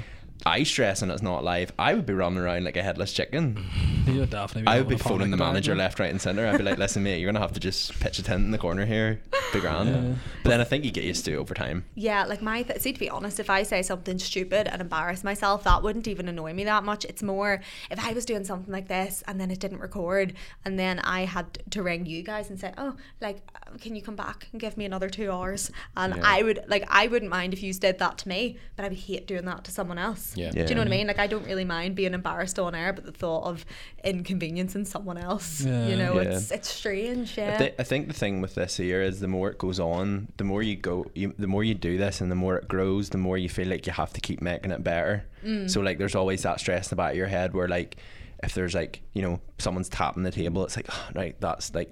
stress 0.64 1.02
and 1.02 1.10
it's 1.12 1.22
not 1.22 1.44
live. 1.44 1.72
I 1.78 1.94
would 1.94 2.06
be 2.06 2.12
running 2.14 2.38
around 2.38 2.64
like 2.64 2.76
a 2.76 2.82
headless 2.82 3.12
chicken. 3.12 3.64
you 4.06 4.20
would 4.20 4.30
definitely. 4.30 4.70
I 4.72 4.78
would 4.78 4.88
be 4.88 4.94
having 4.96 5.08
phoning 5.08 5.30
the 5.30 5.36
manager 5.36 5.72
like. 5.72 5.78
left, 5.78 6.00
right, 6.00 6.10
and 6.10 6.20
centre. 6.20 6.46
I'd 6.46 6.58
be 6.58 6.64
like, 6.64 6.78
"Listen, 6.78 7.02
mate, 7.02 7.18
you're 7.18 7.30
gonna 7.32 7.40
have 7.44 7.52
to 7.52 7.60
just 7.60 7.98
pitch 8.00 8.18
a 8.18 8.22
tent 8.22 8.44
in 8.44 8.50
the 8.50 8.58
corner 8.58 8.84
here, 8.86 9.20
be 9.52 9.60
grand." 9.60 9.88
Yeah. 9.88 10.14
But 10.42 10.50
then 10.50 10.60
I 10.60 10.64
think 10.64 10.84
you 10.84 10.90
get 10.90 11.04
used 11.04 11.24
to 11.26 11.32
it 11.32 11.36
over 11.36 11.54
time. 11.54 11.84
Yeah, 11.94 12.24
like 12.24 12.42
my 12.42 12.62
th- 12.62 12.80
see 12.80 12.92
to 12.92 12.98
be 12.98 13.08
honest, 13.10 13.38
if 13.40 13.48
I 13.50 13.62
say 13.62 13.82
something 13.82 14.18
stupid 14.18 14.66
and 14.68 14.80
embarrass 14.82 15.22
myself, 15.24 15.64
that 15.64 15.82
wouldn't 15.82 16.08
even 16.08 16.28
annoy 16.28 16.52
me 16.52 16.64
that 16.64 16.84
much. 16.84 17.04
It's 17.04 17.22
more 17.22 17.60
if 17.90 18.04
I 18.04 18.12
was 18.12 18.24
doing 18.24 18.44
something 18.44 18.72
like 18.72 18.88
this 18.88 19.22
and 19.28 19.40
then 19.40 19.50
it 19.50 19.60
didn't 19.60 19.78
record, 19.80 20.34
and 20.64 20.78
then 20.78 20.98
I 21.00 21.24
had 21.24 21.62
to 21.70 21.82
ring 21.82 22.06
you 22.06 22.22
guys 22.22 22.50
and 22.50 22.58
say, 22.58 22.72
"Oh, 22.76 22.96
like, 23.20 23.38
uh, 23.54 23.76
can 23.78 23.94
you 23.96 24.02
come 24.02 24.16
back 24.16 24.48
and 24.52 24.60
give 24.60 24.76
me 24.76 24.84
another 24.84 25.08
two 25.08 25.30
hours?" 25.30 25.70
And 25.96 26.16
Yeah. 26.16 26.22
I 26.24 26.42
would 26.42 26.60
like, 26.68 26.84
I 26.88 27.06
wouldn't 27.06 27.30
mind 27.30 27.52
if 27.52 27.62
you 27.62 27.72
did 27.72 27.98
that 28.00 28.18
to 28.18 28.28
me, 28.28 28.58
but 28.76 28.84
I 28.84 28.88
would 28.88 28.98
hate 28.98 29.26
doing 29.26 29.44
that 29.46 29.64
to 29.64 29.70
someone 29.70 29.98
else. 29.98 30.31
Yeah. 30.34 30.50
Do 30.50 30.60
you 30.60 30.74
know 30.74 30.80
what 30.80 30.88
I 30.88 30.90
mean? 30.90 31.06
Like, 31.06 31.18
I 31.18 31.26
don't 31.26 31.44
really 31.46 31.64
mind 31.64 31.94
being 31.94 32.14
embarrassed 32.14 32.58
on 32.58 32.74
air, 32.74 32.92
but 32.92 33.04
the 33.04 33.12
thought 33.12 33.44
of 33.44 33.64
inconveniencing 34.04 34.84
someone 34.84 35.18
else, 35.18 35.60
Yeah. 35.62 35.86
you 35.88 35.96
know, 35.96 36.14
Yeah. 36.20 36.36
it's 36.36 36.50
it's 36.50 36.68
strange. 36.68 37.38
I, 37.38 37.42
Yeah. 37.42 37.68
I 37.78 37.82
think 37.84 38.08
the 38.08 38.14
thing 38.14 38.40
with 38.40 38.54
this 38.54 38.78
year 38.78 39.02
is 39.02 39.20
the 39.20 39.28
more 39.28 39.50
it 39.50 39.58
goes 39.58 39.80
on, 39.80 40.28
the 40.36 40.44
more 40.44 40.62
you 40.62 40.76
go, 40.76 41.06
you, 41.14 41.34
the 41.38 41.46
more 41.46 41.64
you 41.64 41.74
do 41.74 41.98
this, 41.98 42.20
and 42.20 42.30
the 42.30 42.34
more 42.36 42.56
it 42.56 42.68
grows, 42.68 43.10
the 43.10 43.18
more 43.18 43.38
you 43.38 43.48
feel 43.48 43.68
like 43.68 43.86
you 43.86 43.92
have 43.92 44.12
to 44.12 44.20
keep 44.20 44.40
making 44.42 44.70
it 44.70 44.82
better. 44.82 45.24
Mm. 45.44 45.70
So 45.70 45.80
like, 45.80 45.98
there's 45.98 46.14
always 46.14 46.42
that 46.42 46.60
stress 46.60 46.86
in 46.86 46.90
the 46.90 46.96
back 46.96 47.12
of 47.12 47.16
your 47.16 47.26
head 47.26 47.54
where 47.54 47.68
like, 47.68 47.96
if 48.42 48.54
there's 48.54 48.74
like, 48.74 49.02
you 49.12 49.22
know, 49.22 49.40
someone's 49.58 49.88
tapping 49.88 50.24
the 50.24 50.30
table, 50.32 50.64
it's 50.64 50.74
like, 50.76 50.86
"Oh, 50.90 51.08
right, 51.14 51.36
that's 51.40 51.74
like 51.74 51.90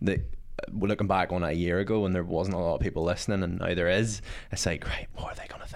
the. 0.00 0.20
We're 0.72 0.88
looking 0.88 1.06
back 1.06 1.32
on 1.32 1.42
it 1.42 1.48
a 1.48 1.52
year 1.54 1.78
ago 1.78 2.00
when 2.00 2.12
there 2.12 2.22
wasn't 2.22 2.54
a 2.54 2.58
lot 2.58 2.74
of 2.74 2.80
people 2.82 3.02
listening, 3.02 3.42
and 3.42 3.58
now 3.60 3.74
there 3.74 3.88
is. 3.88 4.20
It's 4.52 4.66
like, 4.66 4.86
right, 4.86 5.06
what 5.14 5.32
are 5.32 5.34
they 5.34 5.46
gonna 5.48 5.64
think? 5.66 5.69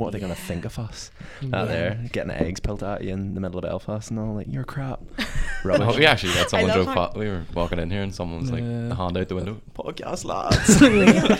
What 0.00 0.08
are 0.08 0.10
they 0.12 0.18
gonna 0.20 0.34
think 0.34 0.64
of 0.64 0.78
us 0.78 1.10
Yeah. 1.40 1.60
out 1.62 1.68
there 1.68 2.00
getting 2.12 2.30
eggs 2.32 2.58
peeled 2.60 2.82
at 2.82 3.04
you 3.04 3.10
in 3.12 3.34
the 3.34 3.40
middle 3.40 3.58
of 3.58 3.64
Belfast 3.64 4.10
and 4.10 4.18
all? 4.18 4.34
Like, 4.34 4.46
you're 4.48 4.64
crap. 4.64 5.00
Rubbish. 5.64 5.88
Oh, 5.94 5.98
we 5.98 6.06
actually 6.06 6.32
had 6.32 6.48
someone 6.48 6.68
love 6.70 6.84
drove 6.86 6.94
how- 6.96 7.12
We 7.14 7.26
were 7.28 7.42
walking 7.54 7.78
in 7.78 7.90
here 7.90 8.02
and 8.02 8.14
someone 8.14 8.40
was 8.40 8.50
like, 8.50 8.62
Yeah. 8.62 8.88
the 8.88 8.94
hand 8.94 9.16
out 9.18 9.28
the 9.28 9.34
window, 9.34 9.60
podcast 9.74 10.24
lads. 10.24 10.80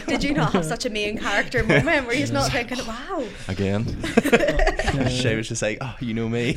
Did 0.07 0.23
you 0.23 0.35
not 0.35 0.53
have 0.53 0.65
such 0.67 0.85
a 0.85 0.91
main 0.91 1.17
character 1.19 1.65
moment 1.65 2.07
where 2.07 2.15
you're 2.15 2.31
not 2.31 2.53
thinking, 2.53 2.79
"Wow"? 2.87 3.25
Again. 3.49 3.87
Shay 5.09 5.37
was 5.37 5.49
just 5.49 5.63
like, 5.63 5.79
oh, 5.81 5.97
you 6.01 6.13
know 6.15 6.29
me. 6.29 6.57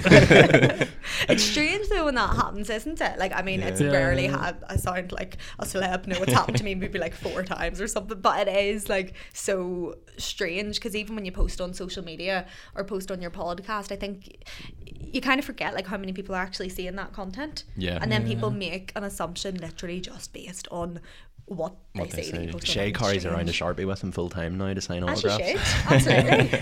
It's 1.30 1.44
strange 1.44 1.88
though 1.90 2.06
when 2.06 2.16
that 2.16 2.36
happens, 2.36 2.70
isn't 2.70 3.00
it? 3.00 3.18
Like, 3.18 3.34
I 3.34 3.42
mean, 3.42 3.62
it's 3.62 3.80
Yeah. 3.80 3.92
rarely 3.92 4.28
had 4.28 4.58
I 4.68 4.76
sound 4.76 5.12
like 5.12 5.38
a 5.60 5.66
celeb. 5.66 6.08
No, 6.08 6.18
it's 6.22 6.34
happened 6.34 6.58
to 6.58 6.64
me 6.64 6.76
maybe 6.76 7.00
like 7.00 7.14
four 7.14 7.44
times 7.44 7.80
or 7.80 7.88
something. 7.88 8.20
But 8.20 8.48
it 8.48 8.58
is 8.58 8.90
like 8.90 9.14
so 9.34 9.96
strange 10.18 10.76
because 10.76 10.96
even 10.96 11.16
when 11.16 11.26
you 11.26 11.32
post 11.32 11.60
on 11.62 11.74
social 11.74 12.04
media 12.04 12.46
or 12.76 12.84
post 12.84 13.12
on 13.12 13.22
your 13.22 13.32
podcast, 13.32 13.92
I 13.92 13.96
think 13.96 14.44
you 14.86 15.22
kind 15.22 15.40
of 15.40 15.46
forget 15.46 15.74
like 15.74 15.88
how 15.88 15.98
many 15.98 16.14
people 16.14 16.36
are 16.36 16.42
actually 16.42 16.70
seeing 16.70 16.96
that 16.96 17.14
content. 17.14 17.64
Yeah. 17.76 18.00
And 18.02 18.12
then 18.12 18.26
people 18.26 18.50
make 18.52 18.92
an 18.96 19.04
assumption 19.04 19.58
literally 19.58 20.00
just 20.02 20.34
based 20.34 20.68
on 20.72 21.00
what, 21.46 21.76
What 21.94 22.10
they 22.12 22.18
they 22.18 22.24
see. 22.24 22.52
say. 22.52 22.60
Shay 22.64 22.88
on 22.88 22.94
carries 22.94 23.26
around 23.26 23.50
a 23.50 23.52
sharpie 23.52 23.86
with 23.86 24.02
him 24.02 24.12
full 24.14 24.30
time 24.30 24.58
now 24.58 24.74
to 24.74 24.80
sign 24.82 25.04
As 25.08 25.24
autographs. 25.26 25.46
should, 25.72 25.92
absolutely. 25.92 26.60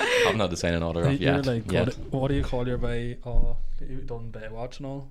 I 0.00 0.22
haven't 0.26 0.40
had 0.40 0.50
to 0.50 0.56
sign 0.56 0.74
an 0.74 0.82
autograph 0.84 1.12
Like, 1.12 1.20
you're 1.20 1.34
yet. 1.36 1.46
like, 1.46 1.72
yet. 1.72 1.86
what, 1.86 2.12
what 2.22 2.28
do 2.28 2.34
you 2.34 2.44
call 2.44 2.66
your 2.68 2.78
bay? 2.78 3.18
Oh, 3.26 3.56
you 3.80 3.96
done 3.98 4.30
Baywatch 4.30 4.78
and 4.78 4.86
all? 4.86 5.08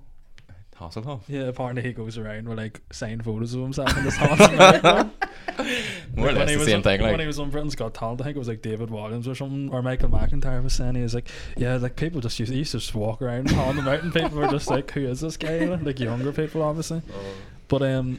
Hasselhoff. 0.78 1.20
Yeah, 1.28 1.42
apparently 1.44 1.82
he 1.82 1.92
goes 1.92 2.18
around 2.18 2.48
with 2.48 2.58
like 2.58 2.80
signed 2.92 3.24
photos 3.24 3.54
of 3.54 3.62
himself 3.62 3.96
in 3.96 4.04
his 4.04 4.16
house. 4.18 4.40
and 4.40 4.60
everything. 4.60 5.10
More 6.16 6.26
or 6.26 6.28
When 6.28 6.34
less 6.34 6.48
he 6.50 6.54
the 6.54 6.58
was 6.58 6.66
same 6.68 6.76
on, 6.76 6.82
thing. 6.82 7.02
When 7.02 7.20
he 7.20 7.26
was 7.26 7.38
on 7.38 7.50
Britain's 7.50 7.74
Got 7.74 7.94
Talent, 7.94 8.20
I 8.20 8.24
think 8.24 8.36
it 8.36 8.38
was 8.38 8.48
like 8.48 8.62
David 8.62 8.88
Walliams 8.90 9.26
or 9.26 9.34
something, 9.34 9.70
or 9.72 9.82
Michael 9.82 10.08
McIntyre 10.10 10.62
was 10.62 10.74
saying 10.74 10.94
he 10.94 11.02
was 11.02 11.14
like, 11.14 11.28
yeah, 11.56 11.76
like 11.76 11.96
people 11.96 12.20
just 12.20 12.38
used, 12.38 12.52
he 12.52 12.58
used 12.58 12.72
to 12.72 12.78
just 12.78 12.94
walk 12.94 13.22
around 13.22 13.50
on 13.52 13.76
the 13.76 13.82
mountain. 13.82 14.12
People 14.12 14.38
were 14.38 14.48
just 14.48 14.68
like, 14.70 14.90
who 14.90 15.06
is 15.06 15.20
this 15.20 15.36
guy? 15.36 15.64
Like 15.82 15.98
younger 16.00 16.32
people, 16.32 16.62
obviously. 16.62 17.02
But 17.68 17.82
um, 17.82 18.18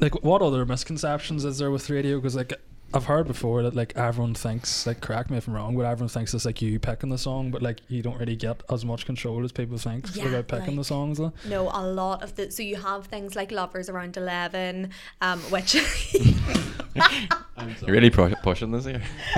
like 0.00 0.22
what 0.24 0.42
other 0.42 0.64
misconceptions 0.66 1.44
is 1.44 1.58
there 1.58 1.70
with 1.70 1.88
radio? 1.90 2.16
Because 2.16 2.36
like 2.36 2.52
I've 2.94 3.04
heard 3.04 3.26
before 3.26 3.62
that 3.62 3.74
like 3.74 3.94
everyone 3.96 4.34
thinks 4.34 4.86
like 4.86 5.00
correct 5.00 5.30
me 5.30 5.36
if 5.36 5.48
I'm 5.48 5.54
wrong, 5.54 5.76
but 5.76 5.84
everyone 5.84 6.08
thinks 6.08 6.32
it's 6.32 6.44
like 6.44 6.62
you 6.62 6.78
picking 6.78 7.10
the 7.10 7.18
song, 7.18 7.50
but 7.50 7.60
like 7.62 7.80
you 7.88 8.00
don't 8.02 8.18
really 8.18 8.36
get 8.36 8.62
as 8.70 8.84
much 8.84 9.04
control 9.06 9.44
as 9.44 9.52
people 9.52 9.76
think 9.76 10.14
Yeah, 10.14 10.26
about 10.28 10.48
picking 10.48 10.76
the 10.76 10.84
songs. 10.84 11.18
Though. 11.18 11.32
No, 11.48 11.68
a 11.72 11.84
lot 11.86 12.22
of 12.22 12.36
the 12.36 12.50
so 12.50 12.62
you 12.62 12.76
have 12.76 13.06
things 13.06 13.34
like 13.36 13.50
lovers 13.50 13.88
around 13.88 14.16
eleven, 14.16 14.90
um, 15.20 15.40
which 15.50 15.74
You're 17.82 17.92
really 17.96 18.10
pro- 18.10 18.34
pushing 18.42 18.70
this 18.70 18.84
here. 18.84 19.02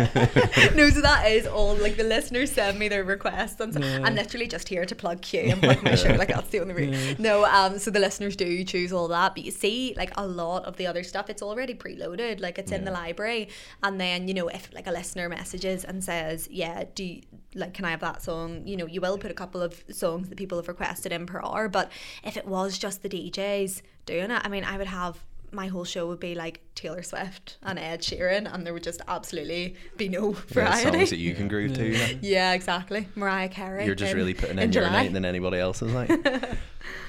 no, 0.74 0.90
so 0.90 1.00
that 1.00 1.24
is 1.30 1.46
all 1.46 1.74
like 1.76 1.96
the 1.96 2.04
listeners 2.04 2.52
send 2.52 2.78
me 2.78 2.88
their 2.88 3.04
requests 3.04 3.60
and 3.60 3.72
so 3.72 3.80
Yeah. 3.80 4.00
I'm 4.04 4.14
literally 4.14 4.46
just 4.46 4.68
here 4.68 4.84
to 4.84 4.94
plug 4.94 5.22
Q 5.22 5.40
and 5.40 5.62
plug 5.62 5.82
my 5.82 5.94
show. 5.94 6.10
Like 6.14 6.28
that's 6.28 6.48
the 6.50 6.60
only 6.60 6.74
reason. 6.74 6.94
Yeah. 6.94 7.14
No, 7.18 7.44
um, 7.44 7.78
so 7.78 7.90
the 7.90 8.00
listeners 8.00 8.36
do 8.36 8.64
choose 8.64 8.92
all 8.92 9.08
that, 9.08 9.34
but 9.34 9.44
you 9.44 9.50
see, 9.50 9.94
like 9.96 10.12
a 10.16 10.26
lot 10.26 10.64
of 10.66 10.76
the 10.76 10.86
other 10.86 11.02
stuff, 11.04 11.30
it's 11.30 11.42
already 11.42 11.74
preloaded. 11.74 12.40
Like 12.40 12.58
it's 12.58 12.72
in 12.72 12.84
the 12.84 12.90
library, 12.90 13.48
and 13.82 14.00
then 14.00 14.28
you 14.28 14.34
know 14.34 14.48
if 14.48 14.72
like 14.74 14.86
a 14.86 14.92
listener 14.92 15.28
messages 15.28 15.84
and 15.84 16.02
says, 16.02 16.48
yeah, 16.50 16.84
do 16.94 17.04
you, 17.04 17.22
like 17.54 17.72
can 17.72 17.84
I 17.84 17.90
have 17.90 18.00
that 18.00 18.22
song? 18.22 18.66
You 18.66 18.76
know, 18.76 18.86
you 18.86 19.00
will 19.00 19.16
put 19.18 19.30
a 19.30 19.34
couple 19.34 19.62
of 19.62 19.82
songs 19.90 20.28
that 20.28 20.36
people 20.36 20.58
have 20.58 20.68
requested 20.68 21.12
in 21.12 21.24
per 21.24 21.40
hour, 21.42 21.68
but 21.68 21.90
if 22.24 22.36
it 22.36 22.46
was 22.46 22.78
just 22.78 23.02
the 23.02 23.08
DJs 23.08 23.80
doing 24.06 24.30
it, 24.30 24.42
I 24.44 24.48
mean, 24.48 24.64
I 24.64 24.76
would 24.76 24.88
have. 24.88 25.24
My 25.50 25.66
whole 25.68 25.84
show 25.84 26.06
would 26.08 26.20
be 26.20 26.34
like 26.34 26.60
Taylor 26.74 27.02
Swift 27.02 27.56
and 27.62 27.78
Ed 27.78 28.02
Sheeran, 28.02 28.52
and 28.52 28.66
there 28.66 28.72
would 28.74 28.82
just 28.82 29.00
absolutely 29.08 29.76
be 29.96 30.08
no 30.08 30.30
Yeah, 30.34 30.40
variety. 30.48 30.82
songs 30.98 31.10
that 31.10 31.16
you 31.18 31.34
can 31.34 31.48
groove 31.48 31.72
to. 31.74 31.88
Yeah. 31.88 32.08
Yeah, 32.20 32.52
exactly. 32.52 33.08
Mariah 33.14 33.48
Carey. 33.48 33.86
You're 33.86 33.94
just 33.94 34.12
in- 34.12 34.16
really 34.18 34.34
putting 34.34 34.58
in 34.58 34.64
in 34.64 34.72
your 34.72 34.84
July. 34.84 35.02
night 35.04 35.12
than 35.12 35.24
anybody 35.24 35.58
else 35.58 35.80
is 35.82 35.92
like. 35.92 36.10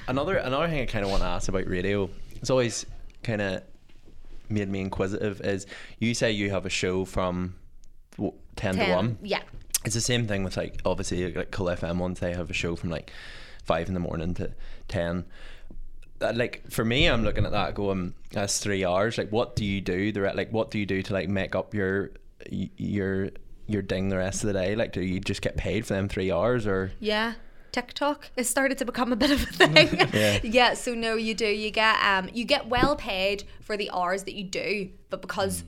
another 0.07 0.37
another 0.37 0.67
thing 0.67 0.81
I 0.81 0.85
kind 0.85 1.03
of 1.05 1.11
want 1.11 1.23
to 1.23 1.27
ask 1.29 1.49
about 1.49 1.67
radio. 1.67 2.09
It's 2.37 2.49
always 2.49 2.85
kind 3.23 3.41
of 3.41 3.63
made 4.49 4.69
me 4.69 4.81
inquisitive. 4.81 5.41
Is 5.41 5.65
you 5.99 6.13
say 6.13 6.31
you 6.31 6.49
have 6.51 6.65
a 6.65 6.69
show 6.69 7.05
from 7.05 7.55
w- 8.17 8.33
ten, 8.55 8.75
to 8.77 8.91
one. 8.93 9.17
Yeah. 9.21 9.41
It's 9.85 9.95
the 9.95 10.01
same 10.01 10.27
thing 10.27 10.43
with 10.43 10.57
like 10.57 10.81
obviously 10.85 11.33
like 11.33 11.51
Cool 11.51 11.67
FM 11.67 11.97
ones. 11.99 12.19
They 12.19 12.33
have 12.33 12.49
a 12.49 12.53
show 12.53 12.75
from 12.75 12.89
like 12.89 13.11
five 13.63 13.87
in 13.87 13.93
the 13.93 13.99
morning 13.99 14.33
to 14.35 14.51
ten. 14.87 15.25
Uh, 16.21 16.33
like 16.35 16.69
for 16.69 16.83
me, 16.83 17.07
I'm 17.07 17.23
looking 17.23 17.45
at 17.45 17.51
that 17.51 17.75
going 17.75 18.13
that's 18.31 18.59
three 18.59 18.83
hours. 18.85 19.17
Like, 19.17 19.31
what 19.31 19.55
do 19.55 19.65
you 19.65 19.81
do? 19.81 20.11
The 20.11 20.21
re- 20.21 20.33
like, 20.33 20.51
what 20.51 20.71
do 20.71 20.79
you 20.79 20.85
do 20.85 21.01
to 21.01 21.13
like 21.13 21.29
make 21.29 21.55
up 21.55 21.73
your 21.73 22.11
your 22.49 23.29
your 23.67 23.81
ding 23.81 24.09
the 24.09 24.17
rest 24.17 24.43
of 24.43 24.47
the 24.47 24.53
day? 24.53 24.75
Like, 24.75 24.91
do 24.91 25.01
you 25.01 25.19
just 25.19 25.41
get 25.41 25.55
paid 25.57 25.85
for 25.85 25.93
them 25.93 26.09
three 26.09 26.31
hours 26.31 26.67
or? 26.67 26.91
Yeah. 26.99 27.33
TikTok 27.71 28.31
It 28.35 28.45
started 28.45 28.79
to 28.79 28.85
become 28.85 29.13
a 29.13 29.15
bit 29.15 29.29
of 29.29 29.43
a 29.43 29.45
thing. 29.45 30.09
Yeah. 30.13 30.39
yeah. 30.43 30.73
So 30.73 30.95
no, 30.95 31.15
you 31.15 31.35
do. 31.35 31.45
You 31.45 31.69
get 31.69 31.95
um, 32.03 32.29
you 32.33 32.43
get 32.43 32.67
well 32.67 32.95
paid 32.95 33.43
for 33.61 33.77
the 33.77 33.91
hours 33.91 34.23
that 34.23 34.33
you 34.33 34.43
do, 34.43 34.89
but 35.11 35.21
because 35.21 35.63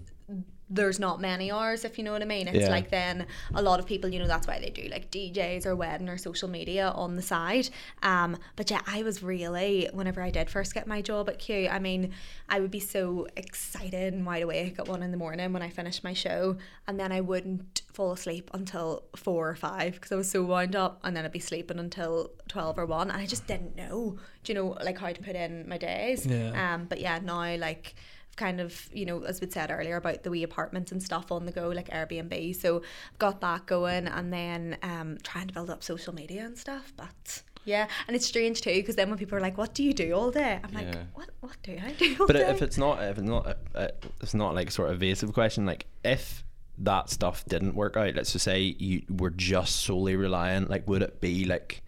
there's 0.74 1.00
not 1.00 1.20
many 1.20 1.52
hours, 1.52 1.84
if 1.84 1.98
you 1.98 2.04
know 2.04 2.14
what 2.14 2.22
I 2.22 2.26
mean. 2.26 2.48
It's 2.48 2.60
Yeah. 2.60 2.70
like 2.70 2.90
then 2.90 3.28
a 3.54 3.62
lot 3.62 3.80
of 3.82 3.86
people, 3.86 4.10
you 4.10 4.20
know, 4.20 4.28
that's 4.28 4.48
why 4.48 4.58
they 4.60 4.70
do 4.70 4.88
like 4.90 5.12
DJs 5.12 5.66
or 5.66 5.76
wedding 5.76 6.08
or 6.08 6.18
social 6.18 6.48
media 6.48 6.90
on 6.96 7.18
the 7.18 7.22
side. 7.22 7.70
Um, 8.02 8.38
but 8.56 8.72
yeah, 8.72 8.80
I 8.88 9.04
was 9.04 9.22
really 9.22 9.90
whenever 9.92 10.22
I 10.22 10.30
did 10.32 10.50
first 10.50 10.74
get 10.74 10.88
my 10.88 11.02
job 11.02 11.30
at 11.30 11.40
Q, 11.40 11.68
I 11.70 11.80
mean, 11.80 12.14
I 12.48 12.60
would 12.62 12.72
be 12.72 12.80
so 12.80 13.28
excited 13.36 14.14
and 14.14 14.26
wide 14.26 14.44
awake 14.44 14.80
at 14.80 14.88
one 14.88 15.04
in 15.04 15.12
the 15.12 15.18
morning 15.18 15.52
when 15.52 15.62
I 15.62 15.70
finished 15.70 16.04
my 16.04 16.14
show, 16.14 16.58
and 16.88 16.98
then 17.00 17.12
I 17.12 17.20
wouldn't 17.22 17.82
fall 17.92 18.14
asleep 18.14 18.50
until 18.54 19.04
four 19.16 19.50
or 19.50 19.56
five 19.56 19.94
because 19.96 20.12
I 20.12 20.16
was 20.16 20.32
so 20.32 20.42
wound 20.44 20.76
up, 20.76 21.02
and 21.04 21.16
then 21.18 21.26
I'd 21.26 21.32
be 21.34 21.40
sleeping 21.40 21.80
until 21.80 22.32
twelve 22.48 22.78
or 22.80 22.86
one, 22.86 23.10
and 23.12 23.22
I 23.22 23.26
just 23.26 23.46
didn't 23.46 23.76
know, 23.76 24.18
do 24.44 24.54
you 24.54 24.56
know, 24.58 24.78
like 24.84 24.98
how 25.00 25.12
to 25.12 25.22
put 25.22 25.36
in 25.36 25.68
my 25.68 25.78
days. 25.78 26.26
Yeah. 26.26 26.74
Um, 26.76 26.86
but 26.86 27.02
yeah, 27.02 27.20
now 27.20 27.56
like 27.58 27.94
kind 28.36 28.60
of 28.62 28.90
you 28.94 29.06
know 29.06 29.24
as 29.24 29.42
we 29.42 29.50
said 29.50 29.70
earlier 29.72 29.98
about 29.98 30.24
the 30.24 30.30
wee 30.30 30.44
apartments 30.44 30.92
and 30.92 31.02
stuff 31.04 31.32
on 31.32 31.46
the 31.46 31.52
go 31.52 31.70
like 31.70 31.90
Airbnb 31.90 32.56
so 32.56 32.78
I've 33.12 33.20
got 33.20 33.42
that 33.42 33.66
going 33.66 34.08
and 34.08 34.32
then 34.32 34.78
um 34.84 35.18
trying 35.24 35.48
to 35.48 35.54
build 35.54 35.70
up 35.70 35.84
social 35.84 36.14
media 36.14 36.46
and 36.46 36.58
stuff 36.58 36.94
but 36.96 37.44
yeah 37.66 37.88
and 38.08 38.16
it's 38.16 38.26
strange 38.26 38.62
too 38.62 38.74
because 38.74 38.96
then 38.96 39.10
when 39.10 39.20
people 39.20 39.38
are 39.38 39.42
like 39.42 39.58
what 39.58 39.74
do 39.74 39.84
you 39.84 39.94
do 39.94 40.14
all 40.14 40.32
day 40.32 40.60
I'm 40.64 40.74
like 40.74 40.96
what 41.14 41.30
what 41.42 41.58
do 41.64 41.78
I 41.84 41.92
do 41.92 42.16
all 42.20 42.28
But 42.28 42.34
day 42.34 42.50
if 42.50 42.62
it's 42.62 42.78
not, 42.78 43.04
if 43.04 43.18
it's 43.18 43.28
not, 43.28 43.48
uh, 43.48 43.54
uh, 43.76 43.88
it's 44.22 44.34
not 44.34 44.56
like 44.56 44.72
sort 44.72 44.90
of 44.90 44.96
evasive 44.96 45.34
question. 45.34 45.66
Like 45.66 45.86
if 46.04 46.44
that 46.80 47.10
stuff 47.10 47.46
didn't 47.46 47.76
work 47.76 47.98
out, 47.98 48.16
let's 48.16 48.32
just 48.32 48.46
say 48.46 48.62
you 48.62 49.04
were 49.10 49.30
just 49.30 49.82
solely 49.82 50.16
reliant. 50.16 50.70
Like, 50.70 50.88
would 50.88 51.02
it 51.02 51.22
be 51.22 51.46
like 51.46 51.84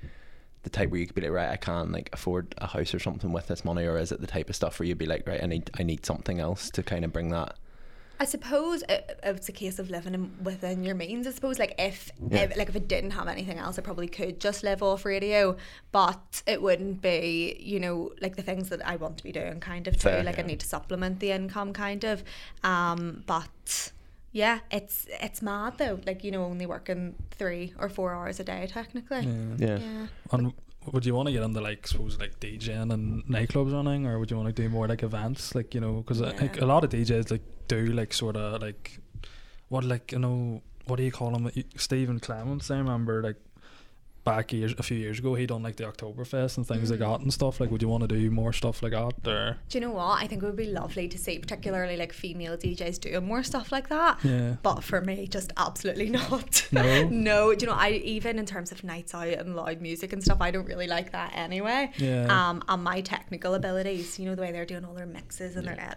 the 0.64 0.70
type 0.70 0.90
where 0.90 1.00
you 1.00 1.06
could 1.06 1.16
be 1.16 1.22
like, 1.22 1.32
right, 1.32 1.50
I 1.50 1.58
can't 1.58 1.92
like 1.92 2.10
afford 2.14 2.56
a 2.58 2.68
house 2.68 2.94
or 2.94 3.00
something 3.00 3.32
with 3.32 3.48
this 3.48 3.64
money, 3.66 3.86
or 3.86 3.98
is 3.98 4.12
it 4.12 4.22
the 4.22 4.28
type 4.28 4.50
of 4.50 4.56
stuff 4.56 4.80
where 4.80 4.88
you'd 4.88 4.98
be 4.98 5.06
like, 5.06 5.28
right, 5.28 5.44
I 5.44 5.46
need, 5.46 5.70
I 5.80 5.84
need 5.84 6.06
something 6.06 6.40
else 6.40 6.70
to 6.72 6.84
kind 6.84 7.04
of 7.06 7.12
bring 7.14 7.30
that? 7.30 7.56
I 8.20 8.26
suppose 8.26 8.84
it, 8.88 9.20
it's 9.24 9.50
a 9.50 9.52
case 9.52 9.80
of 9.80 9.90
living 9.90 10.32
within 10.42 10.84
your 10.84 10.96
means. 10.96 11.28
I 11.28 11.32
suppose 11.32 11.60
like 11.60 11.76
if, 11.78 12.10
Yeah. 12.30 12.44
if 12.44 12.56
like 12.56 12.70
if 12.70 12.76
it 12.76 12.88
didn't 12.88 13.12
have 13.12 13.28
anything 13.28 13.58
else, 13.58 13.78
I 13.78 13.82
probably 13.82 14.08
could 14.08 14.40
just 14.40 14.64
live 14.64 14.82
off 14.82 15.04
radio, 15.04 15.58
but 15.92 16.42
it 16.48 16.62
wouldn't 16.62 17.02
be 17.02 17.58
you 17.60 17.80
know 17.82 18.12
like 18.22 18.36
the 18.38 18.44
things 18.44 18.70
that 18.70 18.86
I 18.88 18.96
want 18.96 19.18
to 19.18 19.24
be 19.24 19.34
doing 19.34 19.60
kind 19.60 19.88
of 19.88 19.96
too. 19.96 20.08
Fair, 20.10 20.24
like 20.24 20.40
I 20.40 20.44
need 20.44 20.62
to 20.62 20.68
supplement 20.68 21.20
the 21.20 21.32
income 21.32 21.74
kind 21.74 22.06
of. 22.06 22.24
Um, 22.64 23.24
but 23.26 23.92
yeah, 24.34 24.60
it's 24.72 25.06
it's 25.22 25.42
mad 25.42 25.78
though. 25.78 26.00
Like 26.06 26.24
you 26.26 26.32
know 26.32 26.44
only 26.44 26.66
working 26.66 27.16
three 27.32 27.74
or 27.80 27.88
four 27.88 28.14
hours 28.14 28.40
a 28.40 28.44
day 28.44 28.68
technically. 28.70 29.22
Yeah. 29.22 29.56
Yeah. 29.68 29.78
Yeah. 29.78 30.08
And 30.32 30.54
would 30.92 31.06
you 31.06 31.16
want 31.16 31.28
to 31.28 31.34
get 31.34 31.44
into 31.44 31.62
like 31.62 31.88
suppose 31.88 32.20
like 32.20 32.40
DJing 32.42 32.92
and 32.92 33.24
nightclubs 33.26 33.72
running, 33.72 34.06
or 34.06 34.20
would 34.20 34.30
you 34.32 34.38
want 34.38 34.54
to 34.54 34.62
do 34.62 34.68
more 34.70 34.88
like 34.88 35.04
events, 35.04 35.56
like 35.56 35.74
you 35.74 35.80
know, 35.80 35.94
because 36.02 36.22
I 36.22 36.28
uh, 36.28 36.32
think 36.34 36.58
Yeah. 36.58 36.66
a 36.66 36.68
lot 36.74 36.84
of 36.84 36.90
DJs 36.90 37.32
like 37.32 37.44
do 37.68 37.86
like 37.86 38.12
sort 38.14 38.36
of 38.36 38.62
like 38.62 39.00
what 39.70 39.84
like 39.86 40.12
you 40.12 40.20
know 40.20 40.62
what 40.88 40.98
do 40.98 41.04
you 41.04 41.12
call 41.12 41.32
them? 41.32 41.50
Stephen 41.78 42.20
Clements. 42.20 42.70
I 42.70 42.78
remember 42.78 43.24
like 43.24 43.38
back 44.24 44.54
years 44.54 44.74
a 44.78 44.84
few 44.84 44.98
years 44.98 45.20
ago 45.20 45.36
he 45.36 45.46
done 45.46 45.62
like 45.64 45.76
the 45.76 45.84
Oktoberfest 45.84 46.58
and 46.58 46.66
things 46.66 46.90
like 46.90 47.00
Mm. 47.00 47.12
that 47.12 47.20
and 47.22 47.34
stuff. 47.34 47.60
Like, 47.60 47.72
would 47.72 47.82
you 47.82 47.90
want 47.90 48.02
to 48.02 48.08
do 48.08 48.32
more 48.32 48.54
stuff 48.54 48.82
like 48.82 48.94
that? 48.94 49.28
Or 49.28 49.58
Do 49.70 49.78
you 49.78 49.82
know 49.86 49.92
what? 49.92 50.22
I 50.24 50.28
think 50.28 50.42
it 50.44 50.46
would 50.46 50.56
be 50.56 50.68
lovely 50.68 51.08
to 51.10 51.18
see, 51.18 51.40
particularly 51.40 51.98
like 51.98 52.14
female 52.14 52.56
DJs 52.58 53.00
doing 53.02 53.26
more 53.26 53.44
stuff 53.44 53.72
like 53.72 53.90
that. 53.90 54.20
yeah, 54.24 54.56
But 54.64 54.84
for 54.84 55.02
me, 55.02 55.28
just 55.28 55.52
absolutely 55.58 56.10
not. 56.20 56.68
No? 56.72 57.04
no. 57.10 57.54
Do 57.56 57.66
you 57.66 57.72
know? 57.72 57.78
I 57.78 57.90
even 58.04 58.40
in 58.40 58.46
terms 58.46 58.72
of 58.72 58.84
nights 58.84 59.14
out 59.14 59.28
and 59.28 59.56
loud 59.56 59.82
music 59.82 60.14
and 60.14 60.24
stuff, 60.24 60.38
I 60.42 60.52
don't 60.52 60.66
really 60.66 60.88
like 60.88 61.12
that 61.12 61.32
anyway. 61.36 61.92
Yeah. 61.98 62.28
Um, 62.30 62.64
and 62.70 62.84
my 62.84 63.02
technical 63.02 63.54
abilities, 63.56 64.18
you 64.20 64.26
know, 64.26 64.36
the 64.36 64.42
way 64.42 64.52
they're 64.52 64.66
doing 64.66 64.86
all 64.86 64.94
their 64.94 65.06
mixes 65.06 65.56
and 65.56 65.68
their, 65.68 65.96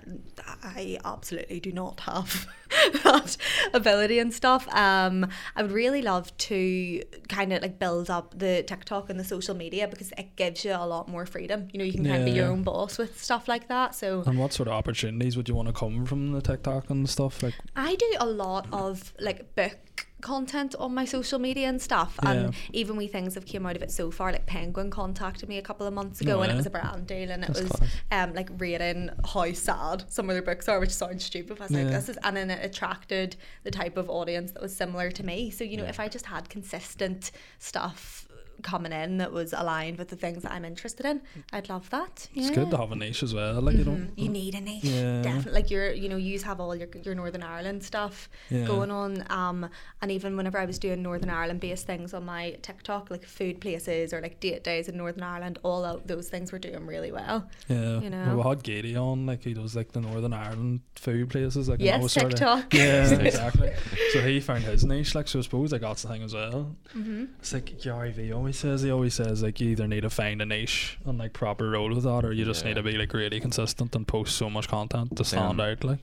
I 0.62 0.98
absolutely 1.04 1.60
do 1.60 1.72
not 1.72 2.00
have 2.00 2.46
that 3.04 3.36
ability 3.72 4.18
and 4.18 4.32
stuff. 4.32 4.66
Um, 4.74 5.28
I 5.54 5.62
would 5.62 5.72
really 5.72 6.02
love 6.02 6.36
to 6.38 7.02
kind 7.28 7.52
of 7.52 7.62
like 7.62 7.78
build 7.78 8.10
up 8.10 8.38
the 8.38 8.62
TikTok 8.62 9.10
and 9.10 9.18
the 9.18 9.24
social 9.24 9.54
media 9.54 9.88
because 9.88 10.12
it 10.18 10.36
gives 10.36 10.64
you 10.64 10.72
a 10.72 10.86
lot 10.86 11.08
more 11.08 11.26
freedom. 11.26 11.68
You 11.72 11.78
know, 11.78 11.84
you 11.84 11.92
can 11.92 12.04
kind 12.04 12.18
of 12.18 12.24
be 12.24 12.32
your 12.32 12.48
own 12.48 12.62
boss 12.62 12.98
with 12.98 13.22
stuff 13.22 13.48
like 13.48 13.68
that. 13.68 13.94
So. 13.94 14.22
and 14.26 14.38
what 14.38 14.52
sort 14.52 14.68
of 14.68 14.74
opportunities 14.74 15.36
would 15.36 15.48
you 15.48 15.54
want 15.54 15.68
to 15.68 15.74
come 15.74 16.06
from 16.06 16.32
the 16.32 16.42
TikTok 16.42 16.90
and 16.90 17.08
stuff? 17.08 17.42
Like, 17.42 17.54
I 17.74 17.94
do 17.94 18.14
a 18.20 18.26
lot 18.26 18.66
of 18.72 19.12
like 19.20 19.54
book 19.54 19.78
content 20.22 20.74
on 20.78 20.94
my 20.94 21.04
social 21.04 21.38
media 21.38 21.68
and 21.68 21.80
stuff 21.80 22.18
and 22.22 22.54
even 22.72 22.96
we 22.96 23.06
things 23.06 23.34
have 23.34 23.44
came 23.44 23.66
out 23.66 23.76
of 23.76 23.82
it 23.82 23.90
so 23.90 24.10
far 24.10 24.32
like 24.32 24.46
penguin 24.46 24.90
contacted 24.90 25.48
me 25.48 25.58
a 25.58 25.62
couple 25.62 25.86
of 25.86 25.92
months 25.92 26.20
ago 26.22 26.40
and 26.42 26.50
it 26.50 26.56
was 26.56 26.66
a 26.66 26.70
brand 26.70 27.06
deal 27.06 27.30
and 27.30 27.44
it 27.44 27.48
That's 27.48 27.62
was 27.62 27.72
um 28.10 28.32
like 28.32 28.48
reading 28.58 29.10
how 29.34 29.52
sad 29.52 30.04
some 30.08 30.30
of 30.30 30.34
their 30.34 30.42
books 30.42 30.68
are 30.68 30.80
which 30.80 30.90
sounds 30.90 31.24
stupid 31.24 31.58
but 31.58 31.60
I 31.60 31.64
was 31.64 31.70
like 31.72 31.84
Yeah. 31.84 31.90
this 31.90 32.08
is 32.08 32.18
and 32.24 32.36
then 32.36 32.50
it 32.50 32.64
attracted 32.64 33.36
the 33.62 33.70
type 33.70 33.96
of 33.96 34.08
audience 34.08 34.52
that 34.52 34.62
was 34.62 34.74
similar 34.74 35.10
to 35.10 35.22
me. 35.24 35.50
So 35.50 35.64
you 35.64 35.76
know 35.76 35.84
if 35.84 36.00
I 36.00 36.08
just 36.08 36.26
had 36.26 36.48
consistent 36.48 37.30
stuff 37.58 38.25
coming 38.62 38.92
in 38.92 39.18
that 39.18 39.32
was 39.32 39.52
aligned 39.52 39.98
with 39.98 40.08
the 40.08 40.16
things 40.16 40.42
that 40.42 40.52
I'm 40.52 40.64
interested 40.64 41.06
in 41.06 41.20
I'd 41.52 41.68
love 41.68 41.88
that 41.90 42.28
it's 42.34 42.50
good 42.50 42.70
to 42.70 42.76
have 42.76 42.92
a 42.92 42.96
niche 42.96 43.22
as 43.22 43.32
well. 43.34 43.60
Like, 43.60 43.76
you 43.76 43.84
Mhm. 43.84 43.86
know, 44.06 44.12
You 44.16 44.28
need 44.28 44.54
a 44.54 44.60
niche, 44.60 44.84
Yeah. 44.84 45.22
definitely. 45.22 45.52
Like 45.52 45.70
you're, 45.70 45.92
you 45.92 46.08
know, 46.08 46.16
you 46.16 46.38
have 46.40 46.60
all 46.60 46.74
your 46.74 46.88
your 47.04 47.14
Northern 47.14 47.42
Ireland 47.42 47.82
stuff 47.84 48.28
Yeah. 48.50 48.64
going 48.66 48.90
on. 48.90 49.24
Um, 49.30 49.68
and 50.02 50.10
even 50.10 50.36
whenever 50.36 50.58
I 50.58 50.64
was 50.64 50.78
doing 50.78 51.02
Northern 51.02 51.30
Ireland 51.30 51.60
based 51.60 51.86
things 51.86 52.12
on 52.14 52.24
my 52.24 52.56
TikTok, 52.62 53.10
like 53.10 53.24
food 53.24 53.60
places 53.60 54.12
or 54.12 54.20
like 54.20 54.40
date 54.40 54.64
days 54.64 54.88
in 54.88 54.96
Northern 54.96 55.22
Ireland, 55.22 55.58
all 55.62 55.84
of 55.84 56.06
those 56.06 56.28
things 56.28 56.52
were 56.52 56.58
doing 56.58 56.86
really 56.86 57.12
well. 57.12 57.48
Yeah, 57.68 58.00
you 58.00 58.10
know. 58.10 58.36
we 58.36 58.42
had 58.42 58.62
Gady 58.62 58.96
on, 58.96 59.26
like 59.26 59.42
he 59.44 59.54
does 59.54 59.76
like 59.76 59.92
the 59.92 60.00
Northern 60.00 60.32
Ireland 60.32 60.80
food 60.94 61.30
places, 61.30 61.68
like 61.68 61.80
Yes, 61.80 62.02
was 62.02 62.12
sort 62.12 62.26
of- 62.26 62.30
TikTok. 62.32 62.74
yeah, 62.74 63.10
exactly. 63.20 63.72
So 64.12 64.20
he 64.22 64.40
found 64.40 64.64
his 64.64 64.84
niche, 64.84 65.14
like 65.14 65.28
so. 65.28 65.38
I 65.38 65.42
suppose 65.42 65.72
like 65.72 65.82
that's 65.82 66.02
the 66.02 66.08
thing 66.08 66.22
as 66.22 66.34
well. 66.34 66.76
Mm-hmm. 66.96 67.24
It's 67.38 67.52
like 67.52 67.80
Gary 67.80 68.12
V 68.12 68.32
always 68.46 68.58
says. 68.58 68.82
He 68.82 68.90
always 68.92 69.14
says 69.14 69.42
like 69.42 69.60
you 69.60 69.70
either 69.70 69.88
need 69.88 70.02
to 70.02 70.10
find 70.10 70.40
a 70.40 70.46
niche 70.46 70.98
and 71.04 71.18
like 71.18 71.32
proper 71.32 71.68
roll 71.70 71.92
with 71.92 72.04
that, 72.04 72.24
or 72.24 72.32
you 72.32 72.44
just 72.44 72.62
Yeah. 72.62 72.68
need 72.70 72.74
to 72.74 72.82
be 72.84 72.92
like 72.92 73.12
really 73.12 73.40
consistent 73.40 73.94
and 73.96 74.06
post 74.06 74.36
so 74.36 74.48
much 74.48 74.68
content 74.68 75.16
to 75.16 75.24
stand 75.24 75.58
Yeah. 75.58 75.64
out. 75.72 75.82
Like 75.84 75.98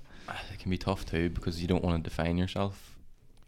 It 0.52 0.60
can 0.60 0.70
be 0.70 0.78
tough 0.78 1.06
too 1.06 1.30
because 1.30 1.62
you 1.62 1.68
don't 1.70 1.84
want 1.84 2.04
to 2.04 2.10
define 2.10 2.38
yourself 2.38 2.98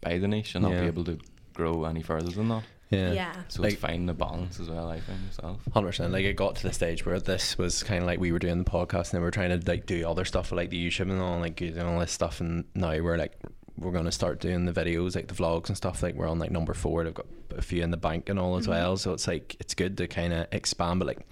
by 0.00 0.16
the 0.18 0.26
niche 0.28 0.54
and 0.54 0.62
not 0.62 0.72
be 0.72 0.86
able 0.86 1.04
to 1.04 1.18
grow 1.52 1.84
any 1.84 2.00
further 2.02 2.30
than 2.30 2.48
that. 2.48 2.62
Yeah. 2.88 3.12
Yeah. 3.12 3.32
So 3.48 3.60
Like- 3.62 3.72
it's 3.72 3.80
finding 3.82 4.06
the 4.06 4.14
balance 4.14 4.58
as 4.60 4.70
well. 4.70 4.88
I 4.88 5.00
think 5.00 5.20
myself. 5.26 5.60
Hundred 5.74 5.88
percent. 5.88 6.12
Like 6.14 6.24
it 6.24 6.34
got 6.36 6.56
to 6.56 6.62
the 6.62 6.72
stage 6.72 7.04
where 7.04 7.20
this 7.20 7.58
was 7.58 7.82
kind 7.82 8.00
of 8.00 8.06
like 8.06 8.18
we 8.20 8.32
were 8.32 8.38
doing 8.38 8.58
the 8.64 8.70
podcast 8.70 9.10
and 9.10 9.12
then 9.14 9.20
we 9.22 9.28
are 9.28 9.30
trying 9.32 9.60
to 9.60 9.70
like 9.70 9.84
do 9.84 10.08
other 10.08 10.24
stuff 10.24 10.52
like 10.52 10.70
the 10.70 10.86
YouTube 10.88 11.10
and 11.10 11.20
all 11.20 11.38
like 11.38 11.56
doing 11.56 11.78
all 11.80 11.98
this 12.00 12.12
stuff 12.12 12.40
and 12.40 12.64
now 12.74 12.98
we're 12.98 13.18
like 13.18 13.34
we're 13.78 13.92
gonna 13.92 14.10
start 14.12 14.40
doing 14.40 14.64
the 14.64 14.72
videos 14.72 15.14
like 15.14 15.26
the 15.26 15.34
vlogs 15.34 15.66
and 15.68 15.76
stuff 15.76 16.02
like 16.02 16.14
we're 16.14 16.28
on 16.28 16.38
like 16.38 16.50
number 16.50 16.72
four. 16.72 17.06
I've 17.06 17.12
got 17.12 17.26
a 17.56 17.62
few 17.62 17.82
in 17.82 17.90
the 17.90 17.96
bank 17.96 18.28
and 18.28 18.38
all 18.38 18.56
as 18.56 18.68
well. 18.68 18.96
So 18.96 19.12
it's 19.12 19.26
like 19.26 19.56
it's 19.60 19.74
good 19.74 19.96
to 19.98 20.08
kind 20.08 20.32
of 20.32 20.46
expand. 20.52 21.00
But 21.00 21.06
like, 21.06 21.26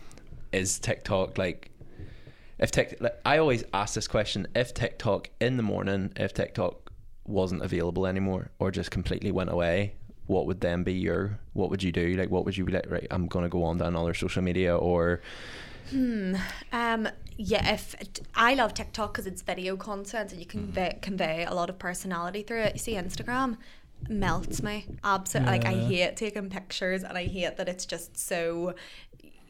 is 0.53 0.79
TikTok 0.79 1.39
like? 1.39 1.71
If 2.57 2.71
Tik, 2.71 2.99
like, 3.01 3.21
I 3.27 3.39
always 3.39 3.65
ask 3.75 3.95
this 3.95 4.09
question: 4.09 4.47
If 4.55 4.75
TikTok 4.75 5.31
in 5.41 5.57
the 5.57 5.63
morning, 5.63 6.13
if 6.17 6.33
TikTok 6.35 6.93
wasn't 7.27 7.63
available 7.63 8.07
anymore 8.07 8.51
or 8.59 8.71
just 8.71 8.91
completely 8.91 9.33
went 9.33 9.51
away, 9.51 9.97
what 10.27 10.47
would 10.47 10.61
then 10.61 10.85
be 10.85 10.93
your? 10.93 11.41
What 11.53 11.71
would 11.71 11.83
you 11.83 11.91
do? 11.91 12.15
Like, 12.15 12.31
what 12.31 12.45
would 12.45 12.57
you 12.57 12.65
be 12.65 12.73
like? 12.73 12.89
Right, 12.89 13.07
I'm 13.11 13.27
gonna 13.27 13.49
go 13.49 13.65
on 13.65 13.79
to 13.79 13.87
another 13.87 14.15
social 14.15 14.43
media, 14.43 14.77
or 14.77 15.21
Hmm. 15.91 16.37
Um, 16.73 17.09
yeah, 17.37 17.75
if 17.75 17.95
I 18.35 18.55
love 18.55 18.75
TikTok 18.75 19.13
because 19.13 19.27
it's 19.27 19.43
video 19.43 19.77
content 19.77 20.33
and 20.33 20.41
you 20.41 20.47
can 20.47 20.65
convey, 20.65 20.99
convey 21.03 21.45
a 21.45 21.55
lot 21.55 21.69
of 21.69 21.79
personality 21.79 22.43
through 22.43 22.63
it. 22.63 22.75
You 22.75 22.79
see, 22.79 22.95
Instagram 22.95 23.59
melts 24.09 24.63
me 24.63 24.87
absolutely. 25.03 25.53
Like 25.53 25.65
I 25.65 25.75
hate 25.75 26.17
taking 26.17 26.51
pictures 26.51 27.03
and 27.03 27.17
I 27.17 27.25
hate 27.25 27.57
that 27.57 27.69
it's 27.69 27.87
just 27.87 28.17
so. 28.17 28.75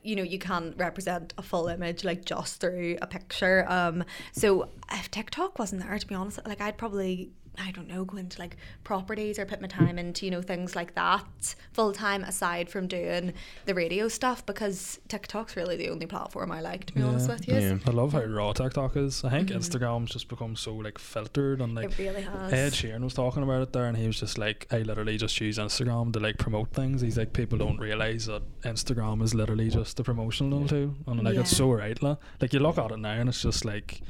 You 0.03 0.17
know, 0.17 0.23
you 0.23 0.39
can't 0.39 0.77
represent 0.77 1.33
a 1.39 1.43
full 1.43 1.67
image 1.67 2.05
like 2.05 2.27
just 2.27 2.61
through 2.61 2.99
a 3.01 3.07
picture. 3.07 3.65
Um, 3.71 4.05
so 4.33 4.69
if 4.93 5.11
TikTok 5.11 5.59
wasn't 5.59 5.83
there, 5.83 5.99
to 5.99 6.07
be 6.07 6.15
honest, 6.15 6.41
like 6.47 6.61
I'd 6.61 6.77
probably 6.77 7.31
I 7.59 7.71
don't 7.71 7.89
know, 7.89 8.05
go 8.05 8.17
into 8.17 8.39
like 8.39 8.57
properties 8.83 9.39
or 9.39 9.47
put 9.47 9.61
my 9.61 9.69
time 9.69 9.99
into, 9.99 10.25
you 10.25 10.31
know, 10.31 10.43
things 10.43 10.75
like 10.75 10.95
that 10.95 11.55
full 11.73 11.93
time 11.93 12.25
aside 12.25 12.69
from 12.69 12.87
doing 12.87 13.33
the 13.67 13.75
radio 13.75 14.09
stuff 14.09 14.45
because 14.45 14.99
TikTok's 15.09 15.57
really 15.57 15.77
the 15.77 15.89
only 15.89 16.07
platform 16.07 16.51
I 16.51 16.61
like, 16.61 16.87
to 16.87 16.95
be 16.95 17.03
honest 17.03 17.29
with 17.29 17.49
you. 17.49 17.55
Yeah. 17.55 17.79
I 17.87 17.91
love 17.91 18.13
how 18.13 18.25
raw 18.25 18.53
TikTok 18.53 18.97
is. 18.97 19.25
I 19.25 19.31
think 19.31 19.49
mm-hmm. 19.49 19.59
Instagram's 19.59 20.11
just 20.11 20.29
become 20.29 20.57
so 20.57 20.75
like 20.75 20.99
filtered 20.99 21.61
and 21.61 21.75
like 21.75 21.87
it 21.87 21.99
really 21.99 22.23
has. 22.23 22.53
Ed 22.53 22.73
Sheeran 22.73 23.03
was 23.03 23.15
talking 23.15 23.43
about 23.43 23.63
it 23.63 23.73
there, 23.73 23.87
and 23.87 23.97
he 23.97 24.07
was 24.07 24.19
just 24.19 24.39
like, 24.39 24.67
"I 24.71 24.79
literally 24.79 25.17
just 25.17 25.41
use 25.41 25.59
Instagram 25.59 26.13
to 26.15 26.21
like 26.21 26.39
promote 26.39 26.73
things." 26.73 27.01
He's 27.01 27.19
like, 27.19 27.33
"People 27.33 27.59
don't 27.59 27.79
realize 27.79 28.27
that 28.27 28.43
Instagram 28.63 29.23
is 29.23 29.35
literally 29.35 29.71
just 29.71 29.99
a 30.01 30.05
promotional 30.05 30.67
tool," 30.67 30.95
and 31.07 31.23
like 31.23 31.37
it's 31.37 31.57
so 31.57 31.73
right, 31.73 32.01
la. 32.03 32.17
like 32.41 32.53
you 32.53 32.61
look 32.61 32.79
at 32.79 32.91
it 32.91 32.99
now, 32.99 33.13
and 33.13 33.29
it's 33.29 33.43
just 33.43 33.65
like 33.65 34.01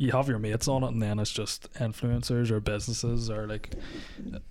you 0.00 0.12
have 0.12 0.28
your 0.28 0.38
mates 0.38 0.66
on 0.66 0.82
it, 0.82 0.88
and 0.88 1.02
then 1.02 1.18
it's 1.18 1.30
just 1.30 1.70
influencers 1.74 2.50
or 2.50 2.58
businesses 2.58 3.28
or 3.28 3.46
like, 3.46 3.74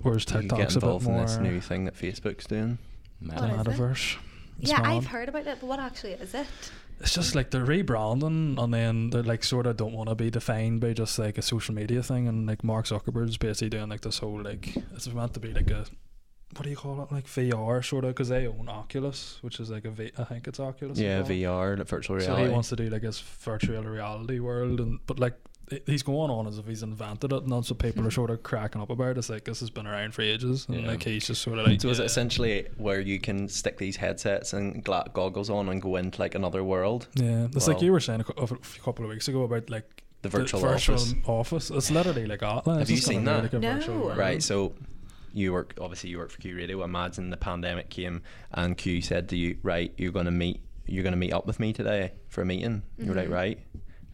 where's 0.03 0.23
you 0.29 0.33
get 0.33 0.41
TikTok's 0.41 0.75
a 0.75 0.79
bit 0.79 0.85
involved 0.85 1.07
in 1.07 1.17
this 1.17 1.37
new 1.37 1.59
thing 1.59 1.85
that 1.85 1.95
Facebook's 1.95 2.45
doing. 2.45 2.77
Mad. 3.19 3.41
What 3.41 3.67
is 3.67 3.79
it? 3.79 3.81
metaverse. 3.81 4.17
Yeah, 4.59 4.81
mad. 4.81 4.85
I've 4.85 5.07
heard 5.07 5.27
about 5.27 5.47
it, 5.47 5.57
but 5.59 5.65
what 5.65 5.79
actually 5.79 6.11
is 6.11 6.35
it? 6.35 6.45
It's 6.99 7.15
just 7.15 7.33
like 7.33 7.49
they're 7.49 7.65
rebranding, 7.65 8.61
and 8.61 8.71
then 8.71 9.09
they 9.09 9.23
like 9.23 9.43
sort 9.43 9.65
of 9.65 9.75
don't 9.75 9.93
want 9.93 10.09
to 10.09 10.15
be 10.15 10.29
defined 10.29 10.81
by 10.81 10.93
just 10.93 11.17
like 11.17 11.39
a 11.39 11.41
social 11.41 11.73
media 11.73 12.03
thing, 12.03 12.27
and 12.27 12.45
like 12.45 12.63
Mark 12.63 12.85
Zuckerberg's 12.85 13.37
basically 13.37 13.69
doing 13.69 13.89
like 13.89 14.01
this 14.01 14.19
whole 14.19 14.43
like 14.43 14.75
it's 14.93 15.07
meant 15.07 15.33
to 15.33 15.39
be 15.39 15.51
like 15.51 15.71
a 15.71 15.85
what 16.55 16.63
do 16.63 16.69
you 16.69 16.75
call 16.75 17.01
it 17.03 17.11
like 17.11 17.25
VR 17.27 17.85
sort 17.85 18.03
of 18.05 18.11
because 18.11 18.29
they 18.29 18.47
own 18.47 18.67
Oculus, 18.69 19.37
which 19.41 19.59
is 19.59 19.69
like 19.69 19.85
a 19.85 19.91
V 19.91 20.11
I 20.17 20.23
think 20.23 20.47
it's 20.47 20.59
Oculus. 20.59 20.97
Yeah. 20.97 21.21
VR, 21.21 21.77
like 21.77 21.87
virtual 21.87 22.19
So 22.19 22.25
reality. 22.27 22.47
he 22.47 22.53
wants 22.53 22.69
to 22.69 22.75
do 22.75 22.89
like 22.89 23.03
his 23.03 23.19
virtual 23.19 23.83
reality 23.83 24.39
world, 24.39 24.79
and 24.79 24.99
but 25.05 25.19
like 25.19 25.35
he's 25.85 26.01
going 26.01 26.31
on 26.31 26.47
as 26.47 26.57
if 26.57 26.65
he's 26.65 26.81
invented 26.81 27.31
it, 27.31 27.43
and 27.43 27.51
that's 27.51 27.69
what 27.69 27.77
people 27.77 28.01
are 28.01 28.05
hmm. 28.05 28.09
sort 28.09 28.31
of 28.31 28.41
cracking 28.41 28.81
up 28.81 28.89
about. 28.89 29.19
It's 29.19 29.29
like 29.29 29.43
this 29.43 29.59
has 29.59 29.69
been 29.69 29.85
around 29.85 30.15
for 30.15 30.23
ages, 30.23 30.65
and 30.67 30.81
Yeah. 30.81 30.87
like 30.87 31.03
he's 31.03 31.27
just 31.27 31.43
sort 31.43 31.59
of 31.59 31.67
like. 31.67 31.79
so 31.81 31.89
is 31.89 31.99
it 31.99 32.05
essentially 32.05 32.67
where 32.77 32.99
you 32.99 33.19
can 33.19 33.47
stick 33.47 33.77
these 33.77 33.97
headsets 33.97 34.53
and 34.53 34.83
gla- 34.83 35.05
goggles 35.13 35.51
on 35.51 35.69
and 35.69 35.79
go 35.79 35.97
into 35.97 36.19
like 36.19 36.33
another 36.33 36.63
world? 36.63 37.07
Yeah, 37.13 37.45
it's 37.55 37.67
like 37.67 37.81
you 37.83 37.91
were 37.91 37.99
saying 37.99 38.21
a 38.21 38.23
cou- 38.23 38.41
of 38.41 38.51
a 38.51 38.55
f- 38.55 38.79
couple 38.83 39.05
of 39.05 39.11
weeks 39.11 39.27
ago 39.27 39.43
about 39.43 39.69
like 39.69 40.03
The 40.23 40.29
virtual 40.29 40.65
office. 40.65 41.13
office. 41.27 41.69
It's 41.69 41.91
literally 41.91 42.25
like 42.25 42.39
that. 42.39 42.65
like, 42.65 42.79
Have 42.79 42.81
it's 42.81 42.89
you 42.91 42.97
seen 42.97 43.19
be 43.19 43.25
that? 43.25 43.43
like 43.43 43.53
a 43.53 43.59
No. 43.59 43.73
virtual 43.75 43.99
world. 43.99 44.17
Right, 44.17 44.41
so 44.41 44.73
you 45.33 45.53
work 45.53 45.73
obviously 45.79 46.09
you 46.09 46.17
work 46.17 46.31
for 46.31 46.39
Q 46.39 46.55
Radio. 46.55 46.83
Imagine 46.83 47.29
the 47.29 47.37
pandemic 47.37 47.89
came 47.89 48.21
and 48.51 48.77
Q 48.77 49.01
said 49.01 49.29
to 49.29 49.37
you, 49.37 49.57
right, 49.63 49.93
you're 49.97 50.11
gonna 50.11 50.31
meet 50.31 50.61
you're 50.85 51.03
gonna 51.03 51.15
meet 51.15 51.33
up 51.33 51.45
with 51.45 51.59
me 51.59 51.73
today 51.73 52.13
for 52.27 52.41
a 52.41 52.45
meeting. 52.45 52.83
You're 52.97 53.15
like, 53.15 53.25
mm-hmm. 53.25 53.33
right, 53.33 53.59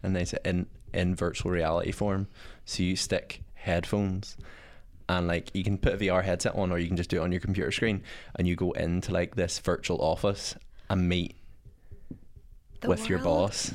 and 0.02 0.14
they 0.14 0.24
said 0.24 0.40
in 0.44 0.66
in 0.92 1.14
virtual 1.14 1.50
reality 1.50 1.92
form. 1.92 2.28
So 2.64 2.82
you 2.82 2.96
stick 2.96 3.42
headphones. 3.54 4.36
And 5.08 5.28
like 5.28 5.54
you 5.54 5.62
can 5.62 5.78
put 5.78 5.94
a 5.94 5.96
VR 5.98 6.24
headset 6.24 6.56
on, 6.56 6.72
or 6.72 6.78
you 6.78 6.88
can 6.88 6.96
just 6.96 7.10
do 7.10 7.18
it 7.18 7.20
on 7.20 7.30
your 7.30 7.40
computer 7.40 7.70
screen, 7.70 8.02
and 8.34 8.48
you 8.48 8.56
go 8.56 8.72
into 8.72 9.12
like 9.12 9.36
this 9.36 9.58
virtual 9.60 9.98
office 9.98 10.56
and 10.90 11.08
meet 11.08 11.36
The 12.80 12.88
with 12.88 13.08
your 13.08 13.20
boss. 13.20 13.72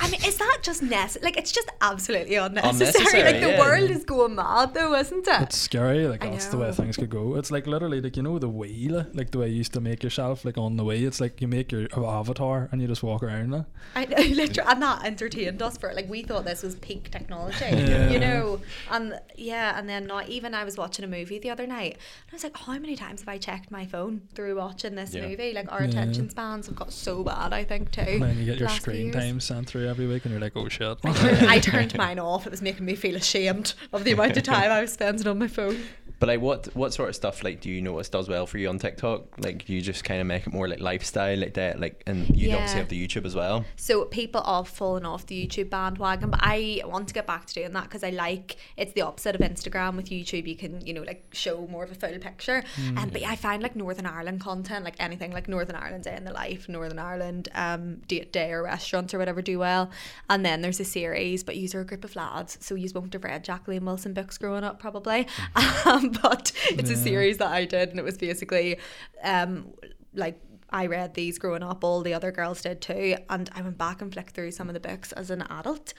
I 0.00 0.10
mean, 0.10 0.20
is 0.24 0.36
that 0.38 0.58
just 0.62 0.82
necessary? 0.82 1.24
Like, 1.24 1.36
it's 1.36 1.52
just 1.52 1.70
absolutely 1.80 2.34
unnecessary. 2.36 2.88
Unnecessary, 2.90 3.22
like, 3.32 3.40
the 3.42 3.50
yeah. 3.50 3.58
world 3.60 3.90
is 3.90 4.04
going 4.04 4.34
mad, 4.34 4.74
though, 4.74 4.94
isn't 4.94 5.28
it? 5.28 5.42
It's 5.42 5.58
scary, 5.58 6.06
like 6.08 6.24
I 6.24 6.30
that's 6.30 6.46
the 6.46 6.56
way 6.58 6.72
things 6.72 6.96
could 6.96 7.10
go. 7.10 7.36
It's 7.36 7.50
like 7.50 7.66
literally 7.66 8.00
like 8.00 8.16
you 8.16 8.22
know 8.22 8.38
the 8.38 8.48
wheel, 8.48 9.06
like 9.14 9.30
the 9.30 9.38
way 9.38 9.48
you 9.48 9.56
used 9.56 9.72
to 9.74 9.80
make 9.80 10.02
yourself 10.02 10.44
like 10.44 10.58
on 10.58 10.76
the 10.76 10.84
way. 10.84 11.00
It's 11.04 11.20
like 11.20 11.40
you 11.40 11.48
make 11.48 11.70
your 11.70 11.86
avatar 11.94 12.68
and 12.72 12.80
you 12.80 12.88
just 12.88 13.02
walk 13.02 13.22
around 13.22 13.50
there. 13.50 13.66
I 13.94 14.06
know, 14.06 14.16
literally, 14.34 14.70
and 14.70 14.82
that 14.82 15.04
entertained 15.04 15.62
us 15.62 15.76
for 15.76 15.92
like 15.94 16.08
we 16.08 16.22
thought 16.22 16.44
this 16.44 16.62
was 16.62 16.74
peak 16.76 17.10
technology, 17.10 17.58
Yeah. 17.70 18.10
you 18.10 18.18
know. 18.18 18.60
And 18.90 19.20
yeah, 19.36 19.78
and 19.78 19.88
then 19.88 20.06
not 20.06 20.28
even 20.28 20.54
I 20.54 20.64
was 20.64 20.76
watching 20.76 21.04
a 21.04 21.08
movie 21.08 21.38
the 21.38 21.50
other 21.50 21.66
night, 21.66 21.92
and 21.92 22.32
I 22.32 22.34
was 22.34 22.42
like, 22.44 22.56
how 22.56 22.72
many 22.78 22.96
times 22.96 23.20
have 23.20 23.28
I 23.28 23.38
checked 23.38 23.70
my 23.70 23.86
phone 23.86 24.22
through 24.34 24.56
watching 24.56 24.94
this 24.94 25.14
Yeah. 25.14 25.28
movie? 25.28 25.52
Like 25.52 25.70
our 25.70 25.82
Yeah. 25.82 25.88
attention 25.90 26.30
spans 26.30 26.66
have 26.66 26.76
got 26.76 26.92
so 26.92 27.22
bad, 27.22 27.52
I 27.52 27.64
think 27.64 27.90
too. 27.92 28.00
And 28.02 28.22
then 28.22 28.38
you 28.38 28.46
get 28.46 28.58
your 28.58 28.68
screen 28.70 29.12
time 29.12 29.40
through 29.64 29.88
every 29.88 30.06
week, 30.06 30.24
and 30.24 30.32
you're 30.32 30.40
like, 30.40 30.56
oh 30.56 30.68
shit. 30.68 30.98
I 31.04 31.58
turned 31.60 31.96
mine 31.96 32.18
off. 32.18 32.46
It 32.46 32.50
was 32.50 32.62
making 32.62 32.84
me 32.84 32.94
feel 32.94 33.16
ashamed 33.16 33.74
of 33.92 34.04
the 34.04 34.12
amount 34.12 34.36
of 34.36 34.42
time 34.42 34.70
I 34.70 34.80
was 34.80 34.92
spending 34.92 35.26
on 35.26 35.38
my 35.38 35.48
phone. 35.48 35.82
But 36.20 36.28
like, 36.28 36.40
what 36.40 36.68
what 36.76 36.94
sort 36.94 37.08
of 37.08 37.16
stuff 37.16 37.42
like 37.42 37.60
do 37.60 37.68
you 37.70 37.82
notice 37.82 38.08
does 38.08 38.28
well 38.28 38.46
for 38.46 38.58
you 38.58 38.68
on 38.68 38.78
TikTok? 38.78 39.22
Like, 39.38 39.64
do 39.64 39.72
you 39.72 39.80
just 39.80 40.04
kind 40.04 40.20
of 40.20 40.26
make 40.28 40.46
it 40.46 40.52
more 40.52 40.68
like 40.68 40.78
lifestyle, 40.80 41.36
like 41.38 41.54
that, 41.54 41.80
like, 41.80 42.02
and 42.06 42.28
you 42.36 42.52
obviously 42.52 42.76
Yeah. 42.76 42.76
have 42.76 42.88
the 42.88 43.06
YouTube 43.08 43.24
as 43.24 43.34
well. 43.34 43.64
So 43.76 44.04
people 44.04 44.42
are 44.44 44.64
falling 44.64 45.04
off 45.06 45.26
the 45.26 45.46
YouTube 45.46 45.70
bandwagon, 45.70 46.30
but 46.30 46.40
I 46.42 46.82
want 46.84 47.08
to 47.08 47.14
get 47.14 47.26
back 47.26 47.46
to 47.46 47.54
doing 47.54 47.72
that 47.72 47.84
because 47.84 48.04
I 48.04 48.10
like 48.10 48.56
it's 48.76 48.92
the 48.92 49.00
opposite 49.02 49.34
of 49.34 49.40
Instagram. 49.40 49.96
With 49.96 50.10
YouTube, 50.10 50.46
you 50.46 50.56
can 50.56 50.86
you 50.86 50.92
know 50.92 51.02
like 51.02 51.24
show 51.32 51.66
more 51.66 51.84
of 51.84 51.90
a 51.90 51.94
full 51.94 52.16
picture, 52.18 52.62
um, 52.96 53.08
but 53.10 53.22
yeah, 53.22 53.30
I 53.30 53.36
find 53.36 53.62
like 53.62 53.74
Northern 53.74 54.06
Ireland 54.06 54.40
content, 54.40 54.84
like 54.84 54.96
anything 55.00 55.32
like 55.32 55.48
Northern 55.48 55.74
Ireland 55.76 56.04
Day 56.04 56.14
in 56.16 56.24
the 56.24 56.32
Life, 56.32 56.68
Northern 56.68 56.98
Ireland 56.98 57.48
um, 57.54 57.96
date 58.08 58.30
day 58.32 58.52
or 58.52 58.62
restaurants 58.62 59.14
or 59.14 59.18
whatever 59.18 59.40
do 59.40 59.58
well, 59.58 59.90
and 60.28 60.44
then 60.44 60.60
there's 60.60 60.80
a 60.80 60.84
series, 60.84 61.42
but 61.42 61.56
you're 61.56 61.80
a 61.80 61.84
group 61.86 62.04
of 62.04 62.14
lads, 62.14 62.58
so 62.60 62.74
you 62.74 62.90
won't 62.94 63.12
have 63.14 63.24
read 63.24 63.42
Jacqueline 63.42 63.86
Wilson 63.86 64.12
books 64.12 64.36
growing 64.36 64.64
up 64.64 64.78
probably, 64.78 65.26
um, 65.86 66.09
but 66.22 66.52
it's 66.70 66.90
a 66.90 66.96
series 66.96 67.38
that 67.38 67.50
I 67.50 67.64
did, 67.64 67.90
and 67.90 67.98
it 67.98 68.04
was 68.04 68.18
basically 68.18 68.78
um, 69.22 69.72
like 70.14 70.40
I 70.70 70.86
read 70.86 71.14
these 71.14 71.38
growing 71.38 71.62
up, 71.62 71.84
all 71.84 72.02
the 72.02 72.14
other 72.14 72.32
girls 72.32 72.62
did 72.62 72.80
too, 72.80 73.16
and 73.28 73.50
I 73.54 73.62
went 73.62 73.78
back 73.78 74.02
and 74.02 74.12
flicked 74.12 74.34
through 74.34 74.52
some 74.52 74.68
of 74.68 74.74
the 74.74 74.80
books 74.80 75.12
as 75.12 75.30
an 75.30 75.42
adult, 75.42 75.94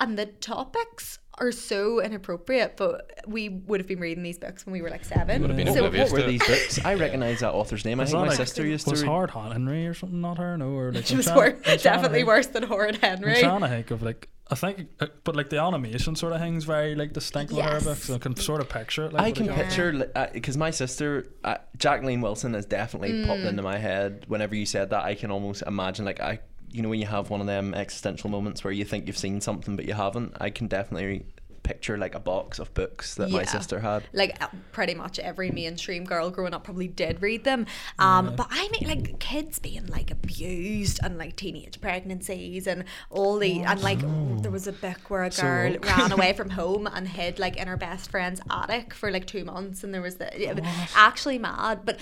and 0.00 0.18
the 0.18 0.26
topics 0.26 1.18
are 1.40 1.52
so 1.52 2.00
inappropriate. 2.02 2.76
But 2.76 3.20
we 3.26 3.48
would 3.48 3.80
have 3.80 3.86
been 3.86 4.00
reading 4.00 4.22
these 4.22 4.38
books 4.38 4.66
when 4.66 4.72
we 4.72 4.82
were 4.82 4.90
like 4.90 5.04
seven. 5.04 5.40
Would 5.42 5.50
have 5.50 5.56
been 5.56 5.66
What, 5.68 5.74
so 5.76 5.84
oblivious 5.86 6.12
what 6.12 6.22
were 6.22 6.28
these 6.28 6.46
books? 6.46 6.84
I 6.84 6.94
recognize 6.94 7.40
that 7.40 7.52
author's 7.52 7.84
name. 7.84 8.00
I 8.00 8.04
Was 8.04 8.10
think 8.10 8.20
my 8.22 8.28
like- 8.28 8.36
sister 8.36 8.64
used 8.66 8.84
to 8.86 8.90
was 8.92 9.02
read. 9.02 9.08
Horrid 9.30 9.30
Henry 9.52 9.86
or 9.86 9.94
something 9.94 10.20
not 10.20 10.38
her? 10.38 10.56
No, 10.56 10.70
or 10.70 10.92
like 10.92 11.06
she 11.06 11.16
was 11.16 11.26
trying- 11.26 11.36
wor- 11.36 11.46
I'm 11.46 11.54
trying 11.62 11.78
to 11.78 11.82
definitely 11.84 12.24
worse 12.24 12.46
than 12.48 12.62
Horrid 12.64 12.96
I'm 13.02 13.18
Henry. 13.18 13.40
trying 13.40 13.60
to 13.60 13.68
think 13.68 13.90
of 13.90 14.02
like 14.02 14.28
I 14.50 14.54
think, 14.54 14.88
uh, 14.98 15.08
but 15.24 15.36
like 15.36 15.50
the 15.50 15.60
animation 15.60 16.16
sort 16.16 16.32
of 16.32 16.40
thing's 16.40 16.64
very 16.64 16.94
like 16.94 17.12
distinct 17.12 17.52
with 17.52 17.62
her 17.66 17.72
Yes. 17.72 17.84
books. 17.84 18.08
I 18.10 18.16
can 18.16 18.34
sort 18.34 18.62
of 18.62 18.70
picture 18.70 19.04
it. 19.04 19.12
Like, 19.12 19.22
I 19.22 19.30
can 19.32 19.44
Yeah. 19.44 19.54
picture 19.56 20.10
because 20.32 20.56
my 20.56 20.70
sister, 20.70 21.26
uh, 21.44 21.56
Jacqueline 21.76 22.22
Wilson, 22.22 22.54
has 22.54 22.64
definitely 22.64 23.26
popped 23.26 23.40
Mm. 23.40 23.48
into 23.50 23.62
my 23.62 23.76
head. 23.76 24.24
Whenever 24.26 24.54
you 24.54 24.64
said 24.64 24.88
that, 24.88 25.04
I 25.04 25.14
can 25.16 25.30
almost 25.30 25.62
imagine 25.66 26.06
like 26.06 26.20
I, 26.20 26.38
you 26.70 26.82
know, 26.82 26.88
when 26.88 27.00
you 27.00 27.06
have 27.06 27.30
one 27.30 27.40
of 27.40 27.46
them 27.46 27.74
existential 27.74 28.30
moments 28.30 28.64
where 28.64 28.72
you 28.72 28.84
think 28.84 29.06
you've 29.06 29.18
seen 29.18 29.40
something 29.40 29.76
but 29.76 29.84
you 29.86 29.94
haven't. 29.94 30.36
I 30.40 30.50
can 30.50 30.66
definitely 30.68 31.24
picture 31.68 31.98
like 31.98 32.14
a 32.14 32.18
box 32.18 32.58
of 32.58 32.72
books 32.72 33.16
that 33.16 33.30
my 33.30 33.44
sister 33.44 33.78
had. 33.78 34.02
like 34.14 34.42
uh, 34.42 34.48
pretty 34.72 34.94
much 34.94 35.18
every 35.18 35.50
mainstream 35.50 36.02
girl 36.02 36.30
growing 36.30 36.54
up 36.54 36.64
probably 36.64 36.88
did 36.88 37.20
read 37.20 37.44
them 37.44 37.66
um 37.98 38.34
but 38.36 38.46
i 38.50 38.66
mean 38.70 38.88
like 38.88 39.18
kids 39.18 39.58
being 39.58 39.84
like 39.86 40.10
abused 40.10 40.98
and 41.02 41.18
like 41.18 41.36
teenage 41.36 41.78
pregnancies 41.78 42.66
and 42.66 42.84
all 43.10 43.36
the 43.36 43.60
and 43.60 43.82
like 43.82 44.00
there 44.40 44.50
was 44.50 44.66
a 44.66 44.72
book 44.72 45.10
where 45.10 45.24
a 45.24 45.30
girl 45.30 45.72
woke. 45.72 45.84
ran 45.98 46.10
away 46.10 46.32
from 46.32 46.48
home 46.48 46.86
and 46.86 47.06
hid 47.06 47.38
like 47.38 47.58
in 47.58 47.68
her 47.68 47.76
best 47.76 48.10
friend's 48.10 48.40
attic 48.50 48.94
for 48.94 49.10
like 49.10 49.26
two 49.26 49.44
months 49.44 49.84
and 49.84 49.92
there 49.92 50.00
was 50.00 50.16
the 50.16 50.42
it 50.42 50.58
was 50.58 50.64
actually 50.96 51.38
mad 51.38 51.80
but 51.84 51.98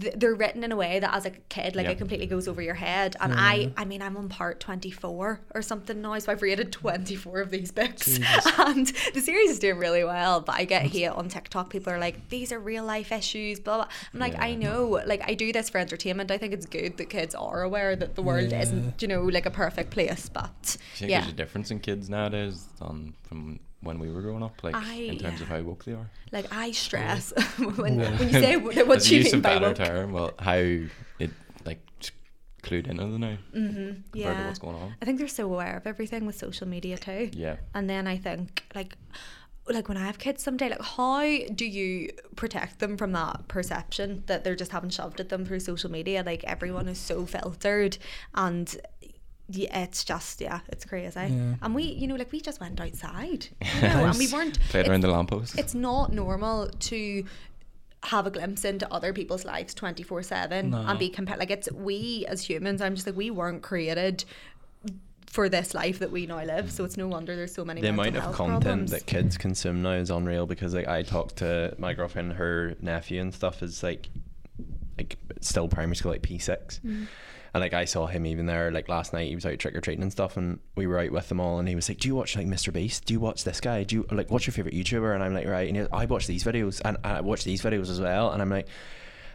th- 0.00 0.14
they're 0.16 0.34
written 0.34 0.64
in 0.64 0.72
a 0.72 0.76
way 0.76 0.98
that 1.00 1.14
as 1.14 1.24
a 1.26 1.30
kid, 1.30 1.76
like 1.76 1.84
Yep. 1.86 1.92
it 1.94 1.98
completely 1.98 2.26
goes 2.26 2.48
over 2.48 2.60
your 2.62 2.74
head. 2.74 3.16
And 3.20 3.32
I, 3.34 3.72
I 3.76 3.84
mean, 3.84 4.02
I'm 4.02 4.16
on 4.16 4.28
part 4.28 4.60
24 4.60 5.40
or 5.54 5.62
something 5.62 6.00
now, 6.02 6.18
so 6.18 6.32
I've 6.32 6.42
rated 6.42 6.72
24 6.72 7.40
of 7.40 7.50
these 7.50 7.70
books, 7.72 8.18
and 8.58 8.86
the 9.14 9.20
series 9.20 9.50
is 9.50 9.58
doing 9.58 9.78
really 9.78 10.04
well. 10.04 10.40
But 10.40 10.56
I 10.56 10.64
get 10.64 10.82
hate 10.86 11.06
on 11.08 11.28
TikTok. 11.28 11.70
People 11.70 11.92
are 11.92 11.98
like, 11.98 12.28
"These 12.28 12.52
are 12.52 12.58
real 12.58 12.84
life 12.84 13.12
issues." 13.12 13.60
Blah. 13.60 13.76
blah. 13.76 13.88
I'm 14.14 14.20
like, 14.20 14.38
I 14.38 14.54
know. 14.54 15.00
Like, 15.06 15.22
I 15.28 15.34
do 15.34 15.52
this 15.52 15.70
for 15.70 15.78
entertainment. 15.78 16.30
I 16.30 16.38
think 16.38 16.52
it's 16.52 16.66
good 16.66 16.96
that 16.98 17.10
kids 17.10 17.34
are 17.34 17.62
aware 17.62 17.96
that 17.96 18.14
the 18.14 18.22
world 18.22 18.50
Yeah. 18.50 18.62
isn't, 18.62 19.00
you 19.02 19.08
know, 19.08 19.22
like 19.22 19.46
a 19.46 19.50
perfect 19.50 19.90
place. 19.90 20.28
But 20.28 20.50
Do 20.62 20.70
you 20.72 20.78
think 20.98 21.10
yeah, 21.10 21.20
there's 21.20 21.32
a 21.32 21.36
difference 21.36 21.70
in 21.70 21.80
kids 21.80 22.08
nowadays 22.10 22.66
on 22.80 23.14
from 23.28 23.60
when 23.86 23.98
we 23.98 24.10
were 24.10 24.20
growing 24.22 24.42
up, 24.42 24.62
like 24.62 24.74
in 24.98 25.18
terms 25.18 25.40
of 25.40 25.48
how 25.48 25.60
woke 25.62 25.84
they 25.84 25.92
are? 25.92 26.10
like 26.32 26.46
I 26.52 26.72
stress 26.72 27.32
when, 27.76 27.98
Yeah. 28.00 28.18
when 28.18 28.28
you 28.28 28.32
say 28.32 28.56
what, 28.64 28.86
what 28.86 28.96
As 28.98 29.10
you 29.10 29.20
a 29.20 29.22
use 29.22 29.32
mean 29.32 29.42
by 29.42 29.56
woke. 29.58 29.76
term, 29.76 30.12
well, 30.12 30.32
how 30.38 30.54
it 30.54 31.30
like 31.64 31.80
s- 32.02 32.10
clued 32.62 32.86
into 32.88 33.06
the 33.06 33.18
now 33.18 33.38
mm-hmm. 33.54 33.76
compared 33.76 34.02
to 34.12 34.18
Yeah. 34.18 34.46
what's 34.46 34.58
going 34.58 34.76
on. 34.76 34.94
I 35.00 35.04
think 35.04 35.18
they're 35.18 35.28
so 35.28 35.44
aware 35.44 35.76
of 35.76 35.86
everything 35.86 36.26
with 36.26 36.36
social 36.36 36.66
media 36.68 36.98
too. 36.98 37.30
Yeah. 37.32 37.56
And 37.74 37.88
then 37.88 38.06
I 38.06 38.16
think 38.18 38.64
like 38.74 38.96
like 39.68 39.88
when 39.88 39.96
I 39.96 40.06
have 40.06 40.18
kids 40.20 40.44
someday, 40.44 40.68
like 40.70 40.80
how 40.80 41.22
do 41.52 41.66
you 41.66 42.10
protect 42.36 42.78
them 42.78 42.96
from 42.96 43.10
that 43.12 43.48
perception 43.48 44.22
that 44.26 44.44
they're 44.44 44.54
just 44.54 44.70
having 44.70 44.90
shoved 44.90 45.18
at 45.18 45.28
them 45.28 45.44
through 45.44 45.58
social 45.58 45.90
media? 45.90 46.22
Like 46.24 46.44
everyone 46.44 46.86
is 46.88 46.98
so 46.98 47.26
filtered 47.26 47.98
and 48.36 48.76
yeah, 49.48 49.80
it's 49.80 50.04
just 50.04 50.40
yeah, 50.40 50.60
it's 50.68 50.84
crazy. 50.84 51.18
Yeah. 51.18 51.54
And 51.62 51.74
we, 51.74 51.84
you 51.84 52.06
know, 52.06 52.16
like 52.16 52.32
we 52.32 52.40
just 52.40 52.60
went 52.60 52.80
outside, 52.80 53.46
you 53.60 53.82
know, 53.82 54.06
and 54.06 54.18
we 54.18 54.28
weren't. 54.28 54.58
Played 54.68 54.88
around 54.88 55.02
the 55.02 55.08
lamppost. 55.10 55.58
it's 55.58 55.74
not 55.74 56.12
normal 56.12 56.68
to 56.68 57.24
have 58.02 58.26
a 58.26 58.30
glimpse 58.30 58.64
into 58.64 58.92
other 58.92 59.12
people's 59.12 59.44
lives 59.44 59.74
24 59.74 60.22
7 60.22 60.72
and 60.74 60.98
be 60.98 61.08
compared 61.08 61.40
like 61.40 61.50
it's 61.50 61.68
we 61.72 62.24
as 62.28 62.40
humans 62.42 62.80
i'm 62.80 62.94
just 62.94 63.04
like 63.04 63.16
we 63.16 63.30
weren't 63.32 63.62
created 63.62 64.24
for 65.26 65.48
this 65.48 65.74
life 65.74 65.98
that 65.98 66.12
we 66.12 66.24
now 66.24 66.42
live 66.44 66.70
so 66.70 66.84
it's 66.84 66.96
no 66.96 67.08
wonder 67.08 67.34
there's 67.34 67.52
so 67.52 67.64
many 67.64 67.80
the 67.80 67.88
amount 67.88 68.16
of 68.16 68.22
content 68.32 68.62
problems. 68.62 68.90
that 68.90 69.06
kids 69.06 69.36
consume 69.36 69.82
now 69.82 69.92
is 69.92 70.08
unreal 70.10 70.46
because 70.46 70.72
like 70.72 70.86
I 70.86 71.02
talked 71.02 71.36
to 71.36 71.74
my 71.78 71.92
girlfriend, 71.94 72.34
her 72.34 72.74
nephew 72.80 73.20
and 73.20 73.34
stuff 73.34 73.62
is 73.62 73.82
like 73.82 74.08
like 74.96 75.18
still 75.40 75.68
primary 75.68 75.96
school, 75.96 76.12
like 76.12 76.22
P 76.22 76.38
six. 76.38 76.80
Mm. 76.84 77.06
And 77.56 77.62
like 77.62 77.72
I 77.72 77.86
saw 77.86 78.06
him 78.06 78.26
even 78.26 78.44
there 78.44 78.70
like 78.70 78.86
last 78.88 79.12
night 79.14 79.28
he 79.28 79.34
was 79.34 79.46
out 79.46 79.58
trick 79.58 79.74
or 79.74 79.80
treating 79.80 80.02
and 80.02 80.12
stuff 80.12 80.36
and 80.36 80.58
we 80.74 80.86
were 80.86 80.98
out 80.98 81.10
with 81.10 81.28
them 81.30 81.40
all 81.40 81.58
and 81.58 81.66
he 81.66 81.74
was 81.74 81.88
like, 81.88 81.98
Do 81.98 82.06
you 82.08 82.14
watch 82.14 82.36
like 82.36 82.46
Mr. 82.46 82.70
Beast? 82.70 83.06
Do 83.06 83.14
you 83.14 83.20
watch 83.20 83.44
this 83.44 83.60
guy? 83.60 83.82
Do 83.82 83.96
you 83.96 84.06
like 84.10 84.30
what's 84.30 84.46
your 84.46 84.52
favourite 84.52 84.74
YouTuber? 84.76 85.14
And 85.14 85.22
I'm 85.24 85.32
like, 85.32 85.46
Right 85.46 85.66
and 85.68 85.76
he, 85.76 85.86
I 85.90 86.04
watch 86.04 86.26
these 86.26 86.44
videos 86.44 86.82
and 86.84 86.98
I 87.02 87.22
watch 87.22 87.44
these 87.44 87.62
videos 87.62 87.88
as 87.88 87.98
well 88.00 88.30
and 88.30 88.42
I'm 88.42 88.50
like 88.50 88.68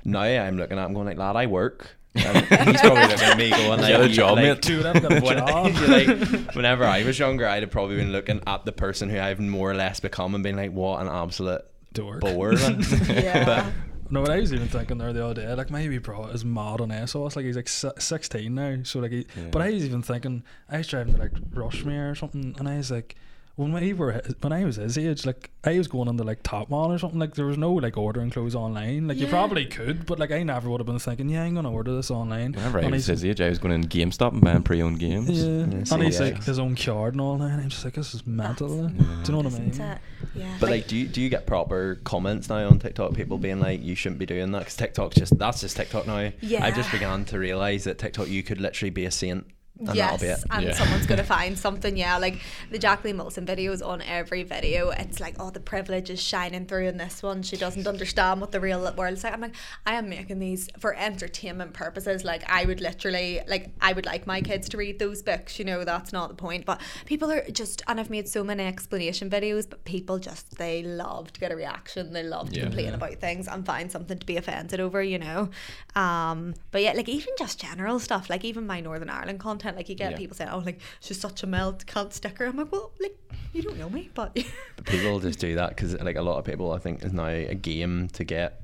now 0.06 0.22
I'm 0.22 0.58
looking 0.58 0.78
at 0.78 0.86
him 0.86 0.94
going 0.94 1.08
like, 1.08 1.18
lad, 1.18 1.36
I 1.36 1.48
work. 1.48 1.98
And 2.14 2.38
he's 2.70 2.82
probably 2.82 3.04
looking 3.08 3.24
at 3.24 3.38
me 3.38 3.50
going 3.52 3.80
like, 3.82 3.90
You 3.92 3.98
got 3.98 4.10
"You- 4.10 4.16
job, 4.16 4.36
like, 4.38 4.44
mate." 4.44 4.62
Dude, 4.62 4.86
I've 4.86 5.02
got 5.02 5.12
a 5.14 5.22
job. 5.22 5.74
like, 5.90 6.56
whenever 6.56 6.84
I 6.86 7.04
was 7.04 7.18
younger, 7.18 7.48
I'd 7.48 7.64
have 7.64 7.72
probably 7.72 7.96
been 7.96 8.12
looking 8.12 8.42
at 8.46 8.66
the 8.66 8.72
person 8.72 9.10
who 9.10 9.18
I've 9.20 9.40
more 9.40 9.72
or 9.72 9.76
less 9.76 10.00
become 10.00 10.36
and 10.36 10.44
been 10.44 10.58
like, 10.58 10.72
what 10.74 11.02
an 11.02 11.08
absolute 11.08 11.62
Dork. 11.94 12.20
bore. 12.20 12.54
like. 12.54 12.76
yeah 13.08 13.72
No, 14.12 14.20
what 14.22 14.30
I 14.30 14.42
was 14.42 14.54
even 14.54 14.68
thinking 14.68 14.98
there 14.98 15.14
the 15.14 15.26
other 15.26 15.42
day, 15.42 15.54
like 15.54 15.72
maybe 15.72 15.98
bro 15.98 16.26
is 16.26 16.44
mad 16.44 16.82
on 16.82 16.90
ASOS. 16.90 17.38
Like 17.38 17.46
he's 17.46 17.56
like 17.56 17.70
16 17.70 18.54
now, 18.54 18.80
so 18.84 19.00
like 19.00 19.12
he. 19.12 19.26
Yeah. 19.38 19.48
But 19.52 19.62
I 19.62 19.72
was 19.72 19.86
even 19.86 20.02
thinking, 20.02 20.44
I 20.70 20.80
was 20.80 20.88
driving 20.88 21.14
to 21.16 21.20
like 21.22 21.32
Rushmere 21.54 22.12
or 22.12 22.16
something, 22.16 22.54
and 22.60 22.68
I 22.68 22.76
was 22.78 22.92
like, 22.92 23.16
when 23.56 23.74
we 23.74 23.94
were 23.94 24.22
when 24.42 24.54
I 24.54 24.64
was 24.66 24.78
his 24.78 24.98
age, 24.98 25.26
like 25.26 25.52
I 25.64 25.78
was 25.78 25.88
going 25.88 26.08
into 26.08 26.24
like 26.24 26.42
Topman 26.44 26.90
or 26.90 26.98
something. 26.98 27.20
Like 27.20 27.36
there 27.36 27.46
was 27.46 27.58
no 27.58 27.74
like 27.74 27.98
ordering 27.98 28.30
clothes 28.32 28.56
online. 28.56 29.08
Like 29.08 29.18
you 29.18 29.28
probably 29.28 29.66
could, 29.66 30.06
but 30.06 30.18
like 30.20 30.32
I 30.32 30.42
never 30.44 30.70
would 30.70 30.80
have 30.80 30.88
been 30.88 31.00
thinking, 31.00 31.30
yeah, 31.30 31.44
I'm 31.44 31.54
gonna 31.56 31.72
order 31.72 31.96
this 31.96 32.10
online. 32.10 32.54
Whenever 32.54 32.80
I 32.80 32.88
was 32.88 33.06
his 33.08 33.24
age, 33.26 33.42
I 33.42 33.50
was 33.50 33.60
going 33.60 33.74
in 33.74 33.84
GameStop 33.88 34.32
and 34.32 34.42
buying 34.42 34.64
pre-owned 34.64 35.00
games. 35.00 35.30
Yeah, 35.30 35.46
Yeah, 35.46 35.50
and 35.64 35.88
see, 35.88 36.00
he's 36.04 36.20
yeah. 36.20 36.26
like 36.28 36.44
his 36.44 36.60
own 36.60 36.76
card 36.76 37.14
and 37.14 37.22
all 37.22 37.38
that. 37.38 37.52
And 37.52 37.62
I'm 37.62 37.70
just 37.70 37.84
like, 37.86 37.94
this 37.96 38.14
is 38.16 38.26
mental. 38.26 38.68
like. 38.70 38.98
Do 38.98 39.04
you 39.04 39.32
know 39.32 39.38
what 39.44 39.54
I 39.54 39.60
mean? 39.60 39.70
Isn't 39.70 39.86
it? 39.86 39.98
yeah 40.36 40.58
But 40.60 40.70
like, 40.70 40.88
do 40.88 40.96
you 40.96 41.08
do 41.08 41.22
you 41.22 41.30
get 41.30 41.46
proper 41.46 41.96
comments 42.04 42.50
now 42.50 42.68
on 42.68 42.80
TikTok? 42.80 43.14
People 43.14 43.38
being 43.38 43.60
like, 43.60 43.82
"You 43.84 43.96
shouldn't 43.96 44.20
be 44.20 44.26
doing 44.26 44.52
that," 44.54 44.60
because 44.60 44.76
TikTok's 44.78 45.16
just 45.18 45.38
that's 45.38 45.62
just 45.62 45.76
TikTok 45.78 46.08
now. 46.08 46.32
Yeah. 46.42 46.64
I 46.64 46.70
Yeah. 46.70 46.72
just 46.72 46.92
began 46.92 47.26
to 47.26 47.38
realize 47.40 47.84
that 47.84 47.98
TikTok, 48.00 48.28
you 48.30 48.44
could 48.44 48.62
literally 48.62 48.92
be 48.92 49.06
a 49.06 49.12
saint, 49.12 49.46
and 49.88 49.96
yes, 49.96 50.20
that'll 50.20 50.26
be 50.28 50.32
it. 50.42 50.44
and 50.52 50.66
Yeah. 50.68 50.74
someone's 50.74 51.06
gonna 51.06 51.24
find 51.38 51.58
something. 51.58 51.98
Yeah, 51.98 52.18
like 52.18 52.40
the 52.72 52.80
Jacqueline 52.80 53.18
Wilson 53.18 53.46
videos 53.46 53.86
on 53.86 54.02
every 54.02 54.44
video. 54.44 54.90
It's 54.92 55.20
like, 55.20 55.36
oh, 55.40 55.50
the 55.50 55.60
privilege 55.60 56.10
is 56.10 56.22
shining 56.22 56.66
through 56.66 56.88
in 56.88 56.98
this 56.98 57.22
one. 57.24 57.44
She 57.44 57.58
doesn't 57.58 57.88
understand 57.88 58.42
what 58.42 58.52
the 58.52 58.60
real 58.60 58.92
world's 58.96 59.24
like. 59.24 59.34
I'm 59.34 59.42
like, 59.42 59.56
I 59.86 59.96
am 59.96 60.10
making 60.10 60.40
these 60.40 60.70
for 60.80 60.96
entertainment 60.96 61.74
purposes. 61.74 62.24
Like, 62.24 62.44
I 62.50 62.66
would 62.66 62.82
literally, 62.82 63.42
like, 63.48 63.70
I 63.82 63.94
would 63.94 64.06
like 64.06 64.28
my 64.28 64.42
kids 64.42 64.70
to 64.70 64.78
read 64.78 65.00
those 65.00 65.22
books. 65.22 65.60
You 65.60 65.66
know, 65.66 65.84
that's 65.84 66.12
not 66.14 66.30
the 66.30 66.36
point. 66.36 66.66
But 66.66 66.82
people 67.06 67.32
are 67.32 67.44
just, 67.52 67.82
and 67.88 68.00
I've 68.00 68.10
made 68.10 68.28
so 68.30 68.44
many 68.44 68.64
explanation 68.66 69.30
videos, 69.30 69.70
but 69.70 69.84
people 69.86 70.20
just 70.20 70.58
they 70.58 70.84
love 70.84 71.32
to 71.34 71.40
get 71.40 71.52
a 71.52 71.56
reaction. 71.56 72.14
They 72.14 72.24
love 72.24 72.50
to 72.52 72.56
Yeah. 72.58 72.64
complain 72.64 72.94
about 72.94 73.16
things 73.16 73.48
and 73.48 73.66
find 73.66 73.92
something 73.92 74.18
to 74.20 74.26
be 74.26 74.38
offended 74.38 74.80
over. 74.80 75.02
You 75.02 75.20
know, 75.20 75.50
um, 75.96 76.54
but 76.72 76.82
yeah, 76.82 76.94
like 76.94 77.10
even 77.10 77.34
just 77.38 77.60
general 77.60 78.00
stuff, 78.00 78.30
like 78.30 78.46
even 78.46 78.66
my 78.66 78.80
Northern 78.80 79.10
Ireland 79.10 79.40
content, 79.40 79.71
like 79.76 79.90
you 79.90 79.96
get 79.96 80.12
Yeah. 80.12 80.18
people 80.18 80.36
saying, 80.36 80.50
"Oh, 80.52 80.60
like 80.60 80.80
she's 81.00 81.20
such 81.20 81.44
a 81.44 81.48
melt, 81.48 81.86
can't 81.86 82.14
stick 82.14 82.38
her." 82.40 82.46
I'm 82.46 82.58
like, 82.58 82.72
well, 82.72 82.92
like 83.02 83.18
you 83.54 83.62
don't 83.62 83.78
know 83.78 83.90
me, 83.90 84.10
but 84.14 84.34
But 84.76 84.86
people 84.86 85.20
just 85.20 85.40
do 85.40 85.56
that 85.56 85.70
because 85.70 86.00
like 86.02 86.16
a 86.18 86.22
lot 86.22 86.38
of 86.38 86.46
people, 86.46 86.72
I 86.72 86.80
think, 86.80 87.04
is 87.04 87.14
now 87.14 87.28
a 87.28 87.54
game 87.56 88.08
to 88.14 88.24
get 88.24 88.62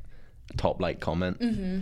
top 0.56 0.80
like 0.82 1.00
comment. 1.02 1.40
Mm-hmm. 1.40 1.80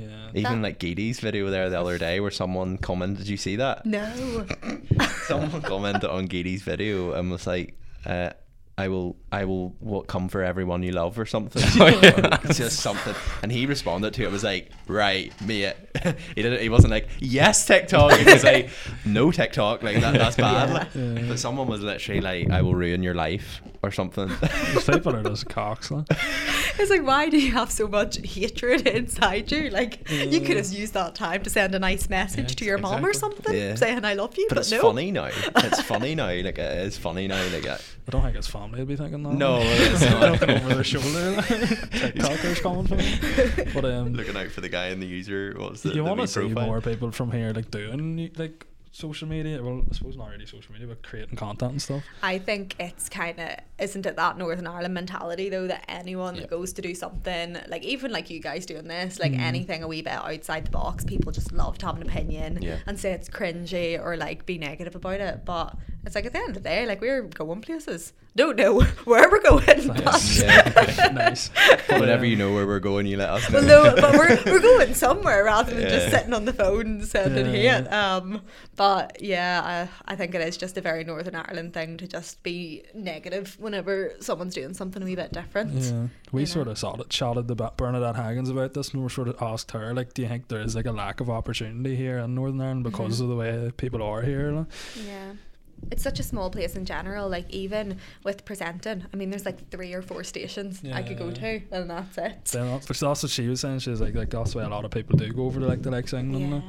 Yeah. 0.00 0.28
Even 0.34 0.42
That- 0.42 0.62
like 0.62 0.78
Giddy's 0.78 1.20
video 1.20 1.50
there 1.50 1.68
the 1.70 1.78
other 1.80 1.98
day, 1.98 2.20
where 2.20 2.30
someone 2.30 2.78
commented. 2.78 3.18
Did 3.24 3.28
you 3.28 3.36
see 3.36 3.56
that? 3.56 3.84
no, 3.86 4.46
someone 5.26 5.62
commented 5.62 6.08
on 6.10 6.26
Giddy's 6.26 6.62
video 6.62 7.12
and 7.12 7.30
was 7.30 7.46
like, 7.46 7.74
uh, 8.04 8.30
"I 8.78 8.88
will, 8.88 9.16
I 9.32 9.44
will, 9.44 9.70
what 9.80 10.06
come 10.06 10.28
for 10.28 10.42
everyone 10.42 10.82
you 10.82 10.92
love 10.92 11.18
or 11.18 11.26
something." 11.26 11.62
It's 12.46 12.58
just 12.64 12.80
something, 12.80 13.14
and 13.42 13.50
he 13.50 13.66
responded 13.66 14.14
to 14.14 14.24
it 14.24 14.30
was 14.30 14.44
like, 14.44 14.70
"Right, 14.86 15.32
mate." 15.42 15.74
he 16.34 16.42
didn't. 16.42 16.60
He 16.60 16.68
wasn't 16.68 16.90
like, 16.92 17.08
"Yes, 17.20 17.66
TikTok." 17.66 18.12
He 18.18 18.24
was 18.32 18.44
like, 18.44 18.70
"No 19.04 19.30
TikTok." 19.30 19.82
Like 19.82 20.00
that, 20.00 20.14
that's 20.14 20.36
bad. 20.36 20.70
Like, 20.72 20.94
Yeah. 20.94 21.28
But 21.28 21.38
someone 21.38 21.66
was 21.68 21.80
literally 21.82 22.20
like, 22.20 22.50
"I 22.50 22.62
will 22.62 22.74
ruin 22.74 23.02
your 23.02 23.14
life" 23.14 23.62
or 23.82 23.90
something. 23.92 24.28
There's 24.40 24.84
people 24.84 25.14
are 25.14 25.22
just 25.22 25.48
cocks. 25.48 25.90
Like. 25.90 26.06
it's 26.78 26.90
like 26.90 27.02
why 27.04 27.28
do 27.28 27.38
you 27.38 27.52
have 27.52 27.70
so 27.70 27.86
much 27.86 28.18
hatred 28.26 28.86
inside 28.86 29.50
you? 29.52 29.70
Like 29.70 30.08
you 30.10 30.40
could 30.40 30.56
have 30.56 30.72
used 30.72 30.94
that 30.94 31.14
time 31.14 31.42
to 31.42 31.50
send 31.50 31.74
a 31.74 31.78
nice 31.78 32.08
message 32.08 32.50
Yeah, 32.50 32.56
to 32.56 32.64
your 32.64 32.78
mom 32.78 33.04
or 33.04 33.12
something, 33.12 33.54
Yeah. 33.54 33.74
saying 33.74 34.04
"I 34.04 34.14
love 34.14 34.36
you," 34.36 34.46
but 34.48 34.56
but, 34.56 34.60
it's 34.62 34.70
no. 34.72 34.80
funny 34.80 35.12
now. 35.12 35.26
It's 35.56 35.82
funny 35.82 36.14
now. 36.14 36.26
Like 36.28 36.58
it 36.58 36.86
is 36.86 36.96
funny 36.98 37.28
now. 37.28 37.42
Like 37.52 37.64
it. 37.66 37.84
I 38.08 38.10
don't 38.10 38.22
think 38.22 38.36
his 38.36 38.46
family 38.66 38.80
would 38.80 38.88
be 38.88 38.96
thinking 38.96 39.22
that. 39.22 39.32
No, 39.34 39.58
it's 39.62 40.00
not. 40.02 40.32
looking 40.32 40.50
over 40.50 40.74
their 40.74 40.84
shoulder. 40.84 41.32
like, 41.32 41.44
TikTokers 41.46 42.62
coming 42.62 42.86
for 42.86 42.96
me. 42.96 43.72
But 43.72 43.84
um, 43.84 44.14
Looking 44.14 44.36
out 44.36 44.48
for 44.50 44.60
the 44.60 44.68
guy 44.68 44.88
in 44.88 45.00
the 45.00 45.06
user. 45.06 45.54
What's 45.56 45.82
the, 45.82 45.94
you 45.94 46.04
want 46.04 46.20
to 46.20 46.26
see 46.26 46.40
profile? 46.40 46.66
more 46.66 46.80
people 46.80 47.10
from 47.10 47.30
here 47.32 47.52
like 47.52 47.70
doing 47.70 48.30
like 48.36 48.66
social 48.92 49.28
media. 49.28 49.62
Well, 49.62 49.82
I 49.90 49.94
suppose 49.94 50.16
not 50.16 50.30
really 50.30 50.46
social 50.46 50.72
media, 50.72 50.88
but 50.88 51.02
creating 51.02 51.36
content 51.36 51.72
and 51.72 51.82
stuff. 51.82 52.02
I 52.22 52.38
think 52.38 52.76
it's 52.80 53.08
kind 53.10 53.38
of 53.38 53.50
isn't 53.78 54.06
it 54.06 54.16
that 54.16 54.38
Northern 54.38 54.66
Ireland 54.66 54.94
mentality 54.94 55.50
though 55.50 55.66
that 55.66 55.84
anyone 55.88 56.34
Yeah. 56.34 56.42
that 56.42 56.50
goes 56.50 56.72
to 56.74 56.82
do 56.82 56.94
something 56.94 57.58
like 57.68 57.82
even 57.84 58.10
like 58.10 58.30
you 58.30 58.40
guys 58.40 58.64
doing 58.64 58.88
this 58.88 59.18
like 59.18 59.32
Mm. 59.32 59.40
anything 59.40 59.82
a 59.82 59.88
wee 59.88 60.00
bit 60.00 60.14
outside 60.14 60.64
the 60.64 60.70
box 60.70 61.04
people 61.04 61.30
just 61.30 61.52
love 61.52 61.76
to 61.78 61.86
have 61.86 61.96
an 62.00 62.08
opinion 62.08 62.60
Yeah. 62.62 62.78
and 62.86 62.98
say 62.98 63.12
it's 63.12 63.28
cringy 63.28 64.02
or 64.02 64.16
like 64.16 64.46
be 64.46 64.56
negative 64.56 64.94
about 64.96 65.20
it 65.20 65.44
but 65.44 65.76
it's 66.06 66.14
like 66.14 66.24
at 66.24 66.32
the 66.32 66.38
end 66.38 66.48
of 66.48 66.54
the 66.54 66.60
day 66.60 66.86
like 66.86 67.02
we're 67.02 67.20
going 67.22 67.60
places 67.60 68.14
don't 68.36 68.56
know 68.56 68.80
where 69.04 69.28
we're 69.30 69.42
going 69.42 69.64
Nice. 69.86 70.42
but, 70.42 70.96
Yeah. 70.96 71.08
nice. 71.12 71.48
Whenever 71.88 72.24
you 72.24 72.36
know 72.36 72.52
where 72.54 72.66
we're 72.66 72.80
going, 72.80 73.06
you 73.06 73.16
let 73.16 73.30
us 73.30 73.50
know. 73.50 73.60
well, 73.60 73.94
no, 73.94 73.94
but 74.00 74.12
we're, 74.14 74.52
we're 74.52 74.60
going 74.60 74.94
somewhere 74.94 75.44
rather 75.44 75.74
than 75.74 75.88
just 75.88 76.10
sitting 76.10 76.32
on 76.34 76.44
the 76.44 76.52
phone 76.52 77.02
sending 77.04 77.46
Yeah. 77.54 77.82
hate. 77.82 77.88
Um, 77.92 78.42
but 78.76 79.20
yeah, 79.22 79.88
I, 80.06 80.12
I 80.12 80.16
think 80.16 80.34
it 80.34 80.40
is 80.42 80.56
just 80.56 80.76
a 80.76 80.80
very 80.80 81.02
Northern 81.04 81.34
Ireland 81.34 81.72
thing 81.74 81.96
to 81.98 82.06
just 82.06 82.42
be 82.42 82.84
negative 82.94 83.56
whenever 83.58 84.12
someone's 84.20 84.54
doing 84.54 84.74
something 84.74 85.02
a 85.02 85.04
wee 85.06 85.16
bit 85.16 85.32
different. 85.32 85.72
Yeah, 85.72 86.06
we 86.32 86.42
You 86.42 86.46
sort 86.46 86.66
know? 86.66 86.72
of 86.72 86.78
saw 86.78 86.94
it, 87.00 87.08
chatted 87.08 87.50
about 87.50 87.76
Bernadette 87.76 88.16
Haggins 88.16 88.50
about 88.50 88.74
this, 88.74 88.92
and 88.92 89.02
we 89.02 89.08
sort 89.08 89.28
of 89.28 89.36
asked 89.40 89.70
her, 89.72 89.94
like, 89.94 90.14
do 90.14 90.22
you 90.22 90.28
think 90.28 90.48
there 90.48 90.60
is 90.60 90.76
like 90.76 90.86
a 90.86 90.92
lack 90.92 91.20
of 91.20 91.30
opportunity 91.30 91.96
here 91.96 92.18
in 92.18 92.34
Northern 92.34 92.60
Ireland 92.60 92.84
because 92.84 93.18
Mhm. 93.18 93.22
of 93.22 93.28
the 93.28 93.36
way 93.36 93.70
people 93.76 94.02
are 94.02 94.22
here? 94.22 94.52
Like? 94.52 94.66
Yeah. 95.06 95.32
It's 95.90 96.02
such 96.02 96.18
a 96.18 96.22
small 96.22 96.50
place 96.50 96.74
in 96.74 96.84
general. 96.84 97.28
Like 97.28 97.48
even 97.50 97.98
with 98.24 98.44
presenting, 98.44 99.04
I 99.12 99.16
mean, 99.16 99.30
there's 99.30 99.46
like 99.46 99.70
three 99.70 99.92
or 99.92 100.02
four 100.02 100.24
stations 100.24 100.82
I 100.92 101.02
could 101.02 101.18
go 101.18 101.30
to, 101.30 101.60
and 101.70 101.90
that's 101.90 102.18
it. 102.18 102.44
Then 102.46 102.66
that's, 102.66 102.86
but 102.86 102.96
that's 102.96 103.22
what 103.22 103.30
she 103.30 103.46
was 103.46 103.60
saying. 103.60 103.80
She 103.80 103.90
was 103.90 104.00
like, 104.00 104.14
like 104.14 104.30
that's 104.30 104.54
why 104.54 104.62
a 104.62 104.68
lot 104.68 104.84
of 104.84 104.90
people 104.90 105.16
do 105.16 105.30
go 105.32 105.44
over 105.44 105.60
to 105.60 105.66
like 105.66 105.82
the 105.82 105.90
likes 105.90 106.12
of 106.12 106.20
England. 106.20 106.50
Yeah. 106.50 106.62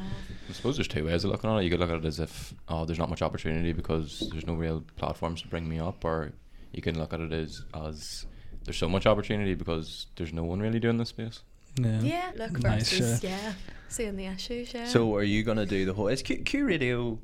I 0.49 0.53
suppose 0.53 0.77
there's 0.77 0.87
two 0.87 1.05
ways 1.05 1.23
of 1.23 1.31
looking 1.31 1.49
at 1.49 1.57
it. 1.57 1.63
You 1.63 1.69
could 1.69 1.79
look 1.79 1.89
at 1.89 1.97
it 1.97 2.05
as 2.05 2.19
if, 2.19 2.53
oh, 2.69 2.85
there's 2.85 2.99
not 2.99 3.09
much 3.09 3.21
opportunity 3.21 3.73
because 3.73 4.29
there's 4.31 4.47
no 4.47 4.53
real 4.53 4.83
platforms 4.95 5.41
to 5.41 5.47
bring 5.47 5.67
me 5.67 5.79
up, 5.79 6.05
or 6.05 6.31
you 6.71 6.81
can 6.81 6.97
look 6.97 7.13
at 7.13 7.19
it 7.19 7.33
as, 7.33 7.63
as 7.73 8.25
there's 8.63 8.77
so 8.77 8.87
much 8.87 9.05
opportunity 9.05 9.55
because 9.55 10.07
there's 10.15 10.31
no 10.31 10.43
one 10.43 10.59
really 10.59 10.79
doing 10.79 10.97
this 10.97 11.09
space. 11.09 11.41
Yeah. 11.79 12.01
Yeah, 12.01 12.31
look 12.35 12.63
Nice, 12.63 12.89
versus 12.91 13.23
yeah, 13.23 13.53
seeing 13.87 14.15
the 14.15 14.25
issues. 14.25 14.73
Yeah. 14.73 14.85
So 14.87 15.15
are 15.15 15.23
you 15.23 15.43
gonna 15.43 15.65
do 15.65 15.85
the 15.85 15.93
whole? 15.93 16.07
Is 16.07 16.21
Q, 16.21 16.37
Q 16.37 16.65
Radio? 16.65 17.19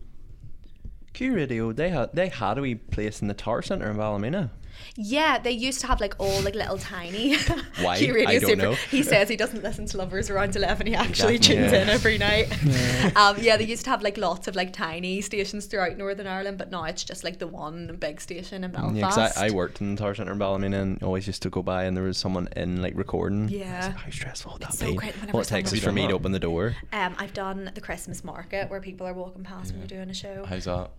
Q 1.13 1.35
Radio. 1.35 1.71
They 1.71 1.89
had 1.89 2.13
they 2.13 2.29
had 2.29 2.57
a 2.57 2.61
wee 2.61 2.75
place 2.75 3.21
in 3.21 3.27
the 3.27 3.33
Tower 3.33 3.61
Centre 3.61 3.89
in 3.89 3.97
Ballymena. 3.97 4.51
Yeah, 4.95 5.39
they 5.39 5.51
used 5.51 5.81
to 5.81 5.87
have 5.87 5.99
like 6.01 6.15
all 6.19 6.41
like 6.41 6.55
little 6.55 6.77
tiny. 6.77 7.35
Why? 7.81 7.97
Q 7.97 8.13
Radio 8.13 8.29
I 8.29 8.39
don't 8.39 8.49
Super. 8.51 8.61
know. 8.61 8.73
He 8.91 9.03
says 9.11 9.29
he 9.29 9.35
doesn't 9.35 9.63
listen 9.63 9.85
to 9.87 9.97
Lovers 9.97 10.29
around 10.29 10.55
eleven. 10.55 10.87
He 10.87 10.95
actually 10.95 11.39
tunes 11.39 11.71
yeah. 11.71 11.81
in 11.83 11.89
every 11.89 12.17
night. 12.17 12.47
Yeah. 12.63 13.11
um, 13.15 13.35
yeah, 13.39 13.57
they 13.57 13.65
used 13.65 13.83
to 13.85 13.89
have 13.89 14.01
like 14.01 14.17
lots 14.17 14.47
of 14.47 14.55
like 14.55 14.71
tiny 14.73 15.21
stations 15.21 15.65
throughout 15.65 15.97
Northern 15.97 16.27
Ireland, 16.27 16.57
but 16.57 16.71
now 16.71 16.85
it's 16.85 17.03
just 17.03 17.23
like 17.23 17.39
the 17.39 17.47
one 17.47 17.97
big 17.99 18.21
station 18.21 18.63
in 18.63 18.71
Belfast. 18.71 18.95
Yeah, 18.95 19.09
'cause 19.09 19.37
I, 19.37 19.47
I 19.47 19.51
worked 19.51 19.81
in 19.81 19.95
the 19.95 20.01
Tower 20.01 20.15
Centre 20.15 20.31
in 20.31 20.37
Ballymena 20.39 20.81
and 20.81 21.03
always 21.03 21.27
used 21.27 21.41
to 21.43 21.49
go 21.49 21.61
by 21.61 21.83
and 21.83 21.95
there 21.97 22.03
was 22.05 22.17
someone 22.17 22.47
in 22.55 22.81
like 22.81 22.93
recording. 22.95 23.41
I 23.41 23.43
was 23.43 23.51
Yeah. 23.51 23.85
like, 23.87 23.95
How 23.97 24.09
stressful 24.11 24.53
would 24.53 24.61
that 24.61 24.69
It's 24.69 24.79
so 24.79 24.87
be? 24.87 24.95
great 24.95 25.15
whenever 25.19 25.37
What 25.37 25.47
takes 25.47 25.69
someone- 25.69 25.77
is 25.79 25.83
for 25.83 25.91
me 25.91 26.07
to 26.07 26.13
open 26.13 26.31
the 26.31 26.39
door. 26.39 26.75
Um, 26.93 27.15
I've 27.19 27.33
done 27.33 27.71
the 27.75 27.81
Christmas 27.81 28.23
market 28.23 28.69
where 28.69 28.79
people 28.81 29.05
are 29.07 29.13
walking 29.13 29.43
past 29.43 29.71
when 29.71 29.81
Yeah. 29.81 29.87
you're 29.89 29.99
doing 29.99 30.09
a 30.09 30.13
show. 30.13 30.45
How's 30.47 30.65
that? 30.65 30.89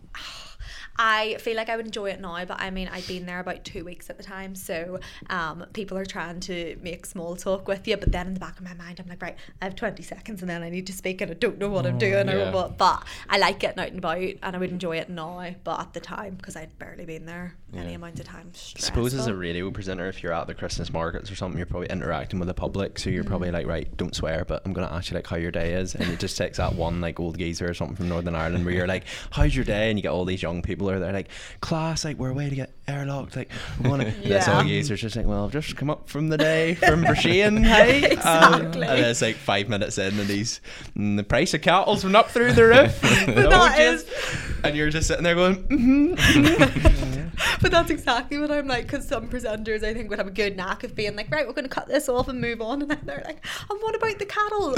I 0.96 1.36
feel 1.40 1.56
like 1.56 1.68
I 1.68 1.76
would 1.76 1.86
enjoy 1.86 2.10
it 2.10 2.20
now, 2.20 2.44
but 2.44 2.60
I 2.60 2.70
mean, 2.70 2.88
I'd 2.92 3.06
been 3.06 3.26
there 3.26 3.40
about 3.40 3.64
two 3.64 3.84
weeks 3.84 4.10
at 4.10 4.16
the 4.16 4.22
time, 4.22 4.54
so 4.54 5.00
um, 5.30 5.66
people 5.72 5.98
are 5.98 6.04
trying 6.04 6.40
to 6.40 6.76
make 6.82 7.04
small 7.06 7.34
talk 7.36 7.66
with 7.66 7.88
you. 7.88 7.96
But 7.96 8.12
then 8.12 8.28
in 8.28 8.34
the 8.34 8.40
back 8.40 8.58
of 8.58 8.64
my 8.64 8.74
mind, 8.74 9.00
I'm 9.00 9.08
like, 9.08 9.20
right, 9.22 9.36
I 9.60 9.64
have 9.64 9.74
20 9.74 10.02
seconds, 10.02 10.40
and 10.40 10.48
then 10.50 10.62
I 10.62 10.70
need 10.70 10.86
to 10.86 10.92
speak, 10.92 11.20
and 11.20 11.30
I 11.30 11.34
don't 11.34 11.58
know 11.58 11.68
what 11.68 11.86
I'm 11.86 11.96
Oh, 11.96 11.98
doing 11.98 12.28
or 12.30 12.50
what. 12.52 12.78
But 12.78 13.04
I 13.28 13.38
like 13.38 13.58
getting 13.58 13.80
out 13.82 13.88
and 13.88 13.98
about, 13.98 14.18
and 14.18 14.38
I 14.42 14.58
would 14.58 14.70
enjoy 14.70 14.98
it 14.98 15.08
now. 15.08 15.54
But 15.64 15.80
at 15.80 15.94
the 15.94 16.00
time, 16.00 16.34
because 16.34 16.54
I'd 16.56 16.78
barely 16.78 17.04
been 17.04 17.26
there 17.26 17.54
any 17.76 17.94
amount 17.94 18.20
of 18.20 18.26
time, 18.26 18.52
I 18.54 18.78
suppose 18.80 19.14
as 19.14 19.26
a 19.26 19.34
radio 19.34 19.68
presenter, 19.72 20.06
if 20.06 20.22
you're 20.22 20.32
at 20.32 20.46
the 20.46 20.54
Christmas 20.54 20.92
markets 20.92 21.28
or 21.30 21.34
something, 21.34 21.58
you're 21.58 21.66
probably 21.66 21.88
interacting 21.90 22.38
with 22.38 22.46
the 22.46 22.54
public. 22.54 22.98
So 23.00 23.10
you're 23.10 23.24
Mm. 23.24 23.28
probably 23.28 23.50
like, 23.50 23.66
right, 23.66 23.94
don't 23.96 24.14
swear, 24.14 24.44
but 24.44 24.62
I'm 24.64 24.72
going 24.72 24.86
to 24.86 24.94
ask 24.94 25.10
you 25.10 25.16
like 25.16 25.26
how 25.26 25.36
your 25.36 25.50
day 25.50 25.72
is. 25.74 25.94
And 25.96 26.04
it 26.12 26.20
just 26.20 26.36
takes 26.38 26.58
that 26.58 26.74
one 26.74 27.00
like 27.00 27.18
old 27.18 27.36
geezer 27.38 27.68
or 27.68 27.74
something 27.74 27.96
from 27.96 28.08
Northern 28.08 28.34
Ireland 28.36 28.64
where 28.64 28.74
you're 28.74 28.86
like, 28.86 29.04
how's 29.32 29.56
your 29.56 29.64
day? 29.64 29.90
And 29.90 29.98
you 29.98 30.02
get 30.02 30.10
all 30.10 30.24
these 30.24 30.42
young 30.42 30.62
people 30.62 30.83
who 30.88 30.96
are 30.96 30.98
there 31.00 31.12
like, 31.12 31.28
class, 31.60 32.04
like 32.04 32.16
we're 32.18 32.30
away 32.30 32.48
to 32.50 32.54
get 32.54 32.70
airlocked. 32.86 33.36
Like, 33.36 33.50
we 33.82 33.88
want 33.88 34.02
to. 34.02 34.10
This 34.10 34.46
Yeah. 34.46 34.58
old 34.58 34.66
geezer's 34.66 35.00
just 35.00 35.16
like, 35.16 35.26
well, 35.26 35.44
I've 35.46 35.52
just 35.52 35.76
come 35.76 35.88
up 35.90 36.08
from 36.08 36.28
the 36.28 36.36
day 36.38 36.74
from 36.74 37.04
Broughshane. 37.04 37.64
Hey. 37.74 38.04
Um, 38.16 38.54
Exactly. 38.62 38.86
and 38.86 39.00
it's 39.00 39.22
like 39.22 39.36
five 39.36 39.68
minutes 39.68 39.98
in 39.98 40.18
and 40.18 40.28
he's, 40.28 40.60
and 40.94 41.18
the 41.18 41.24
price 41.24 41.54
of 41.54 41.62
cattle's 41.62 42.04
went 42.04 42.16
up 42.16 42.30
through 42.30 42.52
the 42.52 42.64
roof. 42.64 43.00
But 43.34 43.50
that 43.50 43.76
just- 43.76 44.06
is- 44.08 44.14
And 44.62 44.76
you're 44.76 44.90
just 44.90 45.08
sitting 45.08 45.24
there 45.24 45.34
going, 45.34 45.62
mm-hmm. 45.64 47.24
but 47.60 47.70
that's 47.70 47.90
exactly 47.90 48.38
what 48.38 48.50
I'm 48.50 48.66
like 48.66 48.86
because 48.86 49.06
some 49.06 49.28
presenters 49.28 49.82
I 49.82 49.92
think 49.94 50.08
would 50.10 50.18
have 50.18 50.28
a 50.28 50.30
good 50.32 50.56
knack 50.56 50.84
of 50.84 50.94
being 50.94 51.16
like, 51.16 51.30
right, 51.30 51.46
we're 51.46 51.52
going 51.52 51.64
to 51.68 51.74
cut 51.74 51.86
this 51.88 52.08
off 52.08 52.28
and 52.28 52.40
move 52.40 52.60
on, 52.60 52.82
and 52.82 52.90
then 52.90 53.00
they're 53.04 53.22
like, 53.24 53.44
and 53.70 53.80
what 53.82 53.94
about 53.94 54.18
the 54.18 54.26
cattle? 54.26 54.74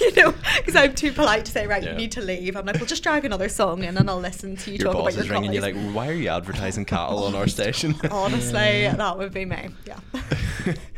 you 0.00 0.22
know, 0.22 0.34
because 0.56 0.76
I'm 0.76 0.94
too 0.94 1.12
polite 1.12 1.44
to 1.46 1.52
say, 1.52 1.66
right, 1.66 1.82
Yeah. 1.82 1.90
you 1.92 1.96
need 1.96 2.12
to 2.12 2.20
leave. 2.20 2.56
I'm 2.56 2.66
like, 2.66 2.76
well, 2.76 2.86
just 2.86 3.02
drag 3.02 3.24
another 3.24 3.48
song 3.48 3.84
in, 3.84 3.96
and 3.96 4.08
I'll 4.08 4.18
listen 4.20 4.56
to 4.56 4.67
you 4.72 4.78
your 4.78 4.92
talk 4.92 5.04
boss 5.04 5.14
about 5.14 5.14
your 5.14 5.24
is 5.24 5.30
ringing 5.30 5.52
you 5.52 5.60
colours. 5.60 5.76
like, 5.76 5.94
why 5.94 6.08
are 6.08 6.12
you 6.14 6.28
advertising 6.28 6.84
cattle 6.84 7.24
on 7.24 7.34
our 7.34 7.46
station? 7.58 7.94
Honestly, 8.10 8.52
that 8.88 9.18
would 9.18 9.32
be 9.32 9.44
me. 9.44 9.68
Yeah. 9.86 9.98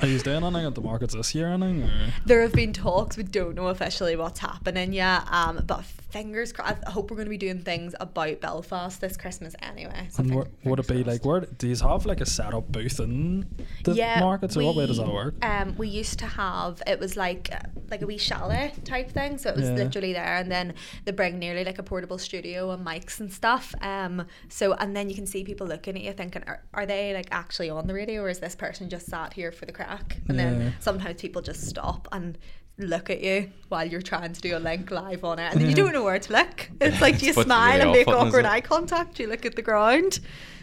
Are 0.00 0.06
you 0.06 0.18
doing 0.18 0.42
anything 0.42 0.66
at 0.66 0.74
the 0.74 0.80
markets 0.80 1.14
this 1.14 1.34
year? 1.34 1.48
Anything? 1.48 1.84
Or? 1.84 1.90
there 2.26 2.42
have 2.42 2.52
been 2.52 2.72
talks. 2.72 3.16
We 3.16 3.22
don't 3.22 3.54
know 3.54 3.68
officially 3.68 4.16
what's 4.16 4.40
happening 4.40 4.92
yet. 4.92 5.22
Um, 5.30 5.62
but 5.66 5.84
fingers 6.10 6.52
crossed. 6.52 6.82
I 6.86 6.90
hope 6.90 7.10
we're 7.10 7.16
going 7.16 7.26
to 7.26 7.30
be 7.30 7.36
doing 7.38 7.60
things 7.62 7.94
about 8.00 8.40
Belfast 8.40 9.00
this 9.00 9.16
Christmas 9.16 9.54
anyway. 9.62 10.08
So 10.10 10.22
And 10.22 10.34
where, 10.34 10.46
would 10.64 10.78
it 10.78 10.88
be 10.88 10.94
fingers 10.94 11.06
like? 11.06 11.22
crossed. 11.22 11.26
Where 11.26 11.40
do 11.58 11.68
you 11.68 11.76
have 11.76 12.06
like 12.06 12.20
a 12.20 12.26
set 12.26 12.54
up 12.54 12.70
booth 12.70 13.00
in 13.00 13.46
the 13.84 13.94
markets, 14.20 14.56
or 14.56 14.64
what 14.64 14.76
way 14.76 14.86
does 14.86 14.98
that 14.98 15.08
work? 15.08 15.34
Um, 15.44 15.74
we 15.76 15.88
used 15.88 16.18
to 16.20 16.26
have 16.26 16.82
it 16.86 16.98
was 16.98 17.16
like 17.16 17.50
like 17.90 18.02
a 18.02 18.06
wee 18.06 18.18
chalet 18.18 18.72
type 18.84 19.10
thing, 19.10 19.36
so 19.38 19.50
it 19.50 19.56
was 19.56 19.68
Yeah. 19.68 19.74
literally 19.76 20.12
there, 20.12 20.36
and 20.36 20.50
then 20.50 20.74
they 21.04 21.12
bring 21.12 21.38
nearly 21.38 21.64
like 21.64 21.78
a 21.78 21.82
portable 21.82 22.18
studio 22.18 22.70
and 22.70 22.86
mics 22.86 23.18
and 23.20 23.32
stuff. 23.32 23.74
Um, 23.80 24.26
so 24.48 24.74
and 24.74 24.96
then 24.96 25.08
you 25.08 25.14
can 25.14 25.26
see 25.26 25.42
people 25.44 25.66
looking 25.66 25.96
at 25.96 26.02
you 26.02 26.12
thinking, 26.12 26.42
are, 26.46 26.62
are 26.74 26.86
they 26.86 27.14
like 27.14 27.28
actually 27.30 27.70
on 27.70 27.86
the 27.86 27.94
radio, 27.94 28.22
or 28.22 28.28
is 28.28 28.38
this 28.40 28.54
person 28.54 28.88
just 28.88 29.06
sat 29.06 29.32
here 29.32 29.50
for 29.52 29.66
the 29.66 29.72
crack? 29.72 30.18
And 30.28 30.38
Yeah. 30.38 30.50
then 30.50 30.74
sometimes 30.80 31.20
people 31.20 31.42
just 31.42 31.66
stop 31.68 32.06
and 32.12 32.38
look 32.86 33.10
at 33.10 33.20
you 33.20 33.50
while 33.68 33.84
you're 33.86 34.02
trying 34.02 34.32
to 34.32 34.40
do 34.40 34.56
a 34.56 34.58
link 34.58 34.90
live 34.90 35.24
on 35.24 35.38
it 35.38 35.52
and 35.52 35.60
then 35.60 35.68
you 35.68 35.74
don't 35.74 35.92
know 35.92 36.04
where 36.04 36.18
to 36.18 36.32
look 36.32 36.70
it's 36.80 37.00
like 37.00 37.18
do 37.18 37.26
you 37.26 37.32
What's 37.32 37.46
smile 37.46 37.80
and 37.80 37.92
make 37.92 38.08
awkward 38.08 38.44
eye 38.44 38.60
contact 38.60 39.16
Do 39.16 39.22
you 39.24 39.28
look 39.28 39.44
at 39.46 39.56
the 39.56 39.62
ground 39.62 40.20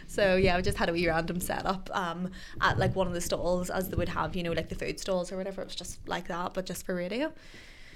so 0.08 0.38
yeah, 0.38 0.56
we 0.56 0.64
just 0.64 0.78
had 0.78 0.90
a 0.90 0.94
wee 0.94 1.08
random 1.08 1.40
setup 1.42 1.90
um, 1.94 2.32
at 2.62 2.80
like 2.80 2.96
one 2.96 3.08
of 3.08 3.14
the 3.14 3.22
stalls, 3.22 3.70
as 3.70 3.90
they 3.90 3.96
would 3.98 4.10
have, 4.10 4.36
you 4.36 4.44
know, 4.44 4.54
like 4.54 4.70
the 4.70 4.76
food 4.76 5.00
stalls 5.00 5.32
or 5.32 5.38
whatever. 5.38 5.62
It 5.62 5.66
was 5.66 5.76
just 5.76 6.00
like 6.08 6.30
that, 6.30 6.54
but 6.54 6.66
just 6.66 6.86
for 6.86 6.96
radio. 6.96 7.34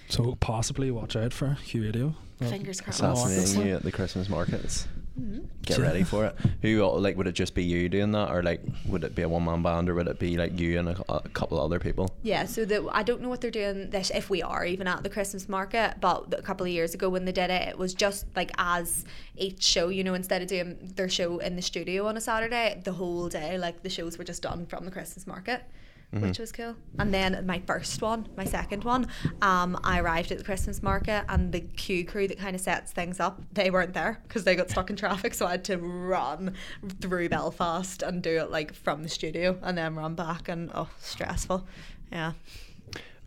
So 0.10 0.36
possibly 0.42 0.92
watch 0.92 1.16
out 1.16 1.32
for 1.32 1.58
Q 1.64 1.84
Radio. 1.84 2.16
That- 2.40 2.50
Fingers 2.50 2.82
crossed. 2.82 3.00
Assassinating 3.00 3.68
you 3.68 3.76
at 3.76 3.84
the 3.84 3.94
Christmas 3.94 4.28
markets. 4.28 4.88
Mhm. 5.22 5.46
Get 5.64 5.78
ready 5.78 6.04
for 6.04 6.26
it. 6.26 6.36
Who 6.64 6.84
like 7.00 7.16
would 7.16 7.28
it 7.28 7.34
just 7.34 7.54
be 7.54 7.64
you 7.64 7.90
doing 7.90 8.12
that, 8.14 8.32
or 8.32 8.42
like 8.42 8.62
would 8.88 9.04
it 9.04 9.14
be 9.14 9.22
a 9.22 9.30
one 9.30 9.46
man 9.46 9.62
band, 9.62 9.90
or 9.90 9.96
would 9.96 10.08
it 10.08 10.20
be 10.20 10.36
like 10.36 10.60
you 10.60 10.80
and 10.80 10.90
a, 10.90 11.04
a 11.10 11.30
couple 11.30 11.60
other 11.60 11.80
people? 11.80 12.10
Yeah, 12.24 12.46
so 12.46 12.66
the, 12.66 12.88
I 12.92 13.04
don't 13.04 13.22
know 13.22 13.30
what 13.30 13.42
they're 13.42 13.52
doing 13.52 13.90
this 13.92 14.12
if 14.14 14.30
we 14.30 14.42
are 14.42 14.66
even 14.66 14.88
at 14.88 15.04
the 15.04 15.10
Christmas 15.10 15.48
market, 15.48 15.96
but 16.02 16.34
a 16.34 16.42
couple 16.42 16.66
of 16.66 16.72
years 16.72 16.94
ago 16.94 17.10
when 17.10 17.26
they 17.26 17.32
did 17.32 17.52
it, 17.52 17.68
it 17.70 17.78
was 17.78 17.94
just 17.94 18.26
like 18.36 18.52
as 18.58 19.06
each 19.38 19.62
show, 19.62 19.90
you 19.90 20.04
know, 20.04 20.16
instead 20.16 20.42
of 20.42 20.48
doing 20.48 20.78
their 20.96 21.10
show 21.10 21.38
in 21.40 21.56
the 21.56 21.62
studio 21.62 22.08
on 22.08 22.18
a 22.18 22.22
Saturday, 22.22 22.82
the 22.84 22.94
whole 22.94 23.30
day, 23.30 23.58
like 23.58 23.84
the 23.84 23.90
shows 23.90 24.18
were 24.18 24.24
just 24.24 24.42
done 24.42 24.66
from 24.66 24.86
the 24.86 24.92
Christmas 24.92 25.28
market. 25.28 25.64
Which 26.12 26.40
was 26.40 26.52
cool. 26.52 26.76
And 27.00 27.14
then 27.14 27.46
my 27.46 27.60
first 27.60 28.02
one, 28.02 28.28
my 28.36 28.44
second 28.44 28.84
one, 28.84 29.08
um, 29.42 29.80
I 29.84 30.00
arrived 30.02 30.32
at 30.32 30.38
the 30.38 30.44
Christmas 30.44 30.84
market 30.84 31.24
and 31.30 31.54
the 31.54 31.62
queue 31.62 32.04
crew 32.06 32.28
that 32.28 32.38
kind 32.38 32.54
of 32.54 32.62
sets 32.62 32.92
things 32.92 33.22
up, 33.22 33.42
they 33.54 33.72
weren't 33.72 33.94
there 33.94 34.20
because 34.28 34.44
they 34.44 34.56
got 34.56 34.70
stuck 34.70 34.90
in 34.90 34.98
traffic. 34.98 35.34
So 35.34 35.46
I 35.48 35.52
had 35.52 35.64
to 35.66 35.78
run 35.78 36.54
through 37.00 37.30
Belfast 37.30 38.04
and 38.04 38.22
do 38.22 38.38
it 38.40 38.52
like 38.52 38.74
from 38.74 39.04
the 39.04 39.10
studio 39.10 39.58
and 39.62 39.78
then 39.78 39.96
run 39.96 40.16
back 40.16 40.50
and 40.50 40.70
oh, 40.76 40.90
stressful. 41.00 41.66
Yeah. 42.12 42.34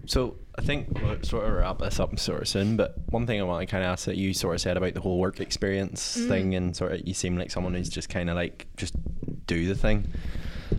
So 0.07 0.37
I 0.59 0.61
think 0.61 1.01
we'll 1.01 1.23
sort 1.23 1.47
of 1.47 1.55
wrap 1.55 1.79
this 1.79 1.99
up 1.99 2.19
sort 2.19 2.43
of 2.43 2.49
soon. 2.49 2.77
But 2.77 2.97
one 3.09 3.27
thing 3.27 3.41
I 3.41 3.45
want 3.45 3.67
to 3.67 3.71
kind 3.71 3.83
of 3.83 3.89
ask 3.89 4.05
that 4.05 4.17
you 4.17 4.35
sort 4.35 4.55
of 4.55 4.61
said 4.61 4.77
about 4.77 4.93
the 4.93 5.01
whole 5.01 5.19
work 5.19 5.41
experience 5.41 6.19
Mm. 6.19 6.29
thing, 6.29 6.55
and 6.55 6.77
sort 6.77 6.93
of 6.93 7.09
you 7.09 7.15
seem 7.15 7.39
like 7.39 7.51
someone 7.51 7.73
who's 7.73 7.89
just 7.89 8.11
kind 8.11 8.29
of 8.29 8.37
like 8.37 8.67
just 8.77 8.95
do 9.47 9.67
the 9.67 9.75
thing. 9.75 10.07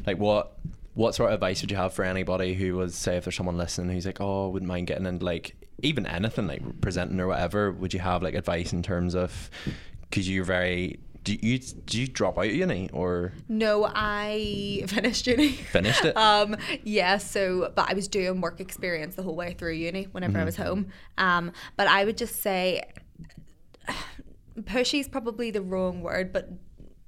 Like 0.05 0.19
what 0.19 0.51
what 0.95 1.13
sort 1.13 1.29
of 1.29 1.35
advice 1.35 1.61
would 1.61 1.69
you 1.71 1.77
have 1.77 1.93
for 1.93 2.03
anybody 2.03 2.53
who 2.55 2.75
was 2.75 2.95
say 2.95 3.17
if 3.17 3.25
there's 3.25 3.35
someone 3.35 3.57
listening 3.57 3.93
who's 3.93 4.05
like, 4.05 4.19
oh, 4.21 4.49
wouldn't 4.49 4.67
mind 4.67 4.87
getting 4.87 5.05
into 5.05 5.23
like 5.25 5.55
even 5.83 6.05
anything 6.07 6.47
like 6.47 6.81
presenting 6.81 7.19
or 7.19 7.27
whatever? 7.27 7.71
Would 7.71 7.93
you 7.93 7.99
have 7.99 8.23
like 8.23 8.33
advice 8.33 8.73
in 8.73 8.81
terms 8.81 9.13
of 9.13 9.49
because 10.01 10.27
you're 10.29 10.43
very 10.45 10.99
do 11.23 11.35
you 11.41 11.57
do 11.57 11.99
you 11.99 12.07
drop 12.07 12.37
out 12.37 12.45
of 12.45 12.53
uni 12.53 12.87
or 12.93 13.33
No, 13.49 13.89
I 13.93 14.83
finished 14.87 15.25
uni. 15.27 15.49
Finished 15.53 16.05
it? 16.05 16.15
um, 16.15 16.55
yeah. 16.83 17.17
So, 17.17 17.71
but 17.75 17.89
I 17.89 17.93
was 17.95 18.07
doing 18.07 18.41
work 18.41 18.59
experience 18.59 19.15
the 19.15 19.23
whole 19.23 19.35
way 19.35 19.53
through 19.53 19.73
uni. 19.73 20.03
Whenever 20.11 20.37
I 20.37 20.41
Mm-hmm. 20.41 20.45
was 20.45 20.55
home, 20.55 20.87
um, 21.17 21.51
but 21.77 21.87
I 21.87 22.05
would 22.05 22.17
just 22.17 22.41
say, 22.43 22.83
pushy 24.61 24.99
is 24.99 25.07
probably 25.07 25.51
the 25.51 25.61
wrong 25.61 26.01
word, 26.01 26.31
but 26.31 26.49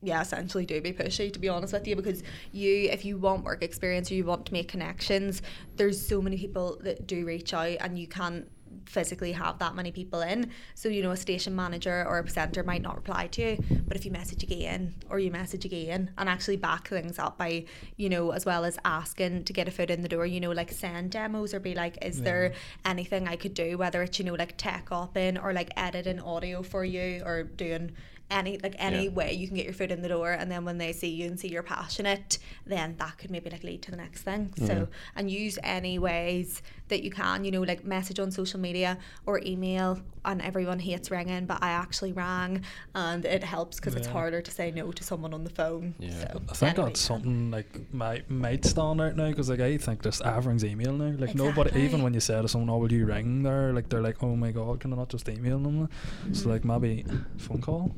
yeah, 0.07 0.21
essentially 0.21 0.65
do 0.65 0.81
be 0.81 0.93
pushy 0.93 1.31
to 1.31 1.39
be 1.39 1.49
honest 1.49 1.73
with 1.73 1.87
you 1.87 1.95
because 1.95 2.23
you 2.51 2.89
if 2.89 3.05
you 3.05 3.17
want 3.17 3.43
work 3.43 3.61
experience 3.61 4.09
or 4.09 4.15
you 4.15 4.23
want 4.23 4.45
to 4.45 4.53
make 4.53 4.67
connections, 4.67 5.41
there's 5.75 6.05
so 6.05 6.21
many 6.21 6.37
people 6.37 6.77
that 6.81 7.05
do 7.05 7.25
reach 7.25 7.53
out 7.53 7.77
and 7.81 7.99
you 7.99 8.07
can't 8.07 8.49
physically 8.85 9.31
have 9.33 9.59
that 9.59 9.75
many 9.75 9.91
people 9.91 10.21
in. 10.21 10.51
So, 10.75 10.89
you 10.89 11.03
know, 11.03 11.11
a 11.11 11.17
station 11.17 11.55
manager 11.55 12.05
or 12.07 12.19
a 12.19 12.23
presenter 12.23 12.63
might 12.63 12.81
not 12.81 12.95
reply 12.95 13.27
to 13.27 13.41
you, 13.41 13.57
but 13.87 13.97
if 13.97 14.05
you 14.05 14.11
message 14.11 14.43
again 14.43 14.95
or 15.09 15.19
you 15.19 15.31
message 15.31 15.65
again 15.65 16.11
and 16.17 16.29
actually 16.29 16.57
back 16.57 16.87
things 16.87 17.19
up 17.19 17.37
by, 17.37 17.65
you 17.97 18.09
know, 18.09 18.31
as 18.31 18.45
well 18.45 18.65
as 18.65 18.77
asking 18.85 19.43
to 19.45 19.53
get 19.53 19.67
a 19.67 19.71
foot 19.71 19.89
in 19.89 20.01
the 20.01 20.07
door, 20.07 20.25
you 20.25 20.39
know, 20.39 20.51
like 20.51 20.71
send 20.71 21.11
demos 21.11 21.53
or 21.53 21.59
be 21.59 21.75
like, 21.75 21.97
is 22.01 22.21
there 22.21 22.53
anything 22.85 23.27
I 23.27 23.35
could 23.35 23.53
do, 23.53 23.77
whether 23.77 24.01
it's, 24.03 24.19
you 24.19 24.25
know, 24.25 24.35
like 24.35 24.55
tech 24.57 24.87
op 24.91 25.17
in 25.17 25.37
or 25.37 25.53
like 25.53 25.71
editing 25.75 26.19
audio 26.19 26.61
for 26.63 26.85
you 26.85 27.21
or 27.25 27.43
doing 27.43 27.91
any 28.29 28.57
like 28.57 28.75
any 28.77 29.05
Yeah. 29.05 29.09
way 29.11 29.33
you 29.33 29.47
can 29.47 29.55
get 29.55 29.65
your 29.65 29.73
foot 29.73 29.91
in 29.91 30.01
the 30.01 30.09
door 30.09 30.31
and 30.31 30.51
then 30.51 30.65
when 30.65 30.77
they 30.77 30.91
see 30.91 31.07
you 31.07 31.27
and 31.27 31.39
see 31.39 31.47
you're 31.47 31.63
passionate 31.63 32.37
then 32.65 32.95
that 32.97 33.17
could 33.17 33.31
maybe 33.31 33.49
like 33.49 33.63
lead 33.63 33.81
to 33.83 33.91
the 33.91 33.97
next 33.97 34.23
thing 34.23 34.53
so 34.57 34.65
mm-hmm. 34.65 34.83
and 35.15 35.31
use 35.31 35.57
any 35.63 35.97
ways 35.97 36.61
that 36.89 37.03
you 37.03 37.11
can 37.11 37.43
you 37.43 37.51
know 37.51 37.61
like 37.61 37.83
message 37.83 38.19
on 38.19 38.31
social 38.31 38.59
media 38.59 38.97
or 39.25 39.41
email 39.45 39.99
and 40.25 40.41
everyone 40.41 40.79
hates 40.79 41.09
ringing 41.11 41.45
but 41.45 41.61
I 41.61 41.69
actually 41.69 42.11
rang 42.11 42.63
and 42.95 43.25
it 43.25 43.43
helps 43.43 43.77
because 43.77 43.95
it's 43.95 44.07
harder 44.07 44.41
to 44.41 44.51
say 44.51 44.71
no 44.71 44.91
to 44.91 45.03
someone 45.03 45.33
on 45.33 45.43
the 45.43 45.49
phone 45.49 45.95
Yeah. 45.99 46.31
so 46.31 46.41
I 46.49 46.53
think 46.53 46.77
any 46.77 46.85
way 46.85 46.89
that's 46.89 46.99
something 47.01 47.51
like 47.51 47.93
might 47.93 48.29
might 48.29 48.65
stand 48.65 49.01
out 49.01 49.15
now 49.15 49.29
because 49.29 49.49
like 49.49 49.59
I 49.59 49.77
think 49.77 50.03
just 50.03 50.21
everyone's 50.21 50.65
email 50.65 50.93
now. 50.93 51.15
Like 51.17 51.35
nobody, 51.35 51.79
even 51.79 52.03
when 52.03 52.13
you 52.13 52.19
say 52.19 52.41
to 52.41 52.47
someone, 52.47 52.69
"Oh, 52.69 52.77
will 52.77 52.91
you 52.91 53.05
ring?" 53.05 53.43
There, 53.43 53.73
like 53.73 53.89
they're 53.89 54.01
like, 54.01 54.23
"Oh 54.23 54.35
my 54.35 54.51
god, 54.51 54.79
can 54.79 54.93
I 54.93 54.95
not 54.95 55.09
just 55.09 55.27
email 55.29 55.59
them?" 55.59 55.89
So 56.31 56.41
mm-hmm. 56.41 56.49
like 56.49 56.65
maybe 56.65 57.05
phone 57.37 57.61
call. 57.61 57.95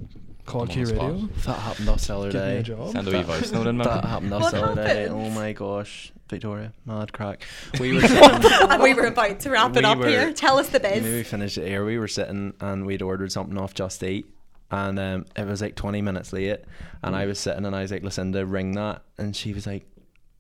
Called 0.50 0.70
I'm 0.70 0.74
Q 0.76 0.82
on 0.84 0.88
the 0.90 0.96
spot. 0.96 1.12
Radio. 1.12 1.28
That 1.46 1.60
happened 1.60 1.86
to 1.88 1.94
us 1.94 2.08
the 2.08 2.16
other 2.18 2.32
Give 2.32 2.42
me 2.42 2.48
a 2.50 2.54
day. 2.56 2.62
job. 2.64 2.92
Send 2.92 3.08
a 3.08 3.24
voice 3.24 3.52
note 3.52 3.68
in, 3.68 3.78
man. 3.78 3.88
That 3.88 4.06
happened 4.06 4.30
to 4.32 4.36
us 4.38 4.42
What 4.44 4.52
the 4.54 4.64
other 4.64 4.76
day. 4.84 5.02
happened? 5.04 5.16
Oh 5.26 5.30
my 5.32 5.54
gosh, 5.54 6.12
Victoria, 6.30 6.74
mad 6.86 7.14
crack. 7.14 7.44
We 7.80 7.94
were 7.96 8.02
sitting, 8.02 8.52
and 8.70 8.84
we 8.84 8.94
were 8.94 9.06
about 9.06 9.40
to 9.42 9.50
wrap 9.50 9.72
it 9.76 9.80
We 9.80 9.86
up 9.86 9.98
were- 10.00 10.08
here. 10.10 10.34
Tell 10.34 10.58
us 10.60 10.70
the 10.70 10.80
biz. 10.80 11.04
maybe 11.04 11.16
we 11.18 11.24
finished 11.24 11.58
it 11.58 11.68
here. 11.68 11.86
We 11.86 11.98
were 12.00 12.08
sitting 12.08 12.54
and 12.60 12.86
we'd 12.86 13.02
ordered 13.02 13.32
something 13.32 13.58
off 13.58 13.74
Just 13.74 14.04
Eat. 14.04 14.26
And 14.72 15.00
um, 15.00 15.26
it 15.36 15.48
was 15.48 15.62
like 15.62 15.74
20 15.76 16.02
minutes 16.04 16.32
late. 16.32 16.60
And 17.02 17.16
I 17.16 17.26
was 17.26 17.40
sitting 17.40 17.66
and 17.66 17.76
I 17.76 17.82
was 17.82 17.92
like, 17.92 18.04
Lucinda, 18.04 18.46
ring 18.46 18.74
that. 18.74 19.02
And 19.18 19.36
she 19.36 19.52
was 19.52 19.66
like, 19.66 19.88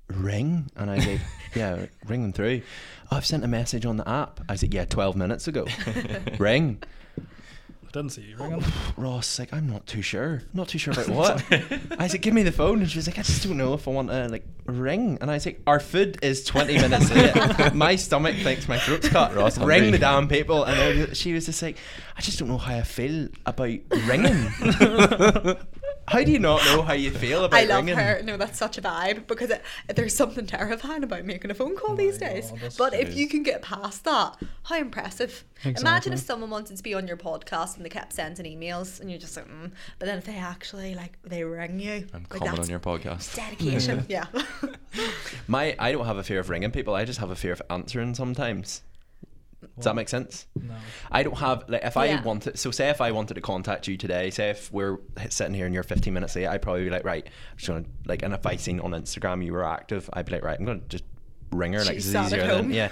ring? 0.07 0.69
And 0.75 0.89
I 0.91 0.95
was 0.97 1.07
like, 1.07 1.21
yeah, 1.55 1.85
ring 2.07 2.21
them 2.21 2.33
through. 2.33 2.61
Oh, 3.11 3.17
I've 3.17 3.25
sent 3.25 3.43
a 3.43 3.47
message 3.47 3.87
on 3.87 3.97
the 3.97 4.07
app. 4.07 4.39
I 4.47 4.51
was 4.51 4.61
like, 4.61 4.71
yeah, 4.73 4.85
12 4.85 5.15
minutes 5.15 5.47
ago. 5.47 5.65
ring. 6.37 6.81
I 7.89 7.91
didn't 7.91 8.11
see 8.11 8.21
you 8.21 8.37
ringing. 8.37 8.63
Oh, 8.63 8.93
Ross, 8.97 9.39
like, 9.39 9.51
I'm 9.51 9.67
not 9.67 9.87
too 9.87 10.03
sure. 10.03 10.43
Not 10.53 10.67
too 10.67 10.77
sure 10.77 10.93
about 10.93 11.09
what. 11.09 11.43
I 11.99 12.05
said, 12.07 12.21
give 12.21 12.35
me 12.35 12.43
the 12.43 12.51
phone. 12.51 12.81
And 12.81 12.89
she 12.91 12.99
was 12.99 13.07
like, 13.07 13.17
I 13.17 13.23
just 13.23 13.43
don't 13.43 13.57
know 13.57 13.73
if 13.73 13.87
I 13.87 13.91
want 13.91 14.09
to, 14.09 14.27
like, 14.27 14.45
ring. 14.65 15.17
And 15.19 15.31
I 15.31 15.33
was 15.33 15.45
like, 15.47 15.59
our 15.65 15.79
food 15.79 16.19
is 16.21 16.43
20 16.43 16.75
minutes 16.75 17.09
late. 17.11 17.73
my 17.73 17.95
stomach 17.95 18.35
thinks 18.35 18.67
my 18.67 18.77
throat's 18.77 19.09
cut. 19.09 19.35
Ross 19.35 19.57
ring 19.57 19.67
hungry. 19.81 19.91
the 19.91 19.97
damn 19.97 20.27
people. 20.27 20.65
And 20.65 20.77
they 21.09 21.13
she 21.15 21.33
was 21.33 21.47
just 21.47 21.63
like, 21.63 21.77
I 22.15 22.21
just 22.21 22.37
don't 22.37 22.47
know 22.47 22.59
how 22.59 22.75
I 22.75 22.83
feel 22.83 23.27
about 23.47 23.69
ringing. 24.05 24.51
how 26.09 26.23
do 26.23 26.31
you 26.31 26.39
not 26.39 26.63
know 26.65 26.81
how 26.81 26.93
you 26.93 27.11
feel 27.11 27.45
about 27.45 27.59
it? 27.59 27.63
I 27.63 27.65
love 27.65 27.85
ringing? 27.85 27.95
her. 27.95 28.21
No, 28.23 28.37
that's 28.37 28.57
such 28.57 28.77
a 28.77 28.81
vibe 28.81 29.27
because 29.27 29.49
it, 29.49 29.63
there's 29.87 30.15
something 30.15 30.45
terrifying 30.45 31.03
about 31.03 31.25
making 31.25 31.51
a 31.51 31.53
phone 31.53 31.75
call 31.75 31.95
these 31.95 32.17
days. 32.17 32.51
God, 32.51 32.73
but 32.77 32.93
if 32.93 33.15
you 33.15 33.27
can 33.27 33.43
get 33.43 33.61
past 33.61 34.03
that, 34.05 34.37
how 34.63 34.77
impressive! 34.77 35.43
Imagine 35.63 36.13
if 36.13 36.19
someone 36.19 36.49
wanted 36.49 36.77
to 36.77 36.83
be 36.83 36.93
on 36.93 37.07
your 37.07 37.17
podcast 37.17 37.75
and 37.75 37.85
they 37.85 37.89
kept 37.89 38.13
sending 38.13 38.45
emails 38.45 38.99
and 38.99 39.09
you're 39.09 39.19
just 39.19 39.35
like, 39.35 39.47
mm. 39.47 39.71
but 39.99 40.05
then 40.05 40.17
if 40.17 40.25
they 40.25 40.37
actually 40.37 40.95
like 40.95 41.17
they 41.23 41.43
ring 41.43 41.79
you, 41.79 42.07
I'm 42.13 42.25
like, 42.29 42.41
coming 42.41 42.59
on 42.59 42.69
your 42.69 42.79
podcast. 42.79 43.35
dedication. 43.35 44.05
yeah. 44.09 44.25
My, 45.47 45.75
I 45.77 45.91
don't 45.91 46.05
have 46.05 46.17
a 46.17 46.23
fear 46.23 46.39
of 46.39 46.49
ringing 46.49 46.71
people. 46.71 46.95
I 46.95 47.05
just 47.05 47.19
have 47.19 47.29
a 47.29 47.35
fear 47.35 47.51
of 47.51 47.61
answering 47.69 48.15
sometimes. 48.15 48.81
Does 49.75 49.85
that 49.85 49.95
make 49.95 50.09
sense? 50.09 50.47
No. 50.55 50.73
I 51.11 51.23
don't 51.23 51.37
have 51.37 51.65
like 51.67 51.83
if 51.83 51.97
I 51.97 52.21
wanted 52.21 52.57
so 52.57 52.71
say 52.71 52.89
if 52.89 53.01
I 53.01 53.11
wanted 53.11 53.33
to 53.33 53.41
contact 53.41 53.87
you 53.87 53.97
today, 53.97 54.29
say 54.29 54.49
if 54.49 54.71
we're 54.71 54.99
sitting 55.29 55.53
here 55.53 55.65
and 55.65 55.73
you're 55.73 55.83
15 55.83 56.13
minutes 56.13 56.35
late, 56.35 56.47
I'd 56.47 56.61
probably 56.61 56.85
be 56.85 56.89
like, 56.89 57.03
right, 57.03 57.25
I'm 57.25 57.57
just 57.57 57.67
gonna 57.67 57.85
like, 58.05 58.23
and 58.23 58.33
if 58.33 58.45
I 58.45 58.55
seen 58.55 58.79
on 58.79 58.91
Instagram 58.91 59.43
you 59.43 59.53
were 59.53 59.65
active, 59.65 60.09
I'd 60.13 60.25
be 60.25 60.33
like, 60.33 60.43
right, 60.43 60.57
I'm 60.57 60.65
gonna 60.65 60.81
just 60.87 61.03
ring 61.51 61.73
her 61.73 61.79
like 61.79 61.95
She's 61.95 62.05
it's 62.05 62.13
sat 62.13 62.27
easier 62.27 62.47
than 62.47 62.71
yeah. 62.71 62.89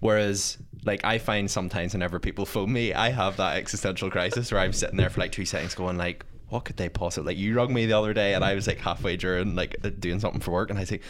Whereas 0.00 0.58
like 0.84 1.04
I 1.04 1.18
find 1.18 1.50
sometimes 1.50 1.92
whenever 1.92 2.18
people 2.18 2.46
phone 2.46 2.72
me, 2.72 2.94
I 2.94 3.10
have 3.10 3.36
that 3.36 3.56
existential 3.56 4.10
crisis 4.10 4.50
where 4.50 4.60
I'm 4.60 4.72
sitting 4.72 4.96
there 4.96 5.10
for 5.10 5.20
like 5.20 5.32
two 5.32 5.44
seconds 5.44 5.74
going 5.74 5.98
like. 5.98 6.24
What 6.50 6.64
could 6.64 6.78
they 6.78 6.88
possibly 6.88 7.34
like? 7.34 7.36
You 7.36 7.54
rung 7.54 7.74
me 7.74 7.84
the 7.84 7.98
other 7.98 8.14
day, 8.14 8.32
and 8.32 8.42
I 8.42 8.54
was 8.54 8.66
like 8.66 8.78
halfway 8.78 9.18
during 9.18 9.54
like 9.54 9.76
uh, 9.84 9.90
doing 9.90 10.18
something 10.18 10.40
for 10.40 10.50
work, 10.52 10.70
and 10.70 10.78
I 10.78 10.80
was 10.80 10.90
like, 10.90 11.02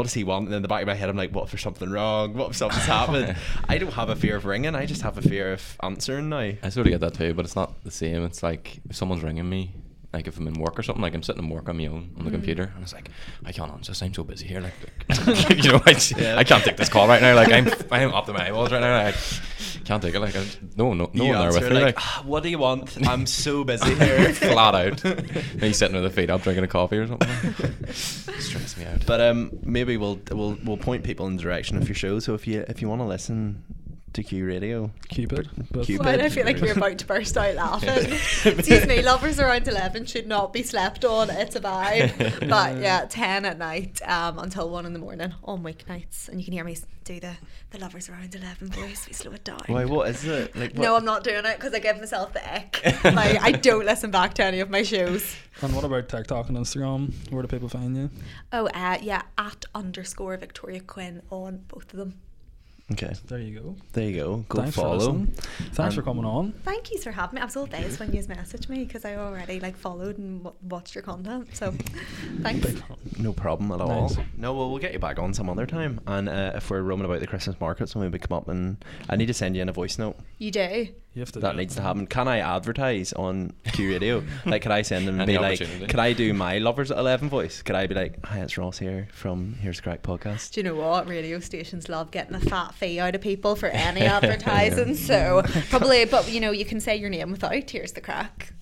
"What 0.00 0.04
does 0.04 0.14
he 0.14 0.24
want?" 0.24 0.46
And 0.46 0.54
in 0.54 0.62
the 0.62 0.68
back 0.68 0.80
of 0.80 0.86
my 0.86 0.94
head, 0.94 1.10
I'm 1.10 1.16
like, 1.18 1.30
"What 1.34 1.44
if 1.44 1.50
there's 1.50 1.60
something 1.60 1.90
wrong? 1.90 2.32
What 2.32 2.48
if 2.48 2.56
something's 2.56 2.86
happened?" 2.86 3.36
I 3.68 3.76
don't 3.76 3.92
have 3.92 4.08
a 4.08 4.16
fear 4.16 4.36
of 4.36 4.46
ringing. 4.46 4.74
I 4.74 4.86
just 4.86 5.02
have 5.02 5.18
a 5.18 5.22
fear 5.22 5.52
of 5.52 5.76
answering 5.82 6.30
now. 6.30 6.52
I 6.62 6.68
sort 6.70 6.86
of 6.86 6.92
get 6.92 7.00
that 7.00 7.12
too, 7.12 7.34
but 7.34 7.44
it's 7.44 7.54
not 7.54 7.84
the 7.84 7.90
same. 7.90 8.24
It's 8.24 8.42
like 8.42 8.80
if 8.88 8.96
someone's 8.96 9.22
ringing 9.22 9.46
me, 9.46 9.74
like 10.14 10.26
if 10.26 10.38
I'm 10.38 10.48
in 10.48 10.54
work 10.54 10.78
or 10.78 10.82
something, 10.82 11.02
like 11.02 11.12
I'm 11.12 11.22
sitting 11.22 11.44
in 11.44 11.50
work 11.50 11.68
on 11.68 11.76
my 11.76 11.86
own 11.86 12.14
on 12.18 12.24
the 12.24 12.30
mm. 12.30 12.34
computer, 12.34 12.72
and 12.74 12.82
it's 12.82 12.94
like 12.94 13.10
I 13.44 13.52
can't 13.52 13.70
answer. 13.70 13.92
this, 13.92 14.02
I'm 14.02 14.14
so 14.14 14.24
busy 14.24 14.46
here. 14.46 14.62
Like, 14.62 14.72
like, 15.26 15.50
you 15.64 15.72
know, 15.72 15.82
I, 15.84 16.00
Yeah. 16.16 16.36
I 16.36 16.44
can't 16.44 16.64
take 16.64 16.78
this 16.78 16.88
call 16.88 17.06
right 17.06 17.20
now. 17.20 17.34
Like 17.34 17.52
I'm 17.52 17.68
I'm 17.90 18.14
up 18.14 18.24
to 18.24 18.32
my 18.32 18.48
eyeballs 18.48 18.72
right 18.72 18.80
now. 18.80 18.96
I 18.96 19.14
can't 19.90 20.02
take 20.02 20.14
it. 20.14 20.20
Like 20.20 20.36
I, 20.36 20.44
no 20.76 20.94
no 20.94 21.10
no 21.12 21.24
You 21.24 21.32
one 21.32 21.40
there 21.50 21.52
with 21.60 21.68
me. 21.68 21.74
like, 21.74 21.96
Like, 21.96 21.98
"Ah, 21.98 22.22
what 22.24 22.44
do 22.44 22.48
you 22.48 22.58
want? 22.58 22.96
I'm 23.08 23.26
so 23.26 23.64
busy 23.64 23.92
here. 23.94 24.32
flat 24.34 24.74
out. 24.76 25.04
and 25.04 25.62
he's 25.62 25.78
sitting 25.78 25.94
with 26.00 26.04
the 26.04 26.10
feet 26.10 26.30
up 26.30 26.42
drinking 26.42 26.62
a 26.64 26.68
coffee 26.68 26.98
or 26.98 27.08
something. 27.08 27.28
Stress 27.92 28.76
me 28.76 28.84
out. 28.84 29.04
But 29.04 29.20
um, 29.20 29.50
maybe 29.64 29.96
we'll 29.96 30.20
we'll 30.30 30.56
we'll 30.64 30.76
point 30.76 31.02
people 31.02 31.26
in 31.26 31.36
the 31.36 31.42
direction 31.42 31.76
of 31.76 31.88
your 31.88 31.96
show. 31.96 32.20
So 32.20 32.34
if 32.34 32.46
you 32.46 32.64
if 32.68 32.80
you 32.80 32.88
want 32.88 33.00
to 33.00 33.06
listen 33.06 33.64
to 34.12 34.22
Q 34.22 34.46
Radio, 34.46 34.90
Cupid. 35.08 35.48
But 35.70 35.86
Cupid. 35.86 36.04
Why 36.04 36.16
do 36.16 36.24
I 36.24 36.28
feel 36.28 36.44
like 36.44 36.60
you're 36.60 36.76
about 36.76 36.98
to 36.98 37.06
burst 37.06 37.36
out 37.36 37.54
laughing? 37.54 37.88
Excuse 38.44 38.86
me, 38.86 39.02
lovers 39.02 39.38
around 39.38 39.68
11 39.68 40.06
should 40.06 40.26
not 40.26 40.52
be 40.52 40.62
slept 40.62 41.04
on. 41.04 41.30
It's 41.30 41.56
a 41.56 41.60
vibe. 41.60 42.48
But 42.48 42.78
yeah, 42.78 43.06
10 43.08 43.44
at 43.44 43.58
night 43.58 44.00
um, 44.08 44.38
until 44.38 44.68
1 44.68 44.86
in 44.86 44.92
the 44.92 44.98
morning 44.98 45.34
on 45.44 45.62
weeknights. 45.62 46.28
And 46.28 46.40
you 46.40 46.44
can 46.44 46.52
hear 46.52 46.64
me 46.64 46.76
do 47.04 47.20
the, 47.20 47.36
the 47.70 47.78
lovers 47.78 48.08
around 48.08 48.34
11 48.34 48.68
voice. 48.68 49.06
We 49.06 49.12
slow 49.12 49.32
it 49.32 49.44
down. 49.44 49.60
why? 49.66 49.84
What 49.84 50.08
is 50.08 50.24
it? 50.24 50.54
Like 50.56 50.76
No, 50.76 50.96
I'm 50.96 51.04
not 51.04 51.24
doing 51.24 51.44
it 51.44 51.56
because 51.56 51.72
I 51.72 51.78
give 51.78 51.98
myself 51.98 52.32
the 52.32 52.54
ick. 52.54 52.80
like, 53.04 53.40
I 53.40 53.52
don't 53.52 53.86
listen 53.86 54.10
back 54.10 54.34
to 54.34 54.44
any 54.44 54.60
of 54.60 54.70
my 54.70 54.82
shows. 54.82 55.36
And 55.62 55.74
what 55.74 55.84
about 55.84 56.08
TikTok 56.08 56.48
and 56.48 56.58
Instagram? 56.58 57.12
Where 57.30 57.42
do 57.42 57.48
people 57.48 57.68
find 57.68 57.96
you? 57.96 58.10
Oh, 58.52 58.66
uh, 58.68 58.98
yeah, 59.00 59.22
at 59.38 59.66
underscore 59.74 60.36
Victoria 60.36 60.80
Quinn 60.80 61.22
on 61.30 61.64
both 61.68 61.92
of 61.92 61.98
them. 61.98 62.14
Okay, 62.92 63.12
There 63.28 63.38
you 63.38 63.60
go. 63.60 63.76
there 63.92 64.04
you 64.10 64.16
go. 64.16 64.36
Go 64.48 64.62
Thanks 64.62 64.74
for 64.74 64.80
follow. 64.82 64.96
listening. 64.96 65.26
Thanks 65.74 65.94
for 65.94 66.02
coming 66.02 66.24
on. 66.24 66.52
Thank 66.64 66.90
you 66.90 66.98
for 66.98 67.12
having 67.12 67.36
me. 67.36 67.40
I 67.42 67.44
was 67.44 67.56
all 67.56 67.66
days 67.66 68.00
when 68.00 68.12
you 68.12 68.20
messaged 68.22 68.68
me 68.68 68.84
because 68.84 69.04
I 69.04 69.14
already 69.14 69.60
like 69.60 69.76
followed 69.76 70.18
and 70.18 70.42
w- 70.42 70.56
watched 70.68 70.94
your 70.96 71.02
content. 71.02 71.48
So, 71.54 71.72
thanks. 72.42 72.74
No 73.18 73.32
problem 73.32 73.70
at 73.70 73.80
all. 73.80 74.08
Nice. 74.08 74.16
No, 74.36 74.54
well, 74.54 74.70
we'll 74.70 74.80
get 74.80 74.92
you 74.92 74.98
back 74.98 75.18
on 75.20 75.32
some 75.32 75.48
other 75.48 75.66
time. 75.66 76.00
And 76.06 76.28
uh, 76.28 76.52
if 76.56 76.68
we're 76.68 76.82
roaming 76.82 77.04
about 77.04 77.20
the 77.20 77.26
Christmas 77.28 77.54
markets, 77.60 77.94
when 77.94 78.10
we 78.10 78.18
come 78.18 78.36
up 78.36 78.48
and 78.48 78.84
I 79.08 79.14
need 79.16 79.26
to 79.26 79.34
send 79.34 79.54
you 79.54 79.62
in 79.62 79.68
a 79.68 79.72
voice 79.72 79.96
note. 79.98 80.16
You 80.38 80.50
do. 80.50 80.88
You 81.14 81.20
have 81.20 81.32
to 81.32 81.40
That 81.40 81.56
needs 81.56 81.74
it. 81.74 81.78
to 81.78 81.82
happen. 81.82 82.06
Can 82.06 82.28
I 82.28 82.38
advertise 82.38 83.12
on 83.12 83.52
Q 83.72 83.90
Radio? 83.90 84.22
like, 84.46 84.62
could 84.62 84.70
I 84.70 84.82
send 84.82 85.08
them 85.08 85.18
and 85.18 85.26
be 85.26 85.38
like, 85.38 85.60
opportunity. 85.60 85.86
could 85.88 85.98
I 85.98 86.12
do 86.12 86.32
my 86.32 86.58
Lovers 86.58 86.92
at 86.92 86.98
11 86.98 87.28
voice? 87.28 87.62
Could 87.62 87.74
I 87.74 87.88
be 87.88 87.96
like, 87.96 88.24
hi, 88.24 88.38
it's 88.38 88.56
Ross 88.56 88.78
here 88.78 89.08
from 89.12 89.54
Here's 89.54 89.78
the 89.78 89.82
Crack 89.82 90.02
podcast? 90.04 90.52
Do 90.52 90.60
you 90.60 90.64
know 90.64 90.76
what? 90.76 91.08
Radio 91.08 91.40
stations 91.40 91.88
love 91.88 92.12
getting 92.12 92.36
a 92.36 92.40
fat 92.40 92.74
fee 92.74 93.00
out 93.00 93.16
of 93.16 93.20
people 93.20 93.56
for 93.56 93.66
any 93.72 94.02
advertising. 94.02 94.94
So 94.94 95.42
probably, 95.70 96.04
but 96.04 96.30
you 96.30 96.38
know, 96.38 96.52
you 96.52 96.64
can 96.64 96.78
say 96.80 96.94
your 96.96 97.10
name 97.10 97.32
without. 97.32 97.68
Here's 97.68 97.92
the 97.92 98.00
crack. 98.00 98.52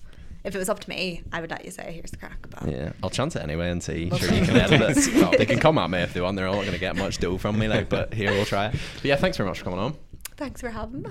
If 0.43 0.55
it 0.55 0.57
was 0.57 0.69
up 0.69 0.79
to 0.79 0.89
me, 0.89 1.21
I 1.31 1.41
would 1.41 1.51
let 1.51 1.65
you 1.65 1.69
say 1.69 1.91
here's 1.91 2.09
the 2.11 2.17
crack. 2.17 2.47
But 2.49 2.67
Yeah, 2.71 2.93
I'll 3.03 3.09
chance 3.11 3.35
it 3.35 3.43
anyway 3.43 3.69
and 3.69 3.83
see. 3.83 4.09
Sure, 4.09 4.33
you 4.33 4.43
can 4.45 4.55
edit 4.55 4.97
it. 4.97 5.13
Well, 5.15 5.31
they 5.37 5.45
can 5.45 5.59
come 5.59 5.77
at 5.77 5.89
me 5.91 5.99
if 5.99 6.13
they 6.13 6.21
want. 6.21 6.35
They're 6.37 6.45
not 6.47 6.53
going 6.53 6.71
to 6.71 6.79
get 6.79 6.95
much 6.95 7.19
dough 7.19 7.37
from 7.37 7.59
me, 7.59 7.67
like. 7.67 7.89
But 7.89 8.13
here, 8.13 8.31
we'll 8.31 8.45
try 8.45 8.67
it. 8.67 8.75
But 8.95 9.05
yeah, 9.05 9.17
thanks 9.17 9.37
very 9.37 9.47
much 9.47 9.59
for 9.59 9.65
coming 9.65 9.79
on. 9.79 9.95
thanks 10.37 10.61
for 10.61 10.69
having 10.69 11.03
me. 11.03 11.09